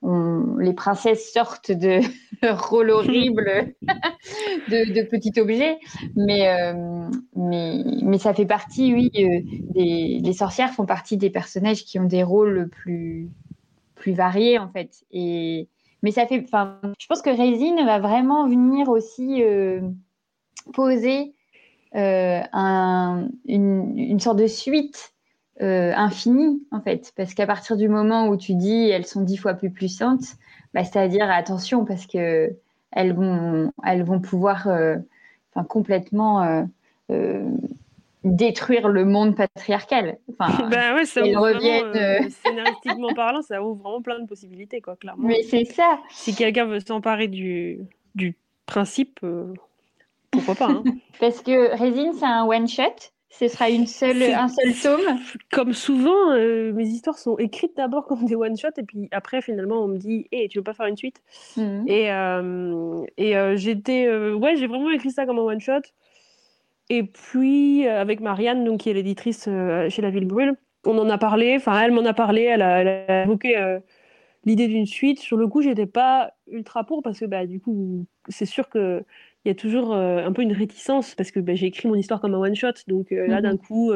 euh, 0.03 0.43
les 0.59 0.73
princesses 0.73 1.33
sortent 1.33 1.71
de 1.71 2.01
leur 2.43 2.69
rôle 2.69 2.91
horrible 2.91 3.75
de, 4.69 5.03
petits 5.03 5.39
objets, 5.39 5.79
mais, 6.17 6.49
euh, 6.49 7.09
mais, 7.37 7.85
mais 8.03 8.19
ça 8.19 8.35
fait 8.35 8.47
partie, 8.47 8.93
oui, 8.93 9.11
des, 9.13 10.21
les 10.23 10.33
sorcières 10.33 10.73
font 10.73 10.87
partie 10.87 11.17
des 11.17 11.31
personnages 11.31 11.85
qui 11.85 12.01
ont 12.01 12.05
des 12.05 12.25
rôles 12.25 12.69
plus, 12.71 13.29
plus 13.95 14.15
variés 14.15 14.59
en 14.59 14.69
fait 14.69 15.05
et 15.13 15.69
mais 16.03 16.13
ça 16.13 16.27
fait, 16.27 16.43
enfin, 16.45 16.81
je 16.99 17.07
pense 17.07 17.23
que 17.23 17.31
Résine 17.31 17.85
va 17.85 17.99
vraiment 17.99 18.49
venir 18.49 18.89
aussi 18.89 19.43
euh, 19.43 19.81
poser 20.73 21.35
euh, 21.95 22.41
un, 22.53 23.29
une, 23.47 24.21
sorte 24.21 24.39
de 24.39 24.47
suite 24.47 25.15
euh, 25.61 25.93
infinie, 25.95 26.63
en 26.71 26.81
fait. 26.81 27.13
Parce 27.17 27.35
qu'à 27.35 27.47
partir 27.47 27.77
du 27.77 27.89
moment 27.89 28.29
où 28.29 28.37
tu 28.37 28.55
dis 28.55 28.89
elles 28.89 29.07
sont 29.07 29.23
dix 29.23 29.37
fois 29.37 29.55
plus 29.55 29.71
puissantes, 29.71 30.37
bah, 30.73 30.85
c'est-à-dire 30.85 31.31
attention, 31.31 31.85
parce 31.85 32.07
que 32.07 32.57
elles 32.93 33.13
vont, 33.13 33.73
elles 33.85 34.03
vont 34.03 34.21
pouvoir 34.21 34.69
complètement 35.69 36.67
détruire 38.25 38.89
le 38.89 39.05
monde 39.05 39.37
patriarcal. 39.37 40.19
Enfin, 40.39 40.69
ben 40.71 40.95
ouais, 40.95 41.05
ça 41.05 41.23
ouvre 41.23 41.53
vraiment, 41.53 41.95
euh, 41.95 42.19
scénaristiquement 42.45 43.15
parlant, 43.15 43.43
ça 43.43 43.63
ouvre 43.63 43.83
vraiment 43.83 44.03
plein 44.03 44.19
de 44.19 44.27
possibilités, 44.27 44.81
quoi, 44.81 44.97
clairement. 44.97 45.27
Mais 45.27 45.43
c'est 45.43 45.65
ça. 45.65 45.99
Si 46.11 46.35
quelqu'un 46.35 46.67
veut 46.67 46.81
s'emparer 46.81 47.29
du, 47.29 47.81
du 48.15 48.37
principe, 48.67 49.21
euh, 49.25 49.53
pourquoi 50.31 50.55
pas. 50.55 50.69
Hein. 50.71 50.85
Parce 51.21 51.41
que 51.41 51.77
Résine, 51.77 52.13
c'est 52.13 52.27
un 52.27 52.47
one-shot. 52.47 53.11
Ce 53.33 53.47
sera 53.47 53.71
une 53.71 53.87
seule, 53.87 54.23
un 54.25 54.49
seul 54.49 54.75
tome. 54.75 55.19
Comme 55.53 55.73
souvent, 55.73 56.33
euh, 56.33 56.73
mes 56.73 56.89
histoires 56.89 57.17
sont 57.17 57.39
écrites 57.39 57.77
d'abord 57.77 58.05
comme 58.07 58.25
des 58.25 58.35
one-shots 58.35 58.77
et 58.77 58.83
puis 58.83 59.09
après, 59.13 59.41
finalement, 59.41 59.85
on 59.85 59.87
me 59.87 59.99
dit 59.99 60.27
Hé, 60.33 60.49
tu 60.49 60.59
veux 60.59 60.65
pas 60.65 60.75
faire 60.75 60.87
une 60.87 60.97
suite? 60.97 61.23
Mhm. 61.57 61.85
Et, 61.87 62.09
et 63.19 63.57
j'étais. 63.57 64.13
ouais, 64.33 64.57
j'ai 64.57 64.67
vraiment 64.67 64.91
écrit 64.91 65.13
ça 65.13 65.27
comme 65.27 65.39
un 65.39 65.43
one-shot. 65.43 65.81
Et 66.91 67.05
puis, 67.05 67.87
euh, 67.87 68.01
avec 68.01 68.21
Marianne, 68.21 68.65
donc, 68.65 68.81
qui 68.81 68.91
est 68.91 68.93
l'éditrice 68.95 69.47
euh, 69.49 69.89
chez 69.89 70.03
La 70.03 70.11
Ville 70.11 70.27
Brûle, 70.27 70.57
on 70.85 70.99
en 70.99 71.09
a 71.09 71.19
parlé, 71.19 71.55
enfin, 71.57 71.81
elle 71.81 71.93
m'en 71.93 72.05
a 72.05 72.13
parlé, 72.13 72.43
elle 72.43 72.63
a, 72.63 73.23
évoqué 73.25 73.57
euh, 73.57 73.79
l'idée 74.45 74.67
d'une 74.67 74.87
suite. 74.87 75.21
Sur 75.21 75.37
le 75.37 75.47
coup, 75.47 75.63
j'étais 75.63 75.87
pas 75.87 76.33
ultra 76.49 76.85
pour 76.85 77.03
parce 77.03 77.21
que, 77.21 77.27
bah, 77.27 77.47
du 77.47 77.61
coup, 77.61 78.07
c'est 78.29 78.47
sûr 78.47 78.69
que 78.69 79.05
il 79.45 79.49
y 79.49 79.51
a 79.51 79.55
toujours 79.55 79.95
un 79.95 80.33
peu 80.33 80.43
une 80.43 80.53
réticence 80.53 81.15
parce 81.15 81.31
que 81.31 81.41
bah, 81.41 81.55
j'ai 81.55 81.67
écrit 81.67 81.89
mon 81.89 81.95
histoire 81.95 82.21
comme 82.21 82.35
un 82.35 82.39
one 82.39 82.55
shot 82.55 82.73
donc 82.89 83.11
là 83.11 83.37
mhm. 83.37 83.43
d'un 83.43 83.57
coup 83.57 83.93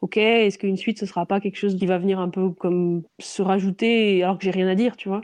ok 0.00 0.16
est-ce 0.16 0.56
qu'une 0.58 0.76
suite 0.76 0.98
ce 0.98 1.06
sera 1.06 1.26
pas 1.26 1.40
quelque 1.40 1.56
chose 1.56 1.76
qui 1.76 1.86
va 1.86 1.98
venir 1.98 2.20
un 2.20 2.30
peu 2.30 2.50
comme 2.50 3.02
se 3.18 3.42
rajouter 3.42 4.22
alors 4.22 4.38
que 4.38 4.44
j'ai 4.44 4.50
rien 4.50 4.68
à 4.68 4.74
dire 4.74 4.96
tu 4.96 5.08
vois? 5.08 5.22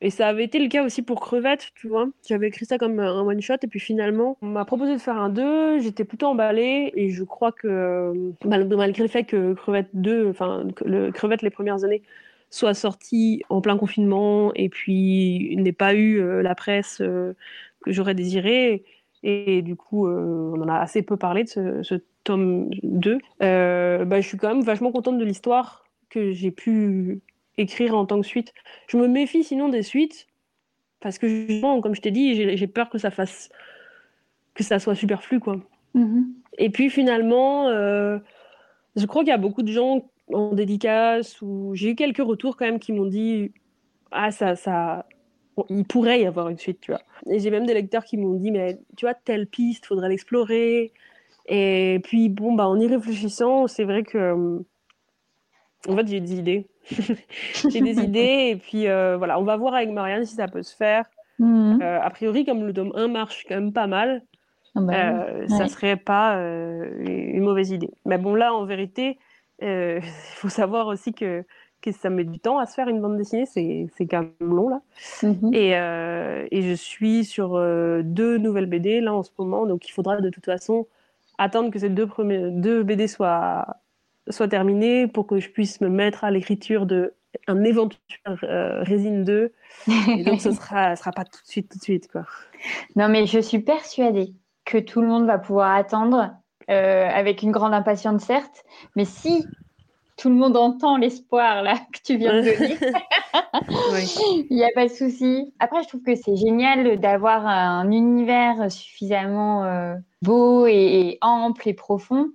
Et 0.00 0.10
ça 0.10 0.28
avait 0.28 0.44
été 0.44 0.58
le 0.58 0.68
cas 0.68 0.84
aussi 0.84 1.02
pour 1.02 1.20
Crevette, 1.20 1.68
tu 1.74 1.88
vois? 1.88 2.08
J'avais 2.26 2.48
écrit 2.48 2.64
ça 2.64 2.78
comme 2.78 2.98
un 3.00 3.20
one 3.20 3.40
shot 3.42 3.56
et 3.62 3.66
puis 3.66 3.80
finalement, 3.80 4.38
on 4.40 4.46
m'a 4.46 4.64
proposé 4.64 4.94
de 4.94 4.98
faire 4.98 5.16
un 5.16 5.28
2, 5.28 5.80
j'étais 5.80 6.04
plutôt 6.04 6.26
emballée 6.26 6.90
et 6.94 7.10
je 7.10 7.22
crois 7.22 7.52
que 7.52 8.12
malgré 8.44 9.02
le 9.02 9.08
fait 9.08 9.24
que 9.24 9.52
Crevette 9.54 9.90
2, 9.94 10.30
enfin 10.30 10.64
le 10.84 11.10
Crevette 11.10 11.42
les 11.42 11.50
premières 11.50 11.84
années 11.84 12.02
soit 12.48 12.74
sorti 12.74 13.42
en 13.48 13.60
plein 13.60 13.76
confinement 13.76 14.52
et 14.54 14.68
puis 14.68 15.54
n'ait 15.56 15.72
pas 15.72 15.94
eu 15.94 16.20
euh, 16.20 16.42
la 16.42 16.56
presse 16.56 17.00
euh, 17.00 17.34
que 17.82 17.92
j'aurais 17.92 18.14
désiré 18.14 18.84
et 19.22 19.62
du 19.62 19.76
coup 19.76 20.06
euh, 20.06 20.52
on 20.54 20.62
en 20.62 20.68
a 20.68 20.78
assez 20.78 21.02
peu 21.02 21.16
parlé 21.16 21.44
de 21.44 21.82
ce, 21.82 21.94
tome 22.24 22.70
2. 22.82 23.18
bah, 23.40 24.20
je 24.20 24.26
suis 24.26 24.36
quand 24.36 24.48
même 24.48 24.62
vachement 24.62 24.92
contente 24.92 25.18
de 25.18 25.24
l'histoire 25.24 25.84
que 26.10 26.32
j'ai 26.32 26.50
pu 26.50 27.20
écrire 27.56 27.96
en 27.96 28.06
tant 28.06 28.20
que 28.20 28.26
suite. 28.26 28.52
Je 28.88 28.96
me 28.96 29.06
méfie 29.06 29.44
sinon 29.44 29.68
des 29.68 29.82
suites 29.82 30.26
parce 31.00 31.18
que 31.18 31.28
justement, 31.28 31.80
comme 31.80 31.94
je 31.94 32.00
t'ai 32.00 32.10
dit, 32.10 32.56
j'ai 32.56 32.66
peur 32.66 32.90
que 32.90 32.98
ça 32.98 33.10
fasse 33.10 33.48
que 34.54 34.62
ça 34.62 34.78
soit 34.78 34.94
superflu 34.94 35.40
quoi. 35.40 35.56
Mm-hmm. 35.94 36.24
Et 36.58 36.70
puis 36.70 36.90
finalement, 36.90 37.68
euh, 37.68 38.18
je 38.96 39.06
crois 39.06 39.22
qu'il 39.22 39.30
y 39.30 39.34
a 39.34 39.38
beaucoup 39.38 39.62
de 39.62 39.72
gens 39.72 40.08
en 40.32 40.52
dédicace 40.52 41.40
ou 41.40 41.72
j'ai 41.74 41.90
eu 41.90 41.94
quelques 41.94 42.18
retours 42.18 42.56
quand 42.56 42.66
même 42.66 42.78
qui 42.78 42.92
m'ont 42.92 43.06
dit 43.06 43.52
ah 44.10 44.30
ça 44.30 44.56
ça 44.56 45.06
il 45.68 45.84
pourrait 45.84 46.20
y 46.20 46.26
avoir 46.26 46.48
une 46.48 46.58
suite, 46.58 46.80
tu 46.80 46.92
vois. 46.92 47.02
Et 47.28 47.38
j'ai 47.38 47.50
même 47.50 47.66
des 47.66 47.74
lecteurs 47.74 48.04
qui 48.04 48.16
m'ont 48.16 48.34
dit 48.34 48.50
mais 48.50 48.78
tu 48.96 49.06
vois 49.06 49.14
telle 49.14 49.46
piste, 49.46 49.86
faudrait 49.86 50.08
l'explorer. 50.08 50.92
Et 51.46 52.00
puis 52.04 52.28
bon 52.28 52.54
bah 52.54 52.66
en 52.66 52.78
y 52.78 52.86
réfléchissant, 52.86 53.66
c'est 53.66 53.84
vrai 53.84 54.02
que 54.02 54.62
en 55.88 55.96
fait 55.96 56.06
j'ai 56.06 56.20
des 56.20 56.38
idées 56.38 56.70
j'ai 57.70 57.80
des 57.80 58.00
idées 58.04 58.48
et 58.50 58.56
puis 58.56 58.88
euh, 58.88 59.16
voilà, 59.16 59.38
on 59.38 59.44
va 59.44 59.56
voir 59.56 59.74
avec 59.74 59.90
Marianne 59.90 60.24
si 60.24 60.34
ça 60.34 60.48
peut 60.48 60.62
se 60.62 60.74
faire. 60.74 61.04
Mhm. 61.38 61.80
Euh, 61.82 62.00
a 62.00 62.10
priori, 62.10 62.44
comme 62.44 62.66
le 62.66 62.72
tome 62.72 62.92
1 62.94 63.08
marche 63.08 63.44
quand 63.48 63.54
même 63.54 63.72
pas 63.72 63.86
mal, 63.86 64.22
ah 64.74 64.80
bah 64.80 64.92
euh, 64.94 65.48
ça 65.48 65.68
serait 65.68 65.96
pas 65.96 66.34
une 66.34 67.42
mauvaise 67.42 67.70
idée. 67.70 67.90
Mais 68.04 68.18
bon, 68.18 68.34
là, 68.34 68.54
en 68.54 68.64
vérité, 68.64 69.18
il 69.62 70.00
faut 70.36 70.48
savoir 70.48 70.86
aussi 70.86 71.12
que, 71.12 71.44
que 71.80 71.92
ça 71.92 72.10
met 72.10 72.24
du 72.24 72.38
temps 72.38 72.58
à 72.58 72.66
se 72.66 72.74
faire 72.74 72.88
une 72.88 73.00
bande 73.00 73.16
dessinée, 73.16 73.46
c'est 73.46 74.06
quand 74.06 74.20
même 74.20 74.54
long 74.54 74.68
là. 74.68 74.80
Mhm. 75.22 75.54
et, 75.54 75.70
et, 76.50 76.62
je 76.62 76.74
suis 76.74 77.24
sur 77.24 77.54
deux 78.04 78.38
nouvelles 78.38 78.66
BD 78.66 79.00
là 79.00 79.14
en 79.14 79.22
ce 79.22 79.30
moment, 79.38 79.66
donc 79.66 79.88
il 79.88 79.92
faudra 79.92 80.20
de 80.20 80.30
toute 80.30 80.46
façon 80.46 80.86
attendre 81.38 81.70
que 81.70 81.78
ces 81.78 81.88
deux, 81.88 82.06
premiers, 82.06 82.50
deux 82.50 82.82
BD 82.82 83.08
soient 83.08 83.66
soit 84.28 84.48
terminé 84.48 85.06
pour 85.06 85.26
que 85.26 85.40
je 85.40 85.48
puisse 85.48 85.80
me 85.80 85.88
mettre 85.88 86.24
à 86.24 86.30
l'écriture 86.30 86.86
de 86.86 87.14
un 87.46 87.62
éventuel 87.64 88.00
euh, 88.42 88.82
Résine 88.82 89.24
2. 89.24 89.52
Et 90.18 90.24
donc, 90.24 90.40
ce 90.40 90.50
sera, 90.52 90.96
sera 90.96 91.12
pas 91.12 91.24
tout 91.24 91.40
de 91.42 91.48
suite, 91.48 91.70
tout 91.70 91.78
de 91.78 91.82
suite, 91.82 92.10
quoi. 92.10 92.24
Non, 92.96 93.08
mais 93.08 93.26
je 93.26 93.38
suis 93.38 93.60
persuadée 93.60 94.32
que 94.64 94.78
tout 94.78 95.00
le 95.00 95.06
monde 95.06 95.26
va 95.26 95.38
pouvoir 95.38 95.74
attendre 95.74 96.32
euh, 96.68 97.08
avec 97.08 97.42
une 97.42 97.52
grande 97.52 97.72
impatience, 97.72 98.22
certes. 98.22 98.64
Mais 98.96 99.04
si 99.04 99.44
tout 100.20 100.28
le 100.28 100.34
monde 100.34 100.56
entend 100.56 100.98
l'espoir 100.98 101.62
là 101.62 101.78
que 101.92 101.98
tu 102.04 102.18
viens 102.18 102.40
de 102.42 102.52
donner, 102.52 102.76
il 104.50 104.56
n'y 104.56 104.64
a 104.64 104.68
pas 104.74 104.86
de 104.86 104.92
souci. 104.92 105.54
Après, 105.58 105.82
je 105.82 105.88
trouve 105.88 106.02
que 106.02 106.14
c'est 106.14 106.36
génial 106.36 107.00
d'avoir 107.00 107.46
un 107.46 107.90
univers 107.90 108.70
suffisamment 108.70 109.64
euh, 109.64 109.94
beau 110.22 110.66
et 110.66 111.18
ample 111.22 111.68
et 111.68 111.74
profond 111.74 112.28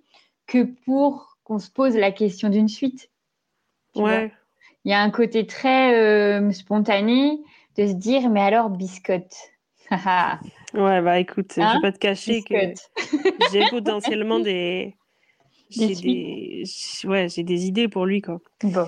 que 0.48 0.64
pour 0.86 1.38
qu'on 1.44 1.60
se 1.60 1.70
pose 1.70 1.96
la 1.96 2.12
question 2.12 2.50
d'une 2.50 2.68
suite. 2.68 3.12
Ouais. 3.96 4.32
Il 4.84 4.92
y 4.92 4.94
a 4.94 5.02
un 5.02 5.12
côté 5.12 5.46
très 5.46 5.96
euh, 5.96 6.52
spontané, 6.52 7.40
de 7.78 7.88
se 7.88 7.94
dire, 7.94 8.30
mais 8.30 8.42
alors, 8.42 8.70
biscotte 8.70 9.36
Ouais, 10.74 11.02
bah 11.02 11.20
écoute, 11.20 11.54
je 11.56 11.62
Hein? 11.62 11.74
vais 11.78 11.82
pas 11.82 11.92
te 11.92 12.00
cacher 12.00 12.44
que 12.44 12.56
j'ai 13.52 13.66
potentiellement 13.68 14.40
des. 14.40 14.96
J'ai 15.70 15.96
des... 15.96 16.64
Ouais, 17.06 17.28
j'ai 17.30 17.44
des 17.44 17.66
idées 17.66 17.88
pour 17.88 18.06
lui, 18.06 18.22
quoi. 18.22 18.40
Bon. 18.64 18.86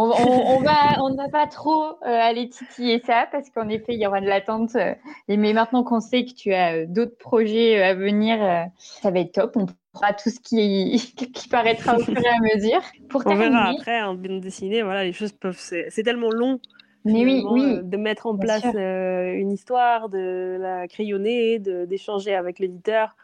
On, 0.00 0.10
on, 0.10 0.56
on 0.58 0.60
va, 0.60 1.02
on 1.02 1.10
ne 1.10 1.16
va 1.16 1.28
pas 1.28 1.48
trop 1.48 1.82
euh, 1.84 1.94
aller 2.04 2.48
titiller 2.48 3.02
ça 3.04 3.26
parce 3.32 3.50
qu'en 3.50 3.68
effet, 3.68 3.94
il 3.94 4.00
y 4.00 4.06
aura 4.06 4.20
de 4.20 4.26
l'attente. 4.26 4.76
euh, 4.76 4.94
mais 5.26 5.52
maintenant 5.52 5.82
qu'on 5.82 5.98
sait 6.00 6.24
que 6.24 6.34
tu 6.34 6.52
as 6.54 6.74
euh, 6.76 6.86
d'autres 6.86 7.16
projets 7.18 7.80
euh, 7.80 7.90
à 7.90 7.94
venir, 7.94 8.38
ça 8.78 9.10
va 9.10 9.18
être 9.18 9.32
top. 9.32 9.56
On 9.56 9.66
fera 9.92 10.12
tout 10.12 10.30
ce 10.30 10.38
qui, 10.38 11.02
qui 11.34 11.48
paraîtra 11.48 11.96
au 11.96 11.98
fur 11.98 12.16
et 12.16 12.28
à 12.28 12.38
mesure. 12.54 12.80
Pour 13.08 13.22
On 13.26 13.34
verra 13.34 13.70
après, 13.70 14.00
en 14.02 14.14
bande 14.14 14.40
dessinée, 14.40 14.82
voilà, 14.82 15.02
les 15.02 15.12
choses 15.12 15.32
peuvent. 15.32 15.58
C'est 15.58 16.02
tellement 16.04 16.30
long. 16.30 16.60
mais 17.04 17.24
oui, 17.24 17.80
de 17.82 17.96
mettre 17.96 18.26
en 18.26 18.34
bien 18.34 18.60
place 18.60 18.74
une 18.74 19.50
histoire, 19.50 20.08
de 20.08 20.58
la 20.60 20.86
crayonner, 20.86 21.58
d'échanger 21.58 22.36
avec 22.36 22.60
l'éditeur, 22.60 23.16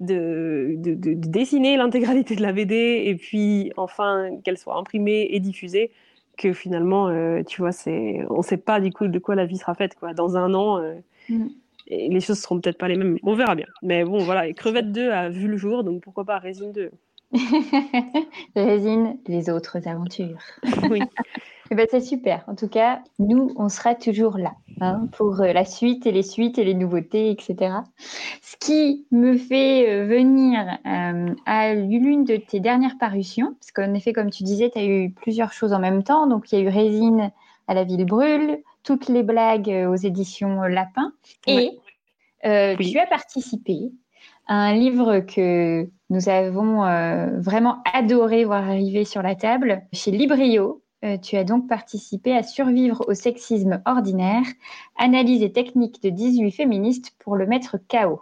de, 0.00 0.74
de, 0.78 0.94
de- 0.94 1.14
de 1.14 1.28
dessiner 1.28 1.76
l'intégralité 1.76 2.34
de 2.36 2.42
la 2.42 2.52
BD 2.52 3.02
et 3.06 3.14
puis 3.14 3.72
enfin 3.76 4.30
qu'elle 4.44 4.58
soit 4.58 4.76
imprimée 4.76 5.28
et 5.30 5.40
diffusée, 5.40 5.90
que 6.38 6.52
finalement, 6.54 7.08
euh, 7.08 7.42
tu 7.42 7.60
vois, 7.60 7.72
c'est, 7.72 8.20
on 8.30 8.38
ne 8.38 8.42
sait 8.42 8.56
pas 8.56 8.80
du 8.80 8.90
coup 8.92 9.08
de 9.08 9.18
quoi 9.18 9.34
la 9.34 9.44
vie 9.44 9.58
sera 9.58 9.74
faite. 9.74 9.94
Quoi. 9.94 10.14
Dans 10.14 10.36
un 10.36 10.54
an, 10.54 10.78
euh, 10.78 10.94
Mm. 11.28 11.46
et 11.86 12.08
les 12.08 12.20
choses 12.20 12.38
seront 12.40 12.58
peut-être 12.60 12.78
pas 12.78 12.88
les 12.88 12.96
mêmes. 12.96 13.18
On 13.22 13.34
verra 13.34 13.54
bien. 13.54 13.66
Mais 13.82 14.04
bon, 14.04 14.18
voilà, 14.18 14.48
et 14.48 14.54
Crevette 14.54 14.90
2 14.90 15.10
a 15.10 15.28
vu 15.28 15.46
le 15.48 15.56
jour, 15.58 15.84
donc 15.84 16.02
pourquoi 16.02 16.24
pas 16.24 16.38
Résine 16.38 16.72
2 16.72 16.90
Résine, 18.56 19.18
les 19.28 19.50
autres 19.50 19.86
aventures. 19.86 20.38
Oui. 20.90 21.00
Eh 21.70 21.76
ben, 21.76 21.86
c'est 21.90 22.00
super. 22.00 22.44
En 22.48 22.54
tout 22.54 22.68
cas, 22.68 23.00
nous, 23.18 23.52
on 23.56 23.68
sera 23.68 23.94
toujours 23.94 24.38
là 24.38 24.52
hein, 24.80 25.06
pour 25.12 25.40
euh, 25.40 25.52
la 25.52 25.64
suite 25.64 26.06
et 26.06 26.12
les 26.12 26.22
suites 26.22 26.58
et 26.58 26.64
les 26.64 26.74
nouveautés, 26.74 27.30
etc. 27.30 27.74
Ce 28.42 28.56
qui 28.56 29.06
me 29.12 29.36
fait 29.36 29.88
euh, 29.88 30.06
venir 30.06 30.60
euh, 30.86 31.34
à 31.46 31.74
l'une 31.74 32.24
de 32.24 32.36
tes 32.36 32.60
dernières 32.60 32.98
parutions, 32.98 33.54
parce 33.60 33.70
qu'en 33.72 33.94
effet, 33.94 34.12
comme 34.12 34.30
tu 34.30 34.42
disais, 34.42 34.70
tu 34.70 34.78
as 34.78 34.84
eu 34.84 35.10
plusieurs 35.10 35.52
choses 35.52 35.72
en 35.72 35.78
même 35.78 36.02
temps. 36.02 36.26
Donc, 36.26 36.50
il 36.50 36.58
y 36.58 36.62
a 36.62 36.64
eu 36.64 36.68
Résine 36.68 37.30
à 37.68 37.74
la 37.74 37.84
ville 37.84 38.04
brûle, 38.04 38.58
toutes 38.82 39.08
les 39.08 39.22
blagues 39.22 39.86
aux 39.88 39.96
éditions 39.96 40.62
Lapin. 40.62 41.12
Et 41.46 41.78
euh, 42.44 42.74
Oui. 42.78 42.92
tu 42.92 42.98
as 42.98 43.06
participé 43.06 43.92
à 44.46 44.54
un 44.54 44.74
livre 44.74 45.20
que 45.20 45.88
nous 46.08 46.28
avons 46.28 46.84
euh, 46.84 47.38
vraiment 47.38 47.82
adoré 47.92 48.44
voir 48.44 48.64
arriver 48.68 49.04
sur 49.04 49.22
la 49.22 49.34
table 49.34 49.82
chez 49.92 50.10
Librio. 50.10 50.82
Euh, 51.04 51.16
tu 51.16 51.36
as 51.36 51.44
donc 51.44 51.66
participé 51.68 52.36
à 52.36 52.42
Survivre 52.42 53.04
au 53.08 53.14
sexisme 53.14 53.82
ordinaire, 53.86 54.42
analyse 54.98 55.42
et 55.42 55.52
technique 55.52 56.02
de 56.02 56.10
18 56.10 56.50
féministes 56.50 57.12
pour 57.18 57.36
le 57.36 57.46
mettre 57.46 57.78
KO. 57.88 58.20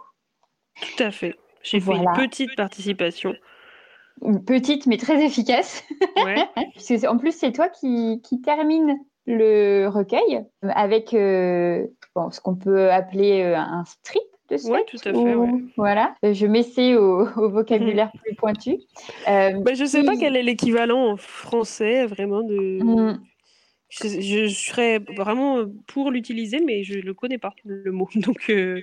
Tout 0.79 1.03
à 1.03 1.11
fait. 1.11 1.35
J'ai 1.61 1.79
Voilà. 1.79 2.13
fait 2.13 2.21
une 2.23 2.29
petite 2.29 2.55
participation. 2.55 3.33
Une 4.21 4.43
petite 4.43 4.85
mais 4.85 4.97
très 4.97 5.23
efficace, 5.23 5.83
Ouais. 6.25 6.47
en 7.07 7.17
plus 7.17 7.31
c'est 7.33 7.51
toi 7.51 7.69
qui, 7.69 8.21
qui 8.23 8.41
termine 8.41 8.97
le 9.25 9.87
recueil 9.87 10.45
avec 10.63 11.13
euh, 11.13 11.85
bon, 12.15 12.31
ce 12.31 12.41
qu'on 12.41 12.55
peut 12.55 12.91
appeler 12.91 13.43
euh, 13.43 13.57
un 13.57 13.83
strip 13.85 14.21
de. 14.57 14.69
Ouais, 14.69 14.83
tout 14.87 14.97
à 15.05 15.11
fait, 15.13 15.35
ou- 15.35 15.43
ouais. 15.43 15.61
Voilà, 15.77 16.15
Euh, 16.25 16.33
je 16.33 16.45
m'essaie 16.45 16.95
au, 16.95 17.27
au 17.27 17.49
vocabulaire 17.49 18.11
plus 18.23 18.35
pointu. 18.35 18.77
Euh, 19.27 19.51
Bah, 19.61 19.73
je 19.73 19.85
sais 19.85 20.03
pas 20.03 20.13
Oui. 20.13 20.17
quel 20.19 20.35
est 20.35 20.43
l'équivalent 20.43 21.11
en 21.11 21.17
français 21.17 22.05
vraiment 22.05 22.41
de. 22.41 22.83
Mm. 22.83 23.19
Je, 23.89 24.07
je 24.21 24.47
serais 24.47 24.99
vraiment 25.17 25.65
pour 25.87 26.11
l'utiliser, 26.11 26.59
mais 26.63 26.83
je 26.83 26.99
le 26.99 27.13
connais 27.15 27.39
pas 27.39 27.53
le 27.65 27.91
mot, 27.91 28.07
donc 28.15 28.49
euh, 28.51 28.81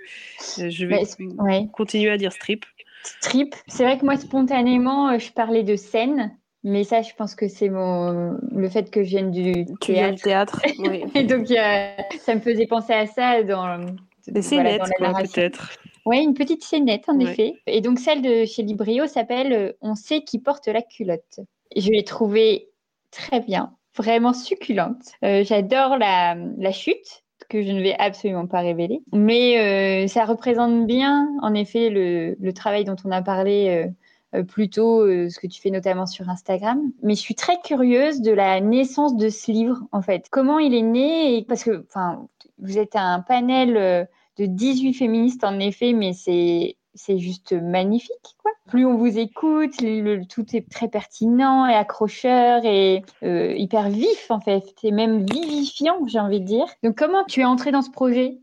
je 0.58 0.84
vais 0.86 1.02
ouais. 1.38 1.68
continuer 1.72 2.10
à 2.10 2.16
dire 2.16 2.32
strip. 2.32 2.64
Strip. 3.04 3.54
C'est 3.68 3.84
vrai 3.84 3.98
que 3.98 4.04
moi, 4.04 4.16
spontanément, 4.16 5.10
euh, 5.10 5.18
je 5.18 5.30
parlais 5.30 5.62
de 5.62 5.76
scène, 5.76 6.36
mais 6.64 6.82
ça, 6.82 7.02
je 7.02 7.14
pense 7.16 7.36
que 7.36 7.46
c'est 7.46 7.68
mon 7.68 8.36
le 8.50 8.68
fait 8.68 8.90
que 8.90 9.04
je 9.04 9.10
vienne 9.10 9.30
du 9.30 9.64
Tu 9.80 9.92
viens 9.92 10.10
du 10.10 10.20
théâtre. 10.20 10.60
théâtre, 10.60 10.62
oui. 10.80 11.04
Et 11.14 11.22
donc, 11.22 11.48
euh, 11.52 11.86
ça 12.18 12.34
me 12.34 12.40
faisait 12.40 12.66
penser 12.66 12.92
à 12.92 13.06
ça 13.06 13.44
dans, 13.44 13.86
Des 14.28 14.42
scénettes, 14.42 14.82
peut-être. 14.82 15.72
Oui, 16.04 16.18
une 16.18 16.34
petite 16.34 16.62
scénette, 16.62 17.08
en 17.08 17.16
Ouais. 17.18 17.32
effet. 17.32 17.54
Et 17.66 17.80
donc, 17.80 17.98
celle 17.98 18.22
de 18.22 18.44
chez 18.44 18.62
Librio 18.62 19.06
s'appelle 19.06 19.52
euh, 19.52 19.72
On 19.80 19.94
sait 19.94 20.22
qui 20.22 20.38
porte 20.38 20.68
la 20.68 20.82
culotte. 20.82 21.40
Et 21.74 21.80
je 21.80 21.90
l'ai 21.90 22.04
trouvée 22.04 22.68
très 23.10 23.40
bien, 23.40 23.74
vraiment 23.96 24.32
succulente. 24.32 25.02
Euh, 25.24 25.42
J'adore 25.44 25.96
la, 25.98 26.36
la 26.58 26.72
chute, 26.72 27.24
que 27.48 27.62
je 27.62 27.70
ne 27.72 27.82
vais 27.82 27.94
absolument 27.98 28.46
pas 28.46 28.60
révéler. 28.60 29.00
Mais 29.12 30.04
euh, 30.04 30.06
ça 30.08 30.24
représente 30.24 30.86
bien, 30.86 31.28
en 31.42 31.54
effet, 31.54 31.90
le, 31.90 32.36
le 32.38 32.52
travail 32.52 32.84
dont 32.84 32.96
on 33.04 33.10
a 33.10 33.22
parlé. 33.22 33.68
euh, 33.68 33.90
euh, 34.34 34.42
plus 34.42 34.68
tôt, 34.68 35.00
euh, 35.00 35.28
ce 35.30 35.38
que 35.38 35.46
tu 35.46 35.60
fais 35.60 35.70
notamment 35.70 36.06
sur 36.06 36.28
Instagram. 36.28 36.80
Mais 37.02 37.14
je 37.14 37.20
suis 37.20 37.34
très 37.34 37.58
curieuse 37.64 38.20
de 38.20 38.32
la 38.32 38.60
naissance 38.60 39.16
de 39.16 39.28
ce 39.28 39.50
livre, 39.52 39.78
en 39.92 40.02
fait. 40.02 40.26
Comment 40.30 40.58
il 40.58 40.74
est 40.74 40.82
né 40.82 41.36
et... 41.38 41.42
Parce 41.44 41.62
que, 41.64 41.84
enfin, 41.88 42.26
vous 42.58 42.78
êtes 42.78 42.96
un 42.96 43.20
panel 43.20 43.76
euh, 43.76 44.04
de 44.38 44.46
18 44.46 44.94
féministes 44.94 45.44
en 45.44 45.58
effet, 45.60 45.92
mais 45.92 46.12
c'est 46.12 46.76
c'est 46.98 47.18
juste 47.18 47.52
magnifique 47.52 48.36
quoi. 48.38 48.50
Plus 48.68 48.86
on 48.86 48.96
vous 48.96 49.18
écoute, 49.18 49.82
le- 49.82 50.00
le- 50.00 50.24
tout 50.24 50.46
est 50.56 50.66
très 50.70 50.88
pertinent 50.88 51.66
et 51.66 51.74
accrocheur 51.74 52.64
et 52.64 53.02
euh, 53.22 53.52
hyper 53.54 53.90
vif 53.90 54.30
en 54.30 54.40
fait, 54.40 54.62
c'est 54.80 54.92
même 54.92 55.26
vivifiant 55.26 56.06
j'ai 56.06 56.18
envie 56.20 56.40
de 56.40 56.46
dire. 56.46 56.64
Donc 56.82 56.96
comment 56.96 57.24
tu 57.24 57.40
es 57.40 57.44
entré 57.44 57.70
dans 57.70 57.82
ce 57.82 57.90
projet? 57.90 58.38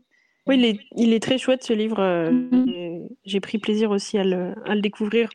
Oui, 0.46 0.56
il 0.56 0.64
est, 0.66 0.80
il 0.96 1.12
est 1.12 1.20
très 1.22 1.36
chouette 1.38 1.64
ce 1.64 1.72
livre. 1.72 2.00
Mhm. 2.30 2.64
j'ai- 2.68 3.02
J'ai 3.24 3.40
pris 3.40 3.58
plaisir 3.58 3.90
aussi 3.90 4.18
à 4.18 4.24
le, 4.24 4.54
à 4.66 4.74
le 4.76 4.80
découvrir. 4.80 5.30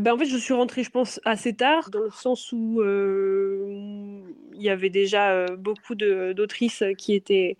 Ben, 0.00 0.14
en 0.14 0.18
fait, 0.18 0.26
je 0.26 0.36
suis 0.36 0.54
rentrée, 0.54 0.82
je 0.82 0.90
pense, 0.90 1.20
assez 1.24 1.54
tard, 1.54 1.90
dans 1.90 2.00
le 2.00 2.10
sens 2.10 2.52
où 2.52 2.80
euh, 2.80 4.20
il 4.54 4.62
y 4.62 4.70
avait 4.70 4.90
déjà 4.90 5.30
euh, 5.30 5.56
beaucoup 5.56 5.94
d'autrices 5.94 6.84
qui 6.96 7.14
étaient, 7.14 7.56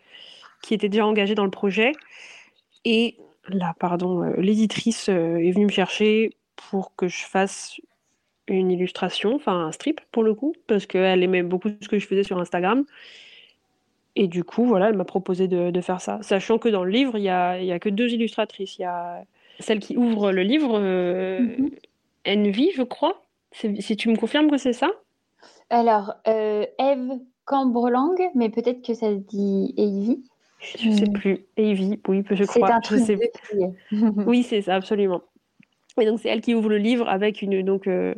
qui 0.62 0.74
étaient 0.74 0.88
déjà 0.88 1.06
engagées 1.06 1.34
dans 1.34 1.44
le 1.44 1.50
projet. 1.50 1.92
Et 2.84 3.16
là, 3.48 3.74
pardon, 3.78 4.22
euh, 4.22 4.34
l'éditrice 4.38 5.08
est 5.08 5.50
venue 5.52 5.66
me 5.66 5.70
chercher 5.70 6.30
pour 6.56 6.94
que 6.96 7.08
je 7.08 7.24
fasse 7.24 7.80
une 8.46 8.70
illustration, 8.70 9.34
enfin 9.34 9.66
un 9.66 9.72
strip 9.72 10.00
pour 10.10 10.22
le 10.22 10.34
coup, 10.34 10.54
parce 10.66 10.86
qu'elle 10.86 11.22
aimait 11.22 11.42
beaucoup 11.42 11.68
ce 11.80 11.88
que 11.88 11.98
je 11.98 12.06
faisais 12.06 12.22
sur 12.22 12.38
Instagram. 12.38 12.84
Et 14.16 14.26
du 14.26 14.42
coup, 14.42 14.64
voilà, 14.64 14.88
elle 14.88 14.96
m'a 14.96 15.04
proposé 15.04 15.48
de, 15.48 15.80
faire 15.80 16.00
ça. 16.00 16.18
Sachant 16.22 16.58
que 16.58 16.68
dans 16.68 16.82
le 16.82 16.90
livre, 16.90 17.16
il 17.18 17.22
n'y 17.22 17.28
a, 17.28 17.62
y 17.62 17.72
a 17.72 17.78
que 17.78 17.88
deux 17.88 18.12
illustratrices. 18.12 18.78
Il 18.78 18.82
y 18.82 18.84
a 18.84 19.24
celle 19.60 19.80
qui 19.80 19.96
ouvre 19.96 20.32
le 20.32 20.42
livre, 20.42 20.80
Mhm. 20.80 21.70
Envy, 22.26 22.70
je 22.74 22.82
crois. 22.82 23.22
Si 23.52 23.96
tu 23.96 24.08
me 24.10 24.16
confirmes 24.16 24.50
que 24.50 24.58
c'est 24.58 24.72
ça? 24.72 24.90
Alors 25.70 26.14
euh, 26.26 26.64
Eve 26.78 27.18
Cambrelang, 27.44 28.14
mais 28.34 28.50
peut-être 28.50 28.82
que 28.82 28.94
ça 28.94 29.08
se 29.10 29.16
dit 29.16 29.74
Evie. 29.76 30.22
Je 30.60 30.90
sais 30.90 31.06
Hmm. 31.06 31.12
plus. 31.12 31.46
Evie, 31.56 32.00
oui, 32.08 32.22
je 32.30 32.44
C'est 32.44 32.60
crois. 32.60 32.72
un 32.72 32.80
Je 32.82 32.96
sais 32.96 33.16
de. 33.16 33.22
Oui, 34.26 34.42
c'est 34.42 34.62
ça, 34.62 34.74
absolument. 34.74 35.22
Et 36.00 36.04
donc, 36.06 36.20
c'est 36.20 36.28
elle 36.28 36.40
qui 36.40 36.54
ouvre 36.54 36.68
le 36.68 36.78
livre 36.78 37.08
avec 37.08 37.42
une, 37.42 37.62
donc, 37.62 37.86
euh, 37.86 38.14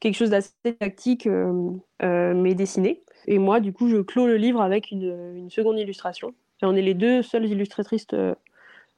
quelque 0.00 0.14
chose 0.14 0.30
d'assez 0.30 0.52
tactique, 0.78 1.26
euh, 1.26 1.72
mais 2.00 2.54
dessiné. 2.54 3.02
Et 3.26 3.38
moi, 3.38 3.60
du 3.60 3.72
coup, 3.72 3.88
je 3.88 3.98
clôt 3.98 4.26
le 4.26 4.36
livre 4.36 4.60
avec 4.60 4.90
une, 4.90 5.34
une 5.36 5.50
seconde 5.50 5.78
illustration. 5.78 6.34
Et 6.62 6.66
on 6.66 6.74
est 6.74 6.82
les 6.82 6.94
deux 6.94 7.22
seules 7.22 7.46
illustratrices 7.46 8.06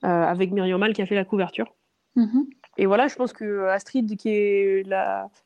avec 0.02 0.52
Myriam 0.52 0.78
Mal 0.80 0.92
qui 0.92 1.02
a 1.02 1.06
fait 1.06 1.14
la 1.14 1.24
couverture. 1.24 1.74
Mhm. 2.16 2.46
Et 2.78 2.86
voilà, 2.86 3.08
je 3.08 3.16
pense 3.16 3.32
que 3.32 3.66
Astrid, 3.66 4.16
qui 4.16 4.30
est 4.30 4.86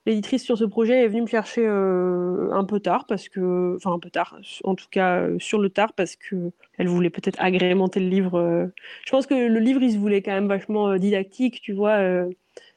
l'éditrice 0.06 0.44
sur 0.44 0.58
ce 0.58 0.64
projet, 0.64 1.04
est 1.04 1.08
venue 1.08 1.22
me 1.22 1.26
chercher 1.26 1.64
euh, 1.66 2.50
un 2.52 2.64
peu 2.64 2.80
tard, 2.80 3.06
parce 3.08 3.28
que, 3.28 3.74
enfin 3.76 3.92
un 3.92 3.98
peu 3.98 4.10
tard, 4.10 4.38
en 4.62 4.74
tout 4.74 4.86
cas 4.90 5.20
euh, 5.20 5.38
sur 5.38 5.58
le 5.58 5.70
tard, 5.70 5.94
parce 5.94 6.16
que 6.16 6.52
elle 6.78 6.88
voulait 6.88 7.10
peut-être 7.10 7.40
agrémenter 7.40 8.00
le 8.00 8.08
livre. 8.08 8.38
euh. 8.38 8.66
Je 9.06 9.10
pense 9.10 9.26
que 9.26 9.34
le 9.34 9.58
livre, 9.58 9.82
il 9.82 9.92
se 9.92 9.98
voulait 9.98 10.22
quand 10.22 10.32
même 10.32 10.48
vachement 10.48 10.96
didactique, 10.96 11.60
tu 11.62 11.72
vois. 11.72 11.98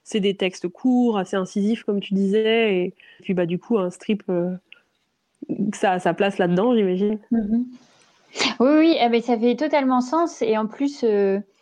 c'est 0.03 0.21
des 0.21 0.35
textes 0.35 0.69
courts, 0.69 1.17
assez 1.17 1.35
incisifs, 1.35 1.83
comme 1.83 1.99
tu 1.99 2.13
disais, 2.13 2.77
et 2.77 2.93
puis 3.21 3.33
bah 3.33 3.45
du 3.45 3.59
coup 3.59 3.77
un 3.77 3.89
strip, 3.89 4.23
ça 5.73 5.91
a 5.91 5.99
sa 5.99 6.13
place 6.13 6.37
là-dedans, 6.37 6.73
j'imagine. 6.75 7.19
Mhm. 7.31 7.65
Oui, 8.59 8.69
oui, 8.77 8.97
eh 8.99 9.09
ben, 9.09 9.21
ça 9.21 9.37
fait 9.37 9.55
totalement 9.55 10.01
sens. 10.01 10.41
Et 10.41 10.57
en 10.57 10.67
plus, 10.67 11.03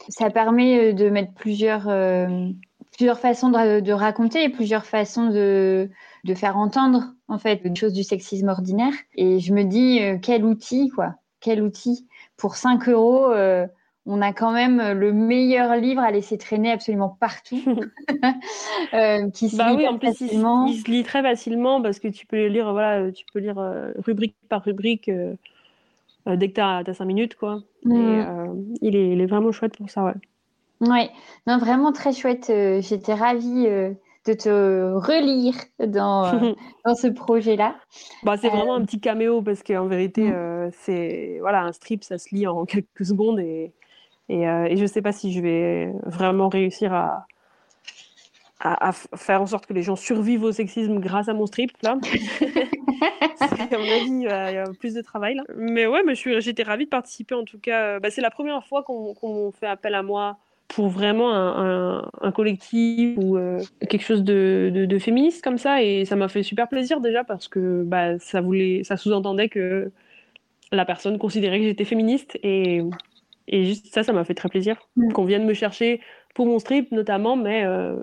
ça 0.09 0.29
permet 0.29 0.93
de 0.93 1.09
mettre 1.09 1.33
plusieurs, 1.33 1.87
plusieurs 2.95 3.19
façons 3.19 3.49
de, 3.49 3.79
de 3.79 3.91
raconter, 3.91 4.49
plusieurs 4.49 4.85
façons 4.85 5.29
de, 5.29 5.89
de 6.23 6.33
faire 6.33 6.57
entendre, 6.57 7.13
en 7.27 7.37
fait, 7.37 7.61
des 7.63 7.75
choses 7.75 7.93
du 7.93 8.03
sexisme 8.03 8.47
ordinaire. 8.47 8.93
Et 9.15 9.39
je 9.39 9.53
me 9.53 9.63
dis, 9.63 10.01
euh, 10.01 10.17
quel 10.21 10.45
outil, 10.45 10.89
quoi. 10.89 11.15
Quel 11.41 11.61
outil. 11.61 12.07
Pour 12.37 12.55
5 12.55 12.87
euros, 12.89 13.31
euh, 13.31 13.67
on 14.05 14.21
a 14.21 14.33
quand 14.33 14.51
même 14.51 14.93
le 14.93 15.11
meilleur 15.11 15.75
livre 15.75 16.01
à 16.01 16.11
laisser 16.11 16.37
traîner 16.37 16.71
absolument 16.71 17.17
partout. 17.19 17.61
Euh, 18.93 19.29
qui 19.31 19.49
se 19.49 19.57
Bah 19.57 19.71
lit 19.71 19.77
oui, 19.77 19.87
en 19.87 19.97
plus, 19.97 20.09
il, 20.09 20.27
facilement. 20.27 20.65
il 20.67 20.79
se 20.79 20.89
lit 20.89 21.03
très 21.03 21.21
facilement 21.21 21.81
parce 21.81 21.99
que 21.99 22.07
tu 22.07 22.25
peux 22.25 22.37
le 22.37 22.47
lire, 22.47 22.71
voilà, 22.71 23.11
tu 23.11 23.25
peux 23.33 23.39
lire 23.39 23.57
rubrique 24.05 24.35
par 24.47 24.63
rubrique. 24.63 25.09
dès 26.25 26.49
que 26.49 26.53
tu 26.53 26.61
as, 26.61 26.93
5 26.93 27.03
minutes, 27.03 27.35
quoi. 27.35 27.61
Mm. 27.83 27.93
Et 27.93 28.87
il 28.87 28.95
est, 28.95 29.11
il, 29.11 29.21
est, 29.21 29.25
vraiment 29.25 29.51
chouette 29.51 29.75
pour 29.77 29.89
ça, 29.89 30.03
ouais. 30.05 30.13
Ouais, 30.81 31.09
non, 31.47 31.57
vraiment 31.57 31.91
très 31.91 32.13
chouette. 32.13 32.47
J'étais 32.47 33.13
ravie 33.13 33.67
de 34.25 34.33
te 34.33 34.93
relire 34.93 35.55
dans, 35.79 36.25
euh, 36.25 36.53
dans 36.85 36.95
ce 36.95 37.07
projet-là. 37.07 37.75
Bah, 38.23 38.37
c'est 38.37 38.49
vraiment 38.49 38.75
euh, 38.75 38.79
un 38.79 38.85
petit 38.85 38.99
caméo 38.99 39.41
parce 39.41 39.61
qu'en 39.63 39.85
vérité, 39.85 40.23
mm. 40.23 40.33
euh, 40.33 40.69
c'est 40.79 41.37
voilà, 41.41 41.61
un 41.61 41.71
strip, 41.71 42.03
ça 42.03 42.17
se 42.17 42.33
lit 42.33 42.47
en 42.47 42.65
quelques 42.65 43.05
secondes 43.05 43.39
et, 43.39 43.71
et, 44.29 44.41
et 44.41 44.75
je 44.75 44.81
ne 44.81 44.87
sais 44.87 45.01
pas 45.01 45.11
si 45.11 45.31
je 45.31 45.41
vais 45.41 45.93
vraiment 46.05 46.49
réussir 46.49 46.91
à, 46.93 47.27
à, 48.59 48.91
faire 48.91 49.43
en 49.43 49.45
sorte 49.45 49.67
que 49.67 49.73
les 49.73 49.83
gens 49.83 49.95
survivent 49.95 50.43
au 50.43 50.51
sexisme 50.51 50.99
grâce 50.99 51.29
à 51.29 51.35
mon 51.35 51.45
strip 51.45 51.71
là. 51.83 51.99
à 53.41 53.77
mon 53.77 53.83
avis, 53.83 54.09
il 54.09 54.21
y, 54.23 54.27
a 54.27 54.63
plus 54.79 54.95
de 54.95 55.01
travail 55.01 55.35
là. 55.35 55.43
Mais 55.55 55.85
ouais, 55.85 56.01
mais 56.03 56.15
j'étais 56.15 56.63
ravie 56.63 56.85
de 56.85 56.89
participer 56.89 57.35
en 57.35 57.43
tout 57.43 57.59
cas. 57.59 57.99
Bah, 57.99 58.09
c'est 58.09 58.21
la 58.21 58.31
première 58.31 58.65
fois 58.65 58.81
qu'on 58.81 59.51
fait 59.51 59.67
appel 59.67 59.93
à 59.93 60.01
moi 60.01 60.39
pour 60.67 60.87
vraiment 60.89 61.33
un, 61.33 62.09
un, 62.21 62.31
collectif 62.31 63.17
ou 63.17 63.37
euh, 63.37 63.61
quelque 63.87 64.03
chose 64.03 64.23
de, 64.23 64.71
de, 64.73 64.99
féministe 64.99 65.43
comme 65.43 65.57
ça. 65.57 65.83
Et 65.83 66.05
ça 66.05 66.15
m'a 66.15 66.27
fait 66.27 66.43
super 66.43 66.67
plaisir 66.67 67.01
déjà 67.01 67.23
parce 67.23 67.47
que 67.47 67.83
bah, 67.83 68.17
ça, 68.19 68.41
voulait, 68.41 68.83
ça 68.83 68.97
sous-entendait 68.97 69.49
que 69.49 69.91
la 70.71 70.85
personne 70.85 71.17
considérait 71.17 71.59
que 71.59 71.65
j'étais 71.65 71.85
féministe. 71.85 72.37
Et, 72.43 72.81
et 73.47 73.65
juste 73.65 73.93
ça, 73.93 74.03
ça 74.03 74.11
m'a 74.11 74.23
fait 74.23 74.33
très 74.33 74.49
plaisir. 74.49 74.77
Mm. 74.95 75.11
Qu'on 75.11 75.25
vienne 75.25 75.45
me 75.45 75.53
chercher 75.53 76.01
pour 76.33 76.47
mon 76.47 76.59
strip 76.59 76.91
notamment, 76.91 77.35
mais 77.35 77.63
euh, 77.63 77.95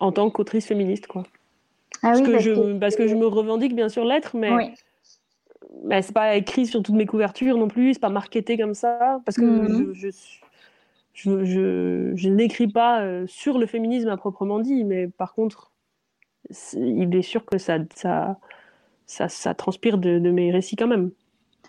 en 0.00 0.10
tant 0.10 0.30
qu'autrice 0.30 0.66
féministe. 0.66 1.06
Quoi. 1.06 1.24
Ah 2.02 2.12
parce, 2.12 2.22
que 2.22 2.38
je, 2.38 2.78
parce 2.78 2.96
que 2.96 3.08
je 3.08 3.14
me 3.14 3.26
revendique 3.26 3.74
bien 3.74 3.88
sûr 3.88 4.04
l'être, 4.04 4.36
mais... 4.36 4.52
Oui. 4.52 4.64
Mais 5.84 6.02
c'est 6.02 6.12
pas 6.12 6.34
écrit 6.34 6.66
sur 6.66 6.82
toutes 6.82 6.96
mes 6.96 7.06
couvertures 7.06 7.56
non 7.56 7.68
plus, 7.68 7.94
c'est 7.94 8.00
pas 8.00 8.08
marketé 8.08 8.58
comme 8.58 8.74
ça, 8.74 9.20
parce 9.24 9.36
que 9.36 9.44
mm. 9.44 9.94
je, 9.94 10.08
je, 10.08 10.40
je, 11.12 12.28
n'écris 12.28 12.68
pas 12.68 13.02
euh, 13.02 13.26
sur 13.26 13.58
le 13.58 13.66
féminisme 13.66 14.08
à 14.08 14.16
proprement 14.16 14.60
dit, 14.60 14.84
mais 14.84 15.08
par 15.08 15.34
contre, 15.34 15.72
il 16.74 17.14
est 17.14 17.22
sûr 17.22 17.44
que 17.44 17.58
ça, 17.58 17.78
transpire 19.54 19.98
de, 19.98 20.18
mes 20.30 20.50
récits 20.50 20.76
quand 20.76 20.86
même. 20.86 21.10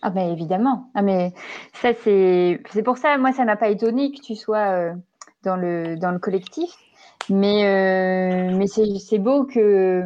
Ah 0.04 0.10
ben 0.10 0.32
évidemment. 0.32 0.90
Ah 0.96 1.04
mais 1.04 1.32
ça 1.74 1.94
c'est 1.94 2.60
pour 2.84 2.98
ça 2.98 3.20
moi 3.20 3.34
ça 3.34 3.46
m'a 3.46 3.56
pas 3.56 3.70
étonné 3.70 4.12
que 4.12 4.20
tu 4.20 4.36
sois 4.36 4.72
euh, 4.72 4.94
dans 5.44 5.56
le 5.58 6.18
collectif, 6.18 6.72
mais 7.30 7.66
euh, 7.68 8.66
c'est 9.00 9.20
beau 9.20 9.46
que 9.46 10.04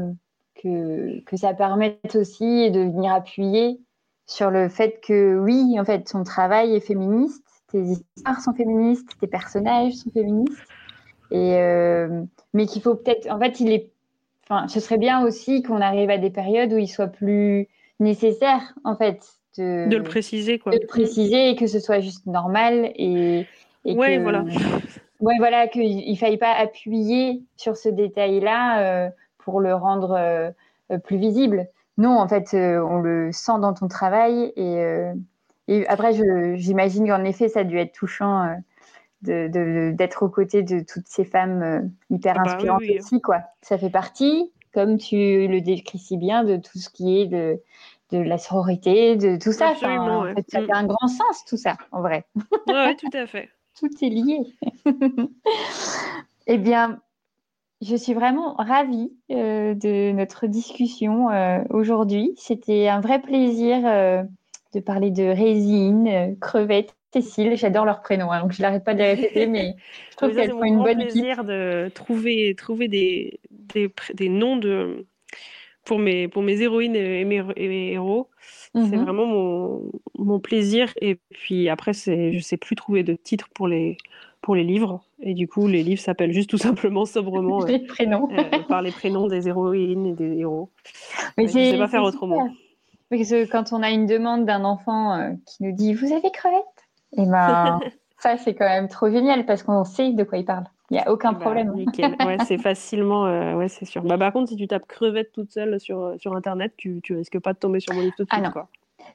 que 0.61 1.37
ça 1.37 1.53
permette 1.53 2.15
aussi 2.15 2.71
de 2.71 2.79
venir 2.79 3.13
appuyer 3.13 3.79
sur 4.25 4.49
le 4.49 4.67
fait 4.67 4.99
que 5.01 5.37
oui 5.37 5.79
en 5.79 5.85
fait 5.85 6.09
son 6.09 6.23
travail 6.23 6.75
est 6.75 6.79
féministe 6.79 7.44
tes 7.75 7.81
histoires 8.15 8.41
sont 8.41 8.53
féministes, 8.53 9.09
tes 9.19 9.27
personnages 9.27 9.93
sont 9.93 10.09
féministes. 10.11 10.67
Et, 11.31 11.55
euh, 11.55 12.23
mais 12.53 12.65
qu'il 12.65 12.81
faut 12.81 12.95
peut-être. 12.95 13.29
En 13.29 13.39
fait, 13.39 13.59
il 13.59 13.71
est. 13.71 13.89
Enfin, 14.47 14.67
ce 14.67 14.79
serait 14.79 14.97
bien 14.97 15.25
aussi 15.25 15.63
qu'on 15.63 15.81
arrive 15.81 16.09
à 16.09 16.17
des 16.17 16.29
périodes 16.29 16.71
où 16.71 16.77
il 16.77 16.87
soit 16.87 17.07
plus 17.07 17.67
nécessaire, 17.99 18.75
en 18.83 18.95
fait, 18.95 19.21
de, 19.57 19.89
de 19.89 19.97
le 19.97 20.03
préciser, 20.03 20.59
quoi. 20.59 20.71
De 20.71 20.79
le 20.79 20.87
préciser 20.87 21.49
et 21.49 21.55
que 21.55 21.67
ce 21.67 21.79
soit 21.79 21.99
juste 21.99 22.25
normal 22.27 22.91
et. 22.95 23.47
et 23.85 23.95
ouais, 23.95 24.17
voilà. 24.19 24.45
Ouais, 25.21 25.35
voilà, 25.37 25.69
qu'il 25.69 26.11
ne 26.11 26.15
faille 26.17 26.37
pas 26.37 26.51
appuyer 26.51 27.41
sur 27.55 27.77
ce 27.77 27.87
détail-là 27.87 28.79
euh, 29.05 29.09
pour 29.37 29.61
le 29.61 29.73
rendre 29.73 30.11
euh, 30.11 30.97
plus 31.05 31.15
visible. 31.15 31.69
Non, 31.97 32.19
en 32.19 32.27
fait, 32.27 32.49
on 32.53 32.99
le 32.99 33.31
sent 33.31 33.53
dans 33.61 33.73
ton 33.73 33.87
travail 33.87 34.51
et 34.57 35.13
et 35.67 35.87
après, 35.87 36.13
j'imagine 36.57 37.07
qu'en 37.07 37.23
effet, 37.23 37.49
ça 37.49 37.61
a 37.61 37.63
dû 37.63 37.77
être 37.77 37.93
touchant 37.93 38.55
euh, 39.27 39.91
d'être 39.93 40.23
aux 40.23 40.29
côtés 40.29 40.61
de 40.61 40.81
toutes 40.81 41.07
ces 41.07 41.25
femmes 41.25 41.61
euh, 41.63 41.81
hyper 42.09 42.35
ah 42.37 42.43
bah 42.43 42.51
inspirantes 42.51 42.83
aussi, 42.99 43.21
quoi. 43.21 43.41
Ça 43.61 43.77
fait 43.77 43.89
partie, 43.89 44.51
comme 44.73 44.97
tu 44.97 45.15
le 45.15 45.61
décris 45.61 45.97
si 45.97 46.17
bien, 46.17 46.43
de 46.43 46.57
tout 46.57 46.77
ce 46.77 46.89
qui 46.89 47.19
est 47.19 47.25
de, 47.25 47.59
de 48.11 48.19
la 48.19 48.37
sororité, 48.37 49.15
de 49.15 49.37
tout 49.37 49.51
ça. 49.51 49.69
Absolument, 49.69 50.19
en 50.19 50.35
fait, 50.35 50.45
ça 50.49 50.61
mm. 50.61 50.65
fait 50.67 50.73
un 50.73 50.85
grand 50.85 51.07
sens, 51.07 51.45
tout 51.47 51.57
ça, 51.57 51.77
en 51.91 52.01
vrai. 52.01 52.25
Oui, 52.67 52.95
tout 52.97 53.17
à 53.17 53.25
fait. 53.25 53.49
tout 53.79 53.89
est 54.01 54.09
lié. 54.09 54.39
eh 56.47 56.57
bien, 56.59 56.99
je 57.81 57.95
suis 57.95 58.13
vraiment 58.13 58.53
ravie 58.53 59.11
euh, 59.31 59.73
de 59.73 60.11
notre 60.11 60.45
discussion 60.45 61.27
aujourd'hui. 61.71 62.33
C'était 62.37 62.87
un 62.87 63.01
vrai 63.01 63.19
plaisir 63.19 64.27
de 64.75 64.79
parler 64.81 65.09
de 65.09 65.23
résine, 65.23 66.07
euh, 66.07 66.35
crevettes, 66.39 66.95
Cécile. 67.13 67.55
J'adore 67.55 67.85
leurs 67.85 68.01
prénoms, 68.01 68.31
hein, 68.31 68.41
donc 68.41 68.51
je 68.51 68.61
n'arrête 68.61 68.83
pas 68.83 68.93
de 68.93 68.99
les 68.99 69.13
répéter, 69.13 69.47
mais 69.47 69.75
je 70.11 70.17
trouve 70.17 70.35
qu'elles 70.35 70.51
font 70.51 70.63
une 70.63 70.83
bonne 70.83 70.99
plaisir 70.99 71.45
de 71.45 71.89
trouver, 71.93 72.53
trouver 72.55 72.89
des, 72.89 73.39
des, 73.51 73.89
des, 74.13 74.27
noms 74.27 74.57
de, 74.57 75.05
pour, 75.85 75.97
mes, 75.97 76.27
pour 76.27 76.43
mes 76.43 76.61
héroïnes 76.61 76.95
et 76.95 77.23
mes, 77.23 77.91
héros. 77.93 78.29
C'est 78.73 78.97
mhm. 78.97 79.03
vraiment 79.03 79.25
mon, 79.25 79.91
mon, 80.17 80.39
plaisir. 80.41 80.93
Et 80.99 81.17
puis 81.29 81.69
après, 81.69 81.93
je 81.93 82.35
ne 82.35 82.39
sais 82.39 82.57
plus 82.57 82.75
trouver 82.75 83.03
de 83.03 83.13
titre 83.13 83.47
pour 83.55 83.69
les, 83.69 83.95
pour 84.41 84.53
les 84.53 84.65
livres. 84.65 85.01
Et 85.21 85.33
du 85.33 85.47
coup, 85.47 85.67
les 85.67 85.83
livres 85.83 86.01
s'appellent 86.01 86.33
juste 86.33 86.49
tout 86.49 86.57
simplement, 86.57 87.05
sobrement, 87.05 87.63
les 87.65 87.79
prénoms. 87.79 88.27
Euh, 88.31 88.59
par 88.67 88.81
les 88.81 88.91
prénoms 88.91 89.27
des 89.27 89.47
héroïnes 89.47 90.05
et 90.07 90.13
des 90.13 90.39
héros. 90.39 90.69
Mais 91.37 91.47
je 91.47 91.57
ne 91.57 91.71
sais 91.71 91.77
pas 91.77 91.87
faire 91.87 92.03
autrement. 92.03 92.49
Parce 93.09 93.29
que 93.29 93.49
quand 93.49 93.71
on 93.71 93.83
a 93.83 93.91
une 93.91 94.05
demande 94.05 94.45
d'un 94.45 94.63
enfant 94.63 95.13
euh, 95.13 95.31
qui 95.45 95.63
nous 95.63 95.71
dit 95.71 95.93
Vous 95.93 96.11
avez 96.11 96.31
crevette? 96.31 96.63
Et 97.13 97.23
eh 97.23 97.25
ben, 97.25 97.79
ça, 98.19 98.37
c'est 98.37 98.55
quand 98.55 98.67
même 98.67 98.87
trop 98.87 99.09
génial 99.09 99.45
parce 99.45 99.63
qu'on 99.63 99.83
sait 99.83 100.11
de 100.11 100.23
quoi 100.23 100.37
il 100.37 100.45
parle. 100.45 100.65
Il 100.91 100.95
n'y 100.95 100.99
a 100.99 101.11
aucun 101.11 101.33
bah, 101.33 101.39
problème. 101.39 101.73
Nickel. 101.73 102.15
Ouais, 102.25 102.37
c'est 102.45 102.57
facilement, 102.57 103.25
euh, 103.25 103.53
ouais, 103.55 103.67
c'est 103.67 103.85
sûr. 103.85 104.03
Bah, 104.03 104.17
par 104.17 104.33
contre, 104.33 104.49
si 104.49 104.55
tu 104.55 104.67
tapes 104.67 104.87
crevette 104.87 105.31
toute 105.31 105.51
seule 105.51 105.79
sur, 105.79 106.01
euh, 106.01 106.17
sur 106.17 106.35
Internet, 106.35 106.73
tu, 106.77 106.99
tu 107.03 107.15
risques 107.15 107.39
pas 107.39 107.53
de 107.53 107.59
tomber 107.59 107.79
sur 107.79 107.93
mon 107.93 108.01
livre 108.01 108.13
tout 108.15 108.23
de 108.23 108.29
ah 108.31 108.35
suite. 108.35 108.45
non. 108.45 108.51
Quoi. 108.51 108.69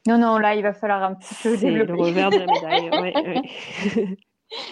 non, 0.09 0.19
non, 0.19 0.39
là, 0.39 0.55
il 0.55 0.63
va 0.63 0.73
falloir 0.73 1.03
un 1.03 1.15
petit 1.15 1.35
peu 1.43 1.57
développer. 1.57 1.93
le 1.93 1.99
revers 1.99 2.31
de 2.31 2.39
la 2.39 2.47
médaille. 2.47 2.91
ouais, 3.03 3.15
ouais. 3.97 4.19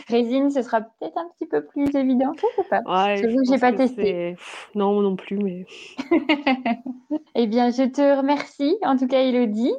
Résine, 0.08 0.50
ce 0.50 0.62
sera 0.62 0.80
peut-être 0.80 1.16
un 1.16 1.28
petit 1.36 1.46
peu 1.46 1.64
plus 1.64 1.94
évident, 1.94 2.32
je 2.34 2.62
sais 2.62 2.68
pas. 2.68 2.82
Ouais, 2.86 3.16
je 3.18 3.50
n'ai 3.50 3.58
pas 3.58 3.72
testé. 3.72 4.36
Non, 4.74 5.00
non 5.00 5.16
plus, 5.16 5.38
mais. 5.38 5.66
eh 7.34 7.46
bien, 7.46 7.70
je 7.70 7.84
te 7.84 8.16
remercie, 8.16 8.76
en 8.82 8.96
tout 8.96 9.06
cas, 9.06 9.20
Elodie. 9.20 9.74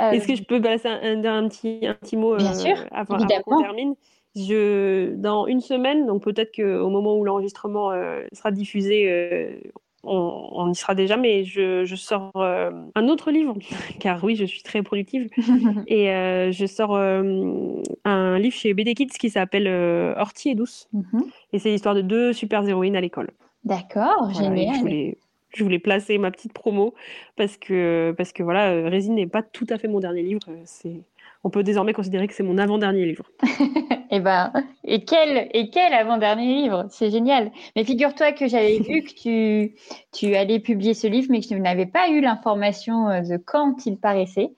Euh, 0.00 0.10
Est-ce 0.10 0.26
que 0.26 0.34
je 0.34 0.44
peux 0.44 0.60
passer 0.60 0.88
un, 0.88 1.24
un, 1.24 1.48
petit, 1.48 1.80
un 1.82 1.94
petit 1.94 2.16
mot 2.16 2.36
Bien 2.36 2.52
euh, 2.52 2.54
sûr, 2.54 2.84
avant, 2.90 3.16
qu'on 3.16 3.60
termine? 3.60 3.94
Je, 4.34 5.14
Dans 5.16 5.46
une 5.46 5.60
semaine, 5.60 6.06
donc 6.06 6.22
peut-être 6.22 6.54
qu'au 6.54 6.88
moment 6.88 7.16
où 7.16 7.24
l'enregistrement 7.24 7.90
euh, 7.90 8.22
sera 8.32 8.50
diffusé, 8.50 9.72
on, 10.04 10.70
y 10.70 10.74
sera 10.74 10.94
déjà, 10.94 11.16
mais 11.16 11.44
je, 11.44 11.94
sors 11.96 12.32
euh, 12.36 12.70
un 12.94 13.08
autre 13.08 13.30
livre, 13.30 13.54
car 14.00 14.22
oui, 14.24 14.36
je 14.36 14.44
suis 14.44 14.62
très 14.62 14.82
productive. 14.82 15.28
et 15.86 16.10
euh, 16.10 16.52
je 16.52 16.66
sors 16.66 16.94
euh, 16.94 17.82
un 18.04 18.38
livre 18.38 18.54
chez 18.54 18.74
BD 18.74 18.94
Kids 18.94 19.18
qui 19.18 19.30
s'appelle 19.30 19.68
Horty 20.16 20.50
et 20.50 20.54
Douce. 20.54 20.88
Mhm. 20.92 21.24
Et 21.52 21.58
c'est 21.58 21.70
l'histoire 21.70 21.94
de 21.94 22.02
deux 22.02 22.32
super 22.32 22.66
héroïnes 22.66 22.96
à 22.96 23.00
l'école. 23.00 23.30
D'accord, 23.64 24.32
génial. 24.34 24.74
Je 24.74 24.80
voulais, 24.80 25.18
je 25.54 25.62
voulais, 25.62 25.78
placer 25.78 26.18
ma 26.18 26.30
petite 26.30 26.52
promo 26.52 26.94
parce 27.36 27.56
que, 27.56 28.12
parce 28.16 28.32
que 28.32 28.42
voilà, 28.42 28.88
Résine 28.88 29.14
n'est 29.14 29.28
pas 29.28 29.42
tout 29.42 29.66
à 29.70 29.78
fait 29.78 29.88
mon 29.88 30.00
dernier 30.00 30.22
livre. 30.22 30.40
C'est 30.64 31.02
on 31.44 31.50
peut 31.50 31.62
désormais 31.62 31.92
considérer 31.92 32.28
que 32.28 32.34
c'est 32.34 32.42
mon 32.42 32.58
avant-dernier 32.58 33.04
livre. 33.04 33.24
et 33.42 33.46
eh 34.10 34.20
ben, 34.20 34.52
et 34.84 35.04
quel, 35.04 35.48
et 35.52 35.70
quel 35.70 35.92
avant-dernier 35.92 36.62
livre? 36.62 36.86
C'est 36.90 37.10
génial. 37.10 37.50
Mais 37.74 37.84
figure-toi 37.84 38.32
que 38.32 38.46
j'avais 38.46 38.78
vu 38.78 39.02
que 39.02 39.12
tu, 39.14 39.74
tu 40.12 40.34
allais 40.34 40.60
publier 40.60 40.94
ce 40.94 41.06
livre, 41.06 41.28
mais 41.30 41.40
que 41.40 41.48
je 41.48 41.54
n'avais 41.54 41.86
pas 41.86 42.08
eu 42.10 42.20
l'information 42.20 43.08
euh, 43.08 43.20
de 43.22 43.36
quand 43.36 43.86
il 43.86 43.96
paraissait. 43.98 44.50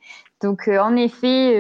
Donc, 0.43 0.69
euh, 0.69 0.79
en 0.79 0.97
effet. 0.97 1.57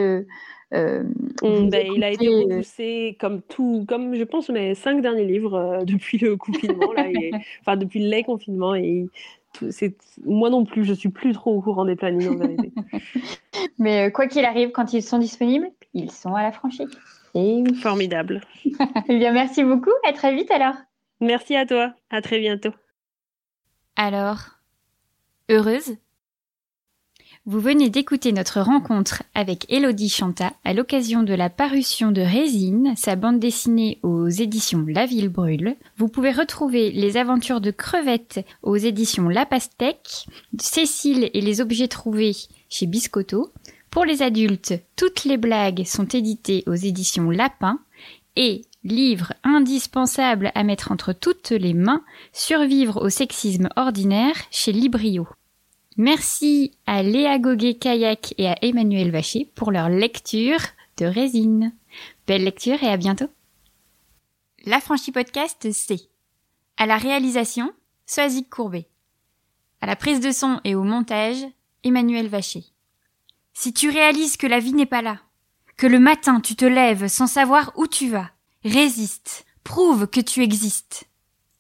Euh, 0.73 1.05
mm, 1.43 1.71
ben, 1.71 1.87
il 1.95 2.03
a 2.03 2.11
été 2.11 2.29
repoussé 2.29 3.17
comme 3.21 3.43
tout, 3.43 3.85
comme 3.87 4.17
je 4.17 4.25
pense 4.25 4.49
mes 4.49 4.75
cinq 4.75 5.01
derniers 5.01 5.25
livres 5.25 5.83
depuis 5.87 6.19
le 6.19 6.37
confinement, 6.37 6.93
là, 6.93 7.05
enfin 7.61 7.77
depuis 7.77 8.01
les 8.01 8.25
confinements, 8.25 8.75
et 8.75 9.07
moi 10.25 10.51
non 10.51 10.65
plus, 10.65 10.85
je 10.85 10.95
suis 10.95 11.09
plus 11.09 11.33
trop 11.33 11.57
au 11.57 11.61
courant 11.61 11.85
des 11.85 11.97
plannings 11.97 12.29
en 12.29 12.37
vérité. 12.37 12.73
Mais 13.79 14.07
euh, 14.07 14.11
quoi 14.11 14.27
qu'il 14.27 14.45
arrive, 14.45 14.71
quand 14.71 14.93
ils 14.93 15.03
sont 15.03 15.19
disponibles, 15.19 15.71
ils 15.93 16.11
sont 16.11 16.35
à 16.35 16.43
la 16.43 16.53
franchise. 16.53 16.91
Et 17.35 17.63
Formidable. 17.83 18.41
eh 18.65 19.19
bien, 19.19 19.33
merci 19.33 19.65
beaucoup. 19.65 19.93
À 20.09 20.13
très 20.13 20.35
vite 20.35 20.51
alors. 20.51 20.75
Merci 21.21 21.57
à 21.57 21.67
toi. 21.67 21.93
À 22.11 22.23
très 22.23 22.39
bientôt. 22.39 22.73
Alors, 23.97 24.59
heureuse 25.49 25.97
vous 27.47 27.61
venez 27.61 27.91
d'écouter 27.91 28.33
notre 28.33 28.61
rencontre 28.61 29.23
avec 29.35 29.71
Elodie 29.71 30.09
Chanta 30.09 30.55
à 30.65 30.73
l'occasion 30.73 31.23
de 31.23 31.35
la 31.35 31.51
parution 31.51 32.11
de 32.11 32.23
Résine, 32.23 32.95
sa 32.97 33.17
bande 33.17 33.39
dessinée 33.39 33.99
aux 34.03 34.29
éditions 34.29 34.87
La 34.89 35.05
Ville 35.05 35.29
Brûle. 35.29 35.77
Vous 35.99 36.09
pouvez 36.09 36.33
retrouver 36.33 36.91
les 36.91 37.19
aventures 37.19 37.61
de 37.61 37.71
Crevette 37.71 38.41
aux 38.63 38.77
éditions 38.77 39.29
La 39.29 39.45
Pastèque, 39.45 40.27
Cécile 40.59 41.29
et 41.35 41.43
les 41.43 41.61
objets 41.61 41.89
trouvés 41.89 42.35
chez 42.71 42.87
Biscotto. 42.87 43.53
Pour 43.91 44.07
les 44.07 44.23
adultes, 44.23 44.75
toutes 44.97 45.25
les 45.25 45.37
blagues 45.37 45.85
sont 45.85 46.09
éditées 46.09 46.65
aux 46.67 46.75
éditions 46.75 47.31
Lapin 47.31 47.79
et 48.37 48.63
livre 48.85 49.35
indispensable 49.45 50.51
à 50.55 50.65
mettre 50.65 50.93
entre 50.93 51.13
toutes 51.13 51.51
les 51.51 51.75
mains, 51.75 52.03
Survivre 52.33 53.05
au 53.05 53.11
sexisme 53.11 53.69
ordinaire 53.77 54.37
chez 54.51 54.73
Librio. 54.73 55.27
Merci 55.97 56.77
à 56.87 57.05
Léa 57.05 57.39
Goguet-Kayak 57.39 58.35
et 58.37 58.49
à 58.49 58.57
Emmanuel 58.63 59.13
Vacher 59.13 59.49
pour 59.55 59.71
leur 59.71 59.89
lecture 59.89 60.59
de 60.97 61.07
Résine. 61.07 61.73
Belle 62.27 62.43
lecture 62.43 62.83
et 62.83 62.89
à 62.89 62.97
bientôt. 62.97 63.29
La 64.65 64.81
franchise 64.81 65.15
podcast, 65.15 65.71
c'est 65.71 66.09
à 66.79 66.87
la 66.87 66.97
réalisation, 66.97 67.73
Soazic 68.07 68.51
Courbet. 68.51 68.89
À 69.81 69.87
la 69.87 69.95
prise 69.95 70.19
de 70.19 70.33
son 70.33 70.61
et 70.65 70.75
au 70.75 70.83
montage, 70.83 71.45
Emmanuel 71.85 72.27
Vacher. 72.27 72.65
Si 73.53 73.73
tu 73.73 73.89
réalises 73.89 74.37
que 74.37 74.49
la 74.49 74.59
vie 74.59 74.73
n'est 74.73 74.87
pas 74.87 75.03
là, 75.03 75.21
que 75.77 75.87
le 75.87 76.01
matin 76.01 76.41
tu 76.41 76.57
te 76.57 76.65
lèves 76.65 77.07
sans 77.07 77.29
savoir 77.29 77.73
où 77.77 77.87
tu 77.87 78.09
vas, 78.09 78.31
résiste, 78.65 79.47
prouve 79.63 80.09
que 80.09 80.21
tu 80.21 80.43
existes 80.43 81.05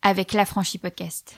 avec 0.02 0.32
la 0.32 0.44
franchise 0.44 0.80
podcast. 0.80 1.36